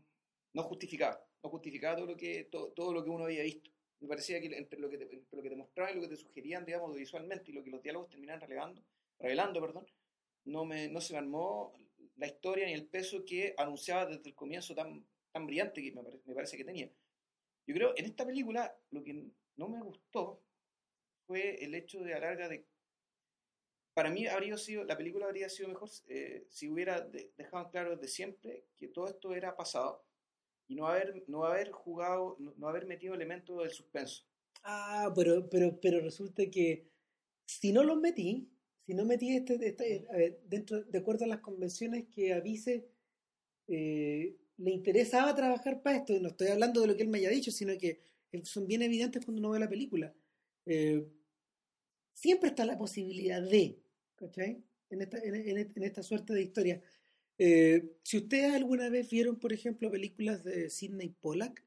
no 0.53 0.63
justificaba 0.63 1.25
no 1.43 1.49
justificaba 1.49 1.95
todo 1.95 2.07
lo 2.07 2.17
que, 2.17 2.45
todo, 2.45 2.71
todo, 2.71 2.93
lo 2.93 3.03
que 3.03 3.09
uno 3.09 3.25
había 3.25 3.43
visto. 3.43 3.69
Me 3.99 4.07
parecía 4.07 4.39
que 4.39 4.47
entre 4.47 4.79
lo 4.79 4.89
que, 4.89 4.97
te, 4.97 5.03
entre 5.13 5.37
lo 5.37 5.43
que 5.43 5.49
te 5.49 5.55
mostraban 5.55 5.93
y 5.93 5.95
lo 5.95 6.01
que 6.01 6.15
te 6.15 6.15
sugerían, 6.15 6.65
digamos, 6.65 6.95
visualmente 6.95 7.51
y 7.51 7.53
lo 7.53 7.63
que 7.63 7.69
los 7.69 7.81
diálogos 7.81 8.09
terminaban 8.09 8.41
revelando, 8.41 8.81
revelando 9.19 9.61
perdón, 9.61 9.87
no, 10.45 10.65
me, 10.65 10.87
no 10.87 11.01
se 11.01 11.13
me 11.13 11.19
armó 11.19 11.73
la 12.15 12.27
historia 12.27 12.65
ni 12.65 12.73
el 12.73 12.85
peso 12.85 13.25
que 13.25 13.53
anunciaba 13.57 14.05
desde 14.05 14.29
el 14.29 14.35
comienzo 14.35 14.73
tan, 14.73 15.05
tan 15.31 15.45
brillante 15.45 15.81
que 15.81 15.91
me, 15.91 16.01
me 16.25 16.33
parece 16.33 16.57
que 16.57 16.63
tenía. 16.63 16.89
Yo 17.67 17.75
creo, 17.75 17.93
en 17.95 18.05
esta 18.05 18.25
película, 18.25 18.75
lo 18.91 19.03
que 19.03 19.25
no 19.57 19.67
me 19.67 19.81
gustó 19.81 20.41
fue 21.27 21.63
el 21.63 21.75
hecho 21.75 22.01
de 22.01 22.13
alarga 22.13 22.47
de 22.47 22.65
para 23.99 24.11
mí 24.11 24.27
habría 24.27 24.55
sido, 24.57 24.85
la 24.85 24.95
película 24.95 25.25
habría 25.25 25.49
sido 25.49 25.67
mejor 25.67 25.89
eh, 26.07 26.45
si 26.49 26.69
hubiera 26.69 27.01
de, 27.01 27.33
dejado 27.35 27.69
claro 27.69 27.97
desde 27.97 28.07
siempre 28.07 28.63
que 28.77 28.87
todo 28.87 29.07
esto 29.07 29.35
era 29.35 29.57
pasado 29.57 30.05
y 30.69 30.75
no 30.75 30.87
haber, 30.87 31.25
no 31.27 31.43
haber 31.43 31.71
jugado, 31.71 32.37
no, 32.39 32.67
haber 32.67 32.85
metido 32.85 33.15
elementos 33.15 33.57
del 33.59 33.71
suspenso. 33.71 34.23
Ah, 34.63 35.11
pero, 35.15 35.49
pero, 35.49 35.79
pero 35.81 35.99
resulta 35.99 36.49
que 36.49 36.87
si 37.45 37.73
no 37.73 37.83
los 37.83 37.99
metí, 37.99 38.47
si 38.85 38.93
no 38.93 39.03
metí 39.03 39.35
este, 39.35 39.55
este 39.67 40.37
dentro, 40.47 40.83
de 40.83 40.97
acuerdo 40.99 41.25
a 41.25 41.27
las 41.27 41.39
convenciones 41.39 42.05
que 42.13 42.33
avise, 42.33 42.87
eh, 43.67 44.37
le 44.57 44.71
interesaba 44.71 45.35
trabajar 45.35 45.81
para 45.81 45.97
esto, 45.97 46.13
y 46.13 46.19
no 46.19 46.29
estoy 46.29 46.49
hablando 46.49 46.81
de 46.81 46.87
lo 46.87 46.95
que 46.95 47.03
él 47.03 47.09
me 47.09 47.17
haya 47.17 47.29
dicho, 47.29 47.51
sino 47.51 47.75
que 47.77 48.01
son 48.43 48.67
bien 48.67 48.83
evidentes 48.83 49.25
cuando 49.25 49.39
uno 49.39 49.51
ve 49.51 49.59
la 49.59 49.69
película. 49.69 50.13
Eh, 50.67 51.03
siempre 52.13 52.49
está 52.49 52.63
la 52.65 52.77
posibilidad 52.77 53.41
de, 53.41 53.81
¿cachai? 54.15 54.63
En 54.91 55.01
esta, 55.01 55.17
en 55.19 55.83
esta 55.83 56.03
suerte 56.03 56.33
de 56.33 56.43
historia. 56.43 56.81
Eh, 57.41 57.95
si 58.03 58.17
ustedes 58.17 58.53
alguna 58.53 58.89
vez 58.89 59.09
vieron, 59.09 59.39
por 59.39 59.53
ejemplo, 59.53 59.89
películas 59.89 60.43
de 60.43 60.69
Sidney 60.69 61.15
Pollack, 61.21 61.65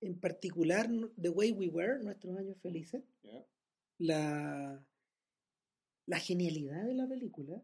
en 0.00 0.18
particular 0.18 0.88
The 1.20 1.28
Way 1.28 1.52
We 1.52 1.68
Were, 1.68 2.02
Nuestros 2.02 2.36
Años 2.38 2.56
Felices, 2.62 3.02
yeah. 3.22 3.46
la, 3.98 4.82
la 6.06 6.18
genialidad 6.18 6.86
de 6.86 6.94
la 6.94 7.06
película, 7.06 7.62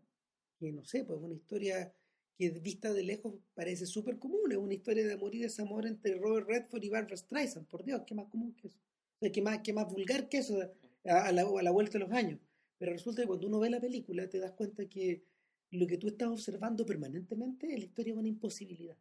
que 0.59 0.73
no 0.73 0.85
sé, 0.85 1.05
pues 1.05 1.19
una 1.21 1.35
historia 1.35 1.95
que 2.37 2.51
vista 2.51 2.93
de 2.93 3.03
lejos 3.03 3.35
parece 3.55 3.87
súper 3.87 4.19
común, 4.19 4.53
es 4.53 4.59
una 4.59 4.75
historia 4.75 5.07
de 5.07 5.15
amor 5.15 5.35
y 5.35 5.41
desamor 5.41 5.87
entre 5.87 6.15
Robert 6.15 6.49
Redford 6.49 6.85
y 6.85 6.91
Barbara 6.91 7.17
Streisand, 7.17 7.67
por 7.67 7.83
Dios, 7.83 8.03
qué 8.07 8.15
más 8.15 8.27
común 8.27 8.55
que 8.55 8.69
eso, 8.69 8.79
o 8.79 9.19
sea, 9.21 9.33
qué 9.33 9.41
más, 9.41 9.61
qué 9.61 9.73
más 9.73 9.91
vulgar 9.91 10.29
que 10.29 10.39
eso 10.39 10.61
a, 11.07 11.29
a, 11.29 11.33
la, 11.33 11.43
a 11.43 11.63
la 11.63 11.71
vuelta 11.71 11.99
de 11.99 12.05
los 12.05 12.13
años. 12.13 12.41
Pero 12.79 12.93
resulta 12.93 13.23
que 13.23 13.29
cuando 13.29 13.47
uno 13.47 13.61
ve 13.61 13.71
la 13.71 13.81
película 13.81 14.29
te 14.29 14.39
das 14.39 14.53
cuenta 14.53 14.87
que 14.87 15.23
lo 15.73 15.87
que 15.87 15.97
tú 15.97 16.09
estás 16.09 16.29
observando 16.29 16.85
permanentemente 16.85 17.73
es 17.73 17.79
la 17.79 17.85
historia 17.87 18.13
de 18.13 18.21
una 18.21 18.29
imposibilidad. 18.29 18.97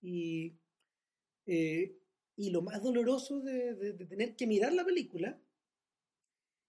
Y, 0.00 0.56
eh, 1.46 1.98
y 2.36 2.50
lo 2.50 2.62
más 2.62 2.80
doloroso 2.80 3.40
de, 3.40 3.92
tener 4.08 4.36
que 4.36 4.46
mirar 4.46 4.72
la 4.72 4.84
película 4.84 5.40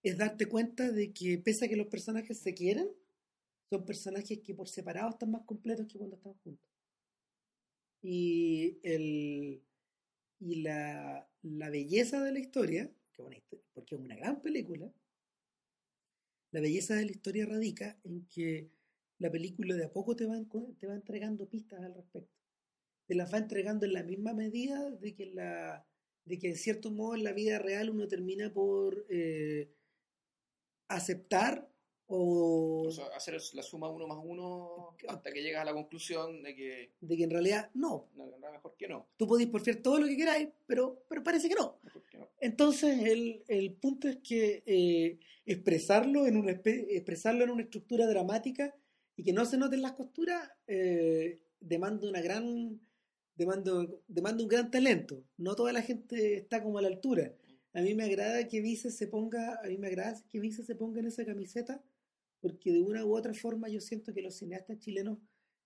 es 0.01 0.17
darte 0.17 0.47
cuenta 0.47 0.91
de 0.91 1.13
que 1.13 1.37
pese 1.37 1.65
a 1.65 1.69
que 1.69 1.75
los 1.75 1.87
personajes 1.87 2.39
se 2.39 2.55
quieren, 2.55 2.89
son 3.69 3.85
personajes 3.85 4.39
que 4.39 4.55
por 4.55 4.67
separado 4.67 5.11
están 5.11 5.31
más 5.31 5.43
completos 5.43 5.85
que 5.85 5.99
cuando 5.99 6.15
están 6.15 6.33
juntos. 6.33 6.67
Y, 8.01 8.79
el, 8.81 9.61
y 10.39 10.61
la, 10.61 11.29
la 11.43 11.69
belleza 11.69 12.23
de 12.23 12.31
la 12.31 12.39
historia, 12.39 12.91
historia, 13.11 13.43
porque 13.73 13.93
es 13.93 14.01
una 14.01 14.15
gran 14.15 14.41
película, 14.41 14.91
la 16.51 16.61
belleza 16.61 16.95
de 16.95 17.05
la 17.05 17.11
historia 17.11 17.45
radica 17.45 17.99
en 18.03 18.25
que 18.25 18.71
la 19.19 19.29
película 19.29 19.75
de 19.75 19.85
a 19.85 19.91
poco 19.91 20.15
te 20.15 20.25
va, 20.25 20.35
te 20.79 20.87
va 20.87 20.95
entregando 20.95 21.47
pistas 21.47 21.81
al 21.81 21.93
respecto. 21.93 22.33
Te 23.05 23.15
las 23.15 23.33
va 23.33 23.37
entregando 23.37 23.85
en 23.85 23.93
la 23.93 24.03
misma 24.03 24.33
medida 24.33 24.89
de 24.89 25.13
que, 25.13 25.25
la, 25.27 25.85
de 26.25 26.39
que 26.39 26.49
en 26.49 26.55
cierto 26.55 26.91
modo 26.91 27.15
en 27.15 27.23
la 27.23 27.33
vida 27.33 27.59
real 27.59 27.89
uno 27.89 28.07
termina 28.07 28.51
por 28.53 29.05
eh, 29.09 29.69
aceptar 30.87 31.69
o... 32.07 32.85
o 32.87 32.91
sea, 32.91 33.05
hacer 33.15 33.39
la 33.53 33.61
suma 33.61 33.89
uno 33.89 34.07
más 34.07 34.19
uno 34.23 34.95
hasta 35.07 35.31
que 35.31 35.43
llegas 35.43 35.61
a 35.61 35.65
la 35.65 35.73
conclusión 35.73 36.41
de 36.41 36.55
que... 36.55 36.91
De 37.01 37.17
que 37.17 37.23
en 37.23 37.29
realidad 37.29 37.69
no. 37.73 38.09
no 38.15 38.29
mejor 38.51 38.75
que 38.77 38.87
no. 38.87 39.09
Tú 39.17 39.27
podéis 39.27 39.49
porfiar 39.49 39.77
todo 39.77 39.99
lo 39.99 40.07
que 40.07 40.17
queráis, 40.17 40.49
pero, 40.65 41.03
pero 41.07 41.23
parece 41.23 41.49
que 41.49 41.55
no. 41.55 41.79
Que 42.09 42.17
no. 42.17 42.29
Entonces 42.39 42.99
el, 43.05 43.43
el, 43.47 43.73
punto 43.73 44.07
es 44.07 44.17
que 44.17 44.63
eh, 44.65 45.19
expresarlo, 45.45 46.25
en 46.25 46.37
una, 46.37 46.51
expresarlo 46.51 47.43
en 47.43 47.49
una 47.51 47.63
estructura 47.63 48.07
dramática 48.07 48.75
y 49.19 49.23
que 49.23 49.33
no 49.33 49.43
se 49.43 49.57
noten 49.57 49.81
las 49.81 49.91
costuras 49.91 50.49
eh, 50.65 51.41
demanda 51.59 52.07
una 52.07 52.21
gran 52.21 52.79
demanda, 53.35 53.85
demanda 54.07 54.41
un 54.41 54.47
gran 54.47 54.71
talento. 54.71 55.25
No 55.35 55.55
toda 55.55 55.73
la 55.73 55.81
gente 55.81 56.37
está 56.37 56.63
como 56.63 56.77
a 56.77 56.81
la 56.81 56.87
altura. 56.87 57.35
A 57.73 57.81
mí 57.81 57.93
me 57.95 58.05
agrada 58.05 58.47
que 58.47 58.61
Vice 58.61 58.91
se 58.91 59.07
ponga 59.07 59.59
a 59.61 59.67
mí 59.67 59.77
me 59.77 59.87
agrada 59.87 60.23
que 60.29 60.39
Vice 60.39 60.63
se 60.63 60.73
ponga 60.73 61.01
en 61.01 61.07
esa 61.07 61.25
camiseta 61.25 61.83
porque 62.39 62.71
de 62.71 62.81
una 62.81 63.03
u 63.03 63.13
otra 63.13 63.33
forma 63.33 63.67
yo 63.67 63.81
siento 63.81 64.13
que 64.13 64.21
los 64.21 64.35
cineastas 64.35 64.79
chilenos 64.79 65.17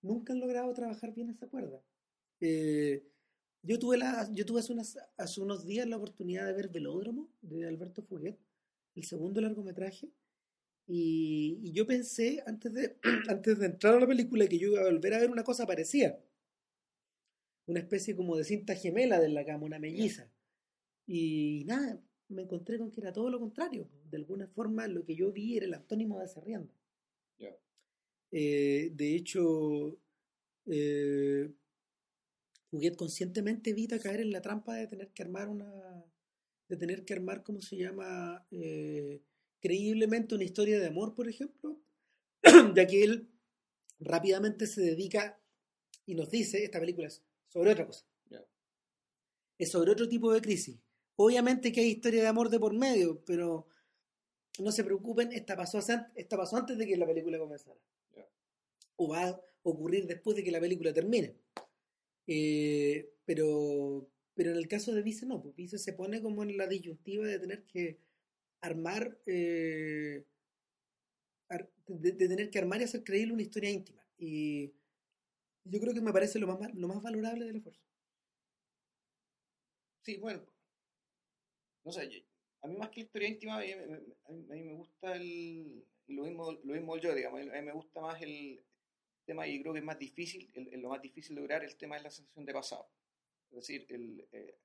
nunca 0.01 0.33
han 0.33 0.39
logrado 0.39 0.73
trabajar 0.73 1.13
bien 1.13 1.29
esa 1.29 1.45
cuerda. 1.45 1.79
Eh, 2.39 3.03
yo 3.61 3.77
tuve 3.77 3.99
la 3.99 4.27
yo 4.31 4.47
tuve 4.47 4.61
hace, 4.61 4.99
hace 5.15 5.41
unos 5.41 5.63
días 5.63 5.87
la 5.87 5.97
oportunidad 5.97 6.47
de 6.47 6.53
ver 6.53 6.69
Velódromo 6.69 7.29
de 7.43 7.67
Alberto 7.67 8.01
Fuguet 8.01 8.39
el 8.95 9.03
segundo 9.03 9.41
largometraje 9.41 10.09
y, 10.87 11.59
y, 11.63 11.71
yo 11.71 11.85
pensé, 11.87 12.43
antes 12.45 12.73
de, 12.73 12.97
antes 13.29 13.59
de 13.59 13.65
entrar 13.65 13.95
a 13.95 13.99
la 13.99 14.07
película, 14.07 14.47
que 14.47 14.59
yo 14.59 14.69
iba 14.69 14.81
a 14.81 14.85
volver 14.85 15.13
a 15.13 15.19
ver 15.19 15.31
una 15.31 15.43
cosa 15.43 15.65
parecida. 15.65 16.19
Una 17.65 17.79
especie 17.79 18.15
como 18.15 18.35
de 18.35 18.43
cinta 18.43 18.75
gemela 18.75 19.19
de 19.19 19.29
la 19.29 19.45
cama, 19.45 19.65
una 19.65 19.79
melliza. 19.79 20.29
Y 21.07 21.63
nada, 21.65 22.01
me 22.27 22.41
encontré 22.41 22.77
con 22.77 22.91
que 22.91 23.01
era 23.01 23.13
todo 23.13 23.29
lo 23.29 23.39
contrario. 23.39 23.89
De 24.09 24.17
alguna 24.17 24.47
forma, 24.47 24.87
lo 24.87 25.05
que 25.05 25.15
yo 25.15 25.31
vi 25.31 25.57
era 25.57 25.65
el 25.65 25.73
antónimo 25.73 26.19
de 26.19 26.27
Cerriando. 26.27 26.73
Yeah. 27.37 27.57
Eh, 28.31 28.91
de 28.93 29.15
hecho, 29.15 29.97
eh, 30.65 31.49
Huguet 32.71 32.95
conscientemente 32.95 33.69
evita 33.69 33.99
caer 33.99 34.21
en 34.21 34.31
la 34.31 34.41
trampa 34.41 34.75
de 34.75 34.87
tener 34.87 35.09
que 35.09 35.23
armar 35.23 35.47
una, 35.47 36.05
de 36.67 36.77
tener 36.77 37.05
que 37.05 37.13
armar, 37.13 37.43
¿cómo 37.43 37.61
se 37.61 37.77
llama? 37.77 38.45
Eh, 38.51 39.21
creíblemente 39.63 40.35
una 40.35 40.43
historia 40.43 40.77
de 40.77 40.87
amor, 40.87 41.15
por 41.15 41.29
ejemplo, 41.29 41.79
ya 42.75 42.85
que 42.85 43.03
él 43.03 43.29
rápidamente 43.99 44.67
se 44.67 44.81
dedica 44.81 45.39
y 46.05 46.15
nos 46.15 46.29
dice, 46.29 46.65
esta 46.65 46.81
película 46.81 47.07
es 47.07 47.23
sobre 47.47 47.71
otra 47.71 47.87
cosa. 47.87 48.05
Es 49.57 49.71
sobre 49.71 49.91
otro 49.91 50.09
tipo 50.09 50.33
de 50.33 50.41
crisis. 50.41 50.77
Obviamente 51.15 51.71
que 51.71 51.79
hay 51.79 51.91
historia 51.91 52.21
de 52.21 52.27
amor 52.27 52.49
de 52.49 52.59
por 52.59 52.73
medio, 52.73 53.23
pero 53.23 53.67
no 54.59 54.71
se 54.71 54.83
preocupen, 54.83 55.31
esta 55.31 55.55
pasó, 55.55 55.79
esta 56.15 56.37
pasó 56.37 56.57
antes 56.57 56.77
de 56.77 56.85
que 56.85 56.97
la 56.97 57.05
película 57.05 57.39
comenzara. 57.39 57.79
O 58.97 59.07
va 59.07 59.29
a 59.29 59.41
ocurrir 59.61 60.05
después 60.07 60.35
de 60.35 60.43
que 60.43 60.51
la 60.51 60.59
película 60.59 60.91
termine. 60.91 61.37
Eh, 62.27 63.13
pero, 63.23 64.09
pero 64.33 64.51
en 64.51 64.57
el 64.57 64.67
caso 64.67 64.93
de 64.93 65.03
Vice 65.03 65.25
no, 65.25 65.41
pues 65.41 65.55
Vice 65.55 65.77
se 65.77 65.93
pone 65.93 66.21
como 66.21 66.43
en 66.43 66.57
la 66.57 66.67
disyuntiva 66.67 67.25
de 67.25 67.39
tener 67.39 67.63
que 67.63 67.99
armar, 68.63 69.19
eh, 69.25 70.25
de, 71.87 72.11
tener 72.13 72.49
que 72.49 72.59
armar 72.59 72.81
y 72.81 72.85
hacer 72.85 73.03
creíble 73.03 73.33
una 73.33 73.41
historia 73.41 73.69
íntima. 73.69 74.03
Y 74.17 74.73
yo 75.65 75.79
creo 75.79 75.93
que 75.93 76.01
me 76.01 76.13
parece 76.13 76.39
lo 76.39 76.47
más, 76.47 76.73
lo 76.73 76.87
más 76.87 77.01
valorable 77.01 77.45
del 77.45 77.57
esfuerzo. 77.57 77.83
Sí, 80.01 80.17
bueno, 80.17 80.41
no 81.83 81.91
sé, 81.91 82.25
a 82.61 82.67
mí 82.67 82.77
más 82.77 82.89
que 82.89 83.01
la 83.01 83.05
historia 83.05 83.27
íntima, 83.27 83.57
a 83.57 84.31
mí, 84.31 84.63
me 84.63 84.73
gusta 84.73 85.15
el, 85.15 85.85
lo 86.07 86.23
mismo, 86.23 86.51
lo 86.51 86.73
mismo 86.73 86.97
yo, 86.97 87.13
digamos, 87.13 87.41
a 87.41 87.43
mí 87.43 87.61
me 87.61 87.71
gusta 87.73 88.01
más 88.01 88.21
el 88.21 88.63
tema, 89.25 89.47
y 89.47 89.61
creo 89.61 89.73
que 89.73 89.79
es 89.79 89.85
más 89.85 89.99
difícil, 89.99 90.49
el, 90.53 90.81
lo 90.81 90.89
más 90.89 91.01
difícil 91.01 91.35
de 91.35 91.41
lograr, 91.41 91.63
el 91.63 91.75
tema 91.77 91.97
de 91.97 92.03
la 92.03 92.09
sensación 92.09 92.45
de 92.45 92.53
pasado. 92.53 92.89
Es 93.51 93.55
decir, 93.57 93.85
el, 93.89 94.27
eh, 94.31 94.57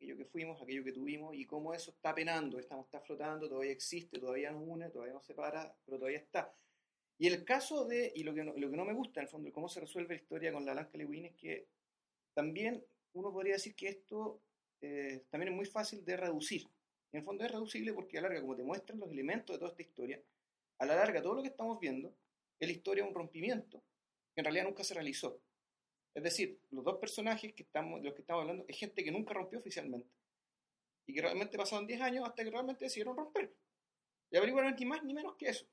aquello 0.00 0.16
que 0.16 0.24
fuimos, 0.24 0.62
aquello 0.62 0.82
que 0.82 0.92
tuvimos 0.92 1.34
y 1.34 1.44
cómo 1.44 1.74
eso 1.74 1.90
está 1.90 2.14
penando, 2.14 2.58
estamos, 2.58 2.86
está 2.86 3.00
flotando, 3.00 3.50
todavía 3.50 3.72
existe, 3.72 4.18
todavía 4.18 4.50
nos 4.50 4.62
une, 4.66 4.88
todavía 4.88 5.12
nos 5.12 5.26
separa, 5.26 5.76
pero 5.84 5.98
todavía 5.98 6.18
está. 6.18 6.54
Y 7.18 7.26
el 7.26 7.44
caso 7.44 7.84
de, 7.84 8.10
y 8.16 8.22
lo 8.22 8.32
que 8.32 8.42
no, 8.42 8.84
me 8.86 8.94
gusta 8.94 9.20
en 9.20 9.24
el 9.24 9.30
fondo, 9.30 9.52
cómo 9.52 9.68
se 9.68 9.78
resuelve 9.78 10.14
la 10.14 10.22
historia 10.22 10.52
con 10.52 10.64
la 10.64 10.72
Blanca 10.72 10.96
Lewin 10.96 11.26
es 11.26 11.34
que 11.34 11.66
también 12.32 12.82
uno 13.12 13.30
podría 13.30 13.54
decir 13.54 13.74
que 13.74 13.88
esto 13.88 14.40
eh, 14.80 15.24
también 15.28 15.52
es 15.52 15.56
muy 15.56 15.66
fácil 15.66 16.02
de 16.02 16.16
reducir. 16.16 16.66
En 17.12 17.18
el 17.18 17.24
fondo 17.24 17.44
es 17.44 17.50
reducible 17.50 17.92
porque 17.92 18.16
a 18.16 18.22
la 18.22 18.28
larga, 18.28 18.40
como 18.40 18.56
te 18.56 18.62
muestran 18.62 19.00
los 19.00 19.10
elementos 19.10 19.54
de 19.54 19.58
toda 19.58 19.72
esta 19.72 19.82
historia, 19.82 20.22
a 20.78 20.86
la 20.86 20.96
larga 20.96 21.20
todo 21.20 21.34
lo 21.34 21.42
que 21.42 21.48
estamos 21.48 21.78
viendo 21.78 22.14
es 22.58 22.66
la 22.66 22.72
historia 22.72 23.04
de 23.04 23.10
un 23.10 23.14
rompimiento 23.14 23.82
que 24.34 24.40
en 24.40 24.44
realidad 24.44 24.64
nunca 24.64 24.82
se 24.82 24.94
realizó. 24.94 25.42
Es 26.14 26.22
decir, 26.22 26.58
los 26.70 26.84
dos 26.84 26.98
personajes 26.98 27.52
que 27.54 27.62
estamos, 27.62 28.00
de 28.00 28.06
los 28.06 28.14
que 28.14 28.22
estamos 28.22 28.42
hablando 28.42 28.64
es 28.66 28.76
gente 28.76 29.04
que 29.04 29.12
nunca 29.12 29.34
rompió 29.34 29.58
oficialmente. 29.58 30.10
Y 31.06 31.14
que 31.14 31.22
realmente 31.22 31.56
pasaron 31.56 31.86
10 31.86 32.00
años 32.00 32.28
hasta 32.28 32.44
que 32.44 32.50
realmente 32.50 32.84
decidieron 32.84 33.16
romper. 33.16 33.52
Y 34.30 34.36
averiguaron 34.36 34.74
ni 34.78 34.84
más 34.86 35.02
ni 35.02 35.14
menos 35.14 35.36
que 35.36 35.48
eso. 35.48 35.66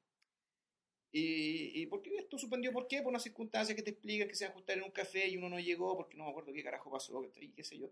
¿Y, 1.11 1.85
por 1.88 2.01
qué 2.01 2.15
esto 2.17 2.38
suspendió? 2.38 2.71
¿Por 2.71 2.88
qué? 2.88 3.01
Por 3.01 3.09
una 3.09 3.19
circunstancia 3.19 3.75
que 3.75 3.81
te 3.81 3.91
explican 3.91 4.27
que 4.27 4.35
se 4.35 4.45
ajustar 4.45 4.77
en 4.77 4.83
un 4.83 4.91
café 4.91 5.27
y 5.27 5.38
uno 5.38 5.49
no 5.49 5.59
llegó 5.59 5.95
porque 5.95 6.17
no 6.17 6.25
me 6.25 6.29
acuerdo 6.29 6.53
qué 6.53 6.63
carajo 6.63 6.91
pasó, 6.91 7.23
y 7.23 7.49
qué 7.51 7.63
sé 7.63 7.77
yo. 7.77 7.88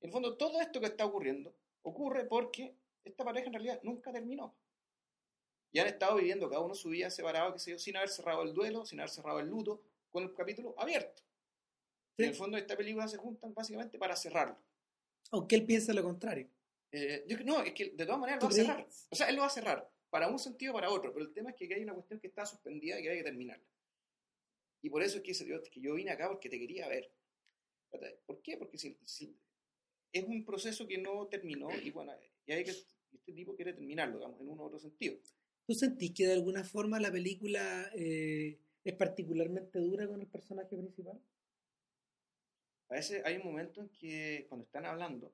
En 0.00 0.08
el 0.08 0.12
fondo, 0.12 0.36
todo 0.36 0.60
esto 0.60 0.80
que 0.80 0.86
está 0.86 1.04
ocurriendo 1.04 1.54
ocurre 1.82 2.24
porque 2.24 2.74
esta 3.04 3.24
pareja 3.24 3.46
en 3.46 3.52
realidad 3.52 3.80
nunca 3.82 4.12
terminó. 4.12 4.54
Y 5.70 5.78
han 5.78 5.86
estado 5.86 6.16
viviendo 6.16 6.48
cada 6.48 6.62
uno 6.62 6.74
su 6.74 6.88
vida 6.88 7.10
separado, 7.10 7.52
qué 7.52 7.58
sé 7.58 7.70
yo, 7.72 7.78
sin 7.78 7.96
haber 7.96 8.08
cerrado 8.08 8.42
el 8.42 8.54
duelo, 8.54 8.84
sin 8.86 8.98
haber 8.98 9.10
cerrado 9.10 9.40
el 9.40 9.48
luto, 9.48 9.82
con 10.10 10.24
el 10.24 10.34
capítulo 10.34 10.74
abierto. 10.78 11.22
En 12.18 12.24
el 12.26 12.34
fondo, 12.34 12.56
esta 12.56 12.76
película 12.76 13.06
se 13.08 13.18
juntan 13.18 13.52
básicamente 13.52 13.98
para 13.98 14.16
cerrarlo. 14.16 14.58
Aunque 15.30 15.56
él 15.56 15.66
piensa 15.66 15.92
lo 15.92 16.02
contrario. 16.02 16.48
Eh, 16.92 17.26
no, 17.44 17.62
es 17.62 17.74
que 17.74 17.90
de 17.90 18.06
todas 18.06 18.20
maneras 18.20 18.42
lo 18.42 18.48
va 18.48 18.54
a 18.54 18.56
cerrar. 18.56 18.88
O 19.10 19.16
sea, 19.16 19.28
él 19.28 19.36
lo 19.36 19.42
va 19.42 19.48
a 19.48 19.50
cerrar, 19.50 19.90
para 20.08 20.28
un 20.28 20.38
sentido 20.38 20.72
o 20.72 20.74
para 20.74 20.90
otro, 20.90 21.12
pero 21.12 21.26
el 21.26 21.32
tema 21.32 21.50
es 21.50 21.56
que 21.56 21.72
hay 21.72 21.82
una 21.82 21.94
cuestión 21.94 22.20
que 22.20 22.28
está 22.28 22.46
suspendida 22.46 22.98
y 22.98 23.02
que 23.02 23.10
hay 23.10 23.18
que 23.18 23.24
terminarla. 23.24 23.66
Y 24.82 24.88
por 24.88 25.02
eso 25.02 25.18
es 25.18 25.22
que, 25.22 25.32
que 25.70 25.80
yo 25.80 25.94
vine 25.94 26.10
acá 26.10 26.28
porque 26.28 26.48
te 26.48 26.58
quería 26.58 26.88
ver. 26.88 27.12
¿Por 28.24 28.40
qué? 28.40 28.56
Porque 28.56 28.78
si, 28.78 28.96
es 30.12 30.24
un 30.24 30.44
proceso 30.44 30.86
que 30.86 30.98
no 30.98 31.26
terminó 31.26 31.68
y 31.82 31.90
bueno, 31.90 32.12
y 32.46 32.52
hay 32.52 32.64
que, 32.64 32.70
este 32.70 33.32
tipo 33.32 33.54
quiere 33.56 33.72
terminarlo, 33.72 34.18
digamos, 34.18 34.40
en 34.40 34.48
un 34.48 34.60
otro 34.60 34.78
sentido. 34.78 35.18
¿Tú 35.66 35.74
sentís 35.74 36.12
que 36.12 36.26
de 36.26 36.34
alguna 36.34 36.62
forma 36.62 37.00
la 37.00 37.10
película 37.10 37.90
eh, 37.94 38.60
es 38.84 38.94
particularmente 38.94 39.80
dura 39.80 40.06
con 40.06 40.20
el 40.20 40.28
personaje 40.28 40.76
principal? 40.76 41.20
A 42.88 42.94
veces 42.94 43.22
hay 43.24 43.36
un 43.36 43.44
momento 43.44 43.80
en 43.80 43.88
que, 43.88 44.46
cuando 44.48 44.64
están 44.64 44.86
hablando, 44.86 45.32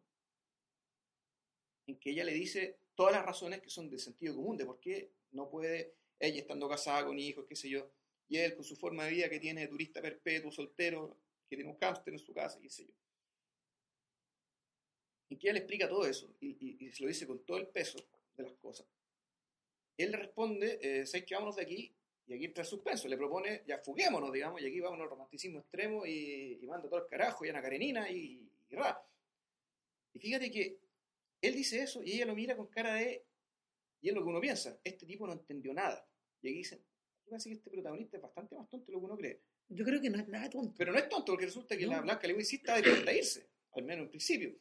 en 1.86 1.98
que 1.98 2.10
ella 2.10 2.24
le 2.24 2.32
dice 2.32 2.78
todas 2.94 3.12
las 3.12 3.24
razones 3.24 3.60
que 3.60 3.70
son 3.70 3.90
de 3.90 3.98
sentido 3.98 4.34
común, 4.34 4.56
de 4.56 4.66
por 4.66 4.80
qué 4.80 5.12
no 5.32 5.50
puede, 5.50 5.94
ella 6.18 6.40
estando 6.40 6.68
casada 6.68 7.04
con 7.04 7.18
hijos, 7.18 7.44
qué 7.46 7.56
sé 7.56 7.68
yo, 7.68 7.90
y 8.28 8.38
él 8.38 8.54
con 8.54 8.64
su 8.64 8.76
forma 8.76 9.04
de 9.04 9.10
vida 9.10 9.28
que 9.28 9.40
tiene 9.40 9.62
de 9.62 9.68
turista 9.68 10.00
perpetuo, 10.00 10.50
soltero, 10.50 11.16
que 11.48 11.56
tiene 11.56 11.70
un 11.70 11.76
cáncer 11.76 12.14
en 12.14 12.18
su 12.18 12.32
casa, 12.32 12.58
qué 12.60 12.70
sé 12.70 12.86
yo. 12.86 12.94
Y 15.28 15.36
que 15.36 15.48
ella 15.48 15.54
le 15.54 15.58
explica 15.60 15.88
todo 15.88 16.06
eso, 16.06 16.34
y, 16.40 16.90
se 16.90 17.02
lo 17.02 17.08
dice 17.08 17.26
con 17.26 17.44
todo 17.44 17.58
el 17.58 17.66
peso 17.66 17.98
de 18.36 18.44
las 18.44 18.54
cosas. 18.54 18.86
Él 19.98 20.10
le 20.10 20.16
responde, 20.16 20.78
eh, 20.80 21.06
¿sabes 21.06 21.26
que 21.26 21.34
vámonos 21.34 21.56
de 21.56 21.62
aquí? 21.62 21.94
Y 22.26 22.34
aquí 22.34 22.44
entra 22.44 22.62
el 22.62 22.68
suspenso, 22.68 23.08
le 23.08 23.16
propone, 23.16 23.62
ya 23.66 23.78
fuguémonos, 23.78 24.32
digamos, 24.32 24.60
y 24.62 24.66
aquí 24.66 24.80
vamos 24.80 25.00
al 25.00 25.08
romanticismo 25.08 25.58
extremo 25.58 26.06
y, 26.06 26.58
y 26.62 26.66
manda 26.66 26.88
todo 26.88 27.00
el 27.00 27.08
carajo, 27.08 27.44
y 27.44 27.48
Ana 27.48 27.60
Karenina 27.60 28.08
y, 28.10 28.48
y 28.70 28.76
ra. 28.76 29.04
Y 30.14 30.18
fíjate 30.18 30.50
que 30.50 30.78
él 31.40 31.54
dice 31.54 31.82
eso 31.82 32.02
y 32.02 32.12
ella 32.12 32.26
lo 32.26 32.34
mira 32.34 32.56
con 32.56 32.68
cara 32.68 32.94
de, 32.94 33.24
y 34.00 34.08
es 34.08 34.14
lo 34.14 34.22
que 34.22 34.28
uno 34.28 34.40
piensa, 34.40 34.78
este 34.84 35.04
tipo 35.06 35.26
no 35.26 35.32
entendió 35.32 35.74
nada. 35.74 36.06
Y 36.42 36.48
aquí 36.48 36.58
dicen, 36.58 36.80
parece 37.28 37.48
que 37.48 37.56
este 37.56 37.70
protagonista 37.70 38.16
es 38.16 38.22
bastante 38.22 38.54
más 38.54 38.68
tonto 38.68 38.86
de 38.86 38.92
lo 38.92 38.98
que 39.00 39.04
uno 39.04 39.16
cree. 39.16 39.40
Yo 39.68 39.84
creo 39.84 40.00
que 40.00 40.10
no 40.10 40.18
es 40.18 40.28
nada 40.28 40.50
tonto. 40.50 40.74
Pero 40.76 40.92
no 40.92 40.98
es 40.98 41.08
tonto, 41.08 41.32
porque 41.32 41.46
resulta 41.46 41.76
que 41.76 41.86
la 41.86 42.00
Blanca 42.00 42.26
le 42.26 42.44
sí 42.44 42.56
está 42.56 42.80
de 42.80 43.16
irse, 43.16 43.48
al 43.72 43.84
menos 43.84 44.04
en 44.04 44.10
principio. 44.10 44.54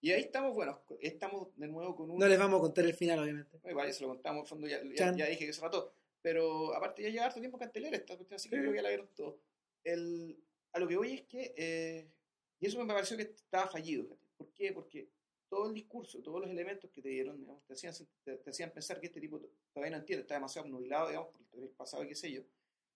Y 0.00 0.12
ahí 0.12 0.22
estamos, 0.22 0.54
bueno, 0.54 0.82
estamos 1.00 1.56
de 1.56 1.68
nuevo 1.68 1.96
con 1.96 2.10
un... 2.10 2.18
No 2.18 2.28
les 2.28 2.38
vamos 2.38 2.58
a 2.58 2.60
contar 2.62 2.84
el 2.84 2.94
final, 2.94 3.20
obviamente. 3.20 3.58
Igual 3.64 3.86
ya 3.86 3.92
se 3.92 4.02
lo 4.02 4.08
contamos, 4.08 4.42
en 4.42 4.46
fondo 4.46 4.66
ya, 4.66 4.82
ya, 5.14 5.26
dije 5.26 5.46
que 5.46 5.52
se 5.52 5.60
mató. 5.60 5.92
Pero 6.26 6.74
aparte 6.74 7.04
ya 7.04 7.10
lleva 7.10 7.26
harto 7.26 7.38
tiempo 7.38 7.56
cartelera 7.56 7.96
esta 7.96 8.16
cuestión, 8.16 8.34
así 8.34 8.50
que 8.50 8.56
creo 8.56 8.72
que 8.72 8.78
ya 8.78 8.82
la 8.82 8.88
vieron 8.88 9.08
todo. 9.14 9.38
El, 9.84 10.36
a 10.72 10.80
lo 10.80 10.88
que 10.88 10.96
voy 10.96 11.12
es 11.12 11.22
que, 11.22 11.54
eh, 11.56 12.10
y 12.58 12.66
eso 12.66 12.84
me 12.84 12.92
pareció 12.92 13.16
que 13.16 13.22
estaba 13.22 13.68
fallido. 13.68 14.08
¿Por 14.36 14.52
qué? 14.52 14.72
Porque 14.72 15.08
todo 15.48 15.68
el 15.68 15.74
discurso, 15.74 16.20
todos 16.24 16.40
los 16.40 16.50
elementos 16.50 16.90
que 16.90 17.00
te 17.00 17.10
dieron, 17.10 17.38
digamos, 17.38 17.64
te, 17.64 17.74
hacían, 17.74 17.94
te, 18.24 18.40
hacían 18.44 18.72
pensar 18.72 18.98
que 18.98 19.06
este 19.06 19.20
tipo 19.20 19.40
todavía 19.72 19.92
no 19.92 19.98
entiende, 19.98 20.22
está 20.22 20.34
demasiado 20.34 20.66
nubilado, 20.66 21.06
digamos, 21.06 21.28
por 21.48 21.62
el 21.62 21.68
pasado 21.68 22.02
y 22.02 22.08
qué 22.08 22.16
sé 22.16 22.32
yo. 22.32 22.40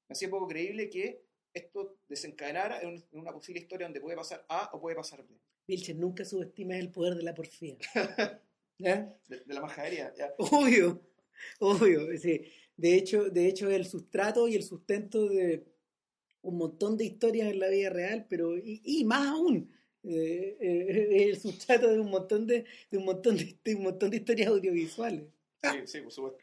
Me 0.08 0.14
hacía 0.14 0.28
poco 0.28 0.48
creíble 0.48 0.90
que 0.90 1.22
esto 1.54 1.98
desencadenara 2.08 2.82
en, 2.82 3.00
una 3.12 3.32
posible 3.32 3.60
historia 3.60 3.86
donde 3.86 4.00
puede 4.00 4.16
pasar 4.16 4.44
A 4.48 4.70
o 4.72 4.80
puede 4.80 4.96
pasar 4.96 5.24
B. 5.24 5.38
Vilches, 5.68 5.94
nunca 5.94 6.24
subestimes 6.24 6.80
el 6.80 6.90
poder 6.90 7.14
de 7.14 7.22
la 7.22 7.32
porfía. 7.32 7.76
De, 8.76 9.44
la 9.46 9.60
majadería, 9.60 10.12
ya. 10.16 10.34
Obvio, 10.38 11.00
obvio, 11.60 12.18
sí. 12.18 12.50
De 12.80 12.94
hecho, 12.94 13.28
de 13.28 13.46
hecho, 13.46 13.68
el 13.70 13.84
sustrato 13.84 14.48
y 14.48 14.54
el 14.54 14.62
sustento 14.62 15.28
de 15.28 15.66
un 16.40 16.56
montón 16.56 16.96
de 16.96 17.04
historias 17.04 17.50
en 17.50 17.58
la 17.58 17.68
vida 17.68 17.90
real, 17.90 18.26
pero 18.26 18.56
y, 18.56 19.04
más 19.04 19.28
aún, 19.28 19.70
eh, 20.02 20.56
eh, 20.58 21.24
el 21.28 21.38
sustrato 21.38 21.88
de 21.88 22.00
un 22.00 22.08
montón 22.08 22.46
de, 22.46 22.64
de 22.90 22.96
un 22.96 23.04
montón 23.04 23.36
de, 23.36 23.74
un 23.74 23.82
montón 23.82 24.08
de 24.08 24.16
historias 24.16 24.48
audiovisuales. 24.48 25.24
Sí, 25.62 25.78
sí, 25.84 26.00
por 26.00 26.12
supuesto. 26.12 26.38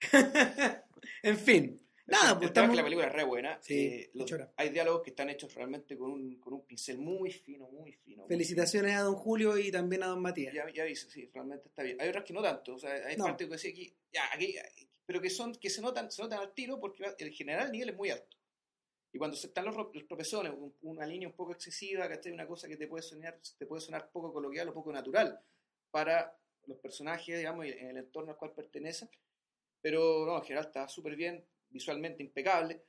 en 1.22 1.38
fin, 1.38 1.80
Nada, 2.08 2.38
pues 2.38 2.48
estamos... 2.48 2.74
la 2.74 2.82
película 2.82 3.06
es 3.06 3.12
re 3.12 3.22
buena. 3.22 3.60
Eh, 3.68 4.10
hay 4.56 4.70
diálogos 4.70 5.02
que 5.02 5.10
están 5.10 5.28
hechos 5.28 5.54
realmente 5.54 5.96
con 5.96 6.10
un, 6.10 6.40
con 6.40 6.54
un 6.54 6.66
pincel 6.66 6.96
muy 6.98 7.30
fino, 7.30 7.68
muy 7.68 7.92
fino. 7.92 8.26
Felicitaciones 8.26 8.94
a 8.94 9.02
don 9.02 9.14
Julio 9.14 9.58
y 9.58 9.70
también 9.70 10.02
a 10.02 10.06
don 10.06 10.22
Matías. 10.22 10.54
Ya, 10.54 10.64
ya 10.72 10.84
dice, 10.84 11.08
sí, 11.10 11.30
realmente 11.32 11.68
está 11.68 11.82
bien. 11.82 12.00
Hay 12.00 12.08
otras 12.08 12.24
que 12.24 12.32
no 12.32 12.42
tanto, 12.42 12.74
o 12.74 12.78
sea, 12.78 12.92
hay 13.06 13.16
partes 13.16 13.46
que 13.46 13.52
decía 13.52 13.70
aquí, 13.70 13.94
ya, 14.10 14.22
aquí, 14.32 14.54
pero 15.08 15.22
que 15.22 15.30
son, 15.30 15.54
que 15.54 15.70
se 15.70 15.80
notan, 15.80 16.10
se 16.10 16.20
notan 16.20 16.40
al 16.40 16.52
tiro 16.52 16.78
porque 16.78 17.02
el 17.18 17.32
general 17.32 17.64
el 17.64 17.72
nivel 17.72 17.88
es 17.88 17.96
muy 17.96 18.10
alto. 18.10 18.36
Y 19.10 19.16
cuando 19.16 19.38
están 19.38 19.64
los, 19.64 19.74
los 19.74 20.74
una 20.82 21.06
línea 21.06 21.28
un 21.28 21.34
poco 21.34 21.52
excesiva, 21.52 22.06
que 22.10 22.30
una 22.30 22.46
cosa 22.46 22.68
que 22.68 22.76
te 22.76 22.86
puede 22.86 23.02
sonar, 23.02 23.40
te 23.56 23.64
puede 23.64 23.80
sonar 23.80 24.10
poco 24.10 24.30
coloquial 24.34 24.68
o 24.68 24.74
poco 24.74 24.92
natural 24.92 25.40
para 25.90 26.38
los 26.66 26.76
personajes, 26.76 27.38
digamos, 27.38 27.64
en 27.64 27.88
el 27.88 27.96
entorno 27.96 28.32
al 28.32 28.36
cual 28.36 28.52
pertenecen. 28.52 29.08
Pero 29.80 30.26
no, 30.26 30.36
en 30.36 30.42
general 30.42 30.66
está 30.66 30.86
súper 30.88 31.16
bien 31.16 31.42
visualmente 31.70 32.22
impecable. 32.22 32.84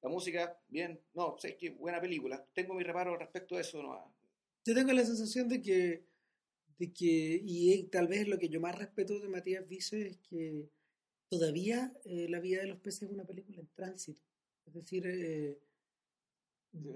La 0.00 0.08
música, 0.08 0.58
bien, 0.68 1.02
no, 1.12 1.36
sé 1.36 1.58
que 1.58 1.68
buena 1.68 2.00
película. 2.00 2.42
Tengo 2.54 2.72
mi 2.72 2.82
reparo 2.82 3.14
respecto 3.18 3.56
a 3.56 3.60
eso. 3.60 3.82
No. 3.82 4.14
Yo 4.64 4.74
tengo 4.74 4.90
la 4.94 5.04
sensación 5.04 5.50
de 5.50 5.60
que, 5.60 6.06
de 6.78 6.92
que, 6.94 7.42
y 7.44 7.82
tal 7.88 8.08
vez 8.08 8.26
lo 8.26 8.38
que 8.38 8.48
yo 8.48 8.58
más 8.58 8.74
respeto 8.74 9.20
de 9.20 9.28
Matías 9.28 9.68
Vice 9.68 10.06
es 10.06 10.16
que 10.16 10.70
todavía 11.32 11.90
eh, 12.04 12.26
La 12.28 12.40
vida 12.40 12.60
de 12.60 12.66
los 12.66 12.78
peces 12.78 13.04
es 13.04 13.10
una 13.10 13.24
película 13.24 13.58
en 13.58 13.68
tránsito. 13.74 14.20
Es 14.66 14.74
decir, 14.74 15.06
eh, 15.06 15.58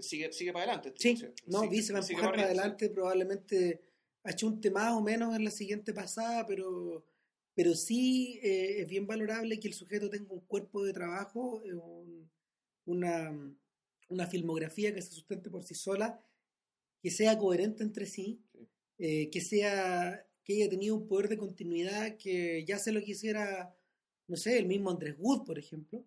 sigue, 0.01 0.31
sigue 0.31 0.53
para 0.53 0.75
adelante. 0.75 0.93
Sí, 0.99 1.17
no, 1.47 1.67
Vice 1.71 1.95
va 1.95 2.01
a 2.01 2.03
empujar 2.03 2.31
para, 2.33 2.45
adelante, 2.45 2.91
probablemente 2.91 3.81
achunte 4.25 4.71
más 4.71 4.93
o 4.93 5.01
menos 5.01 5.35
en 5.35 5.43
la 5.43 5.51
siguiente 5.51 5.95
pasada, 5.95 6.45
pero, 6.47 7.07
pero 7.55 7.75
sí 7.75 8.39
eh, 8.43 8.83
es 8.83 8.89
bien 8.89 9.07
valorable 9.07 9.59
que 9.59 9.69
el 9.69 9.75
sujeto 9.75 10.11
tenga 10.11 10.35
un 10.35 10.41
cuerpo 10.41 10.85
de 10.85 10.93
trabajo, 10.93 11.63
una, 12.85 13.57
una 14.09 14.27
filmografía 14.27 14.95
que 14.95 15.01
se 15.01 15.13
sustente 15.13 15.49
por 15.49 15.65
sí 15.65 15.75
sola, 15.75 16.21
que 17.01 17.11
sea 17.11 17.39
coherente 17.39 17.83
entre 17.83 18.05
sí, 18.05 18.43
que 18.99 19.41
sea 19.41 20.27
que 20.47 20.55
haya 20.55 20.69
tenido 20.69 20.95
un 20.95 21.09
poder 21.09 21.29
de 21.29 21.37
continuidad 21.37 22.17
que 22.17 22.65
ya 22.65 22.79
se 22.79 22.93
lo 22.93 23.03
quisiera, 23.03 23.75
no 24.29 24.37
sé, 24.37 24.59
el 24.59 24.67
mismo 24.67 24.91
Andrés 24.91 25.17
Wood, 25.19 25.45
por 25.45 25.59
ejemplo, 25.59 26.05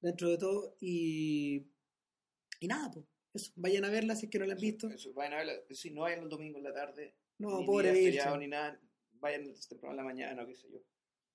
dentro 0.00 0.30
de 0.30 0.38
todo, 0.38 0.76
y, 0.80 1.66
y 2.60 2.66
nada, 2.66 2.90
pues, 2.90 3.06
eso, 3.34 3.52
vayan 3.56 3.84
a 3.84 3.90
verla 3.90 4.14
si 4.14 4.26
es 4.26 4.30
que 4.30 4.38
no 4.38 4.46
la 4.46 4.54
han 4.54 4.60
visto. 4.60 4.88
vayan 5.14 5.32
a 5.32 5.36
verla, 5.36 5.52
si 5.70 5.90
no 5.90 6.02
vayan 6.02 6.22
el 6.24 6.28
domingo 6.28 6.58
en 6.58 6.64
la 6.64 6.74
tarde, 6.74 7.14
no, 7.38 7.60
ni 7.60 7.66
pobre 7.66 7.92
día 7.92 8.36
ni 8.36 8.48
nada, 8.48 8.80
vayan 9.12 9.52
temprano 9.68 9.92
en 9.92 9.96
la 9.96 10.04
mañana 10.04 10.42
o 10.42 10.46
qué 10.46 10.54
sé 10.54 10.68
yo. 10.70 10.82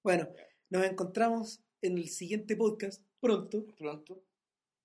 Bueno, 0.04 0.30
nos 0.70 0.86
encontramos 0.86 1.64
en 1.82 1.98
el 1.98 2.10
siguiente 2.10 2.56
podcast, 2.56 3.04
pronto. 3.20 3.66
Pronto. 3.78 4.24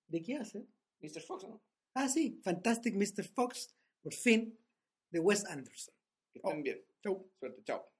¿De 0.07 0.21
qué 0.21 0.35
hace? 0.35 0.67
Mr. 1.01 1.21
Fox, 1.21 1.43
¿no? 1.47 1.61
Ah, 1.93 2.07
sí, 2.07 2.39
Fantastic 2.43 2.95
Mr. 2.95 3.23
Fox, 3.25 3.75
por 4.01 4.13
fin, 4.13 4.57
de 5.11 5.19
Wes 5.19 5.45
Anderson. 5.45 5.93
Que 6.31 6.39
estén 6.39 6.63
bien. 6.63 6.83
Chau. 7.01 7.29
Suerte, 7.39 7.63
chao. 7.63 7.92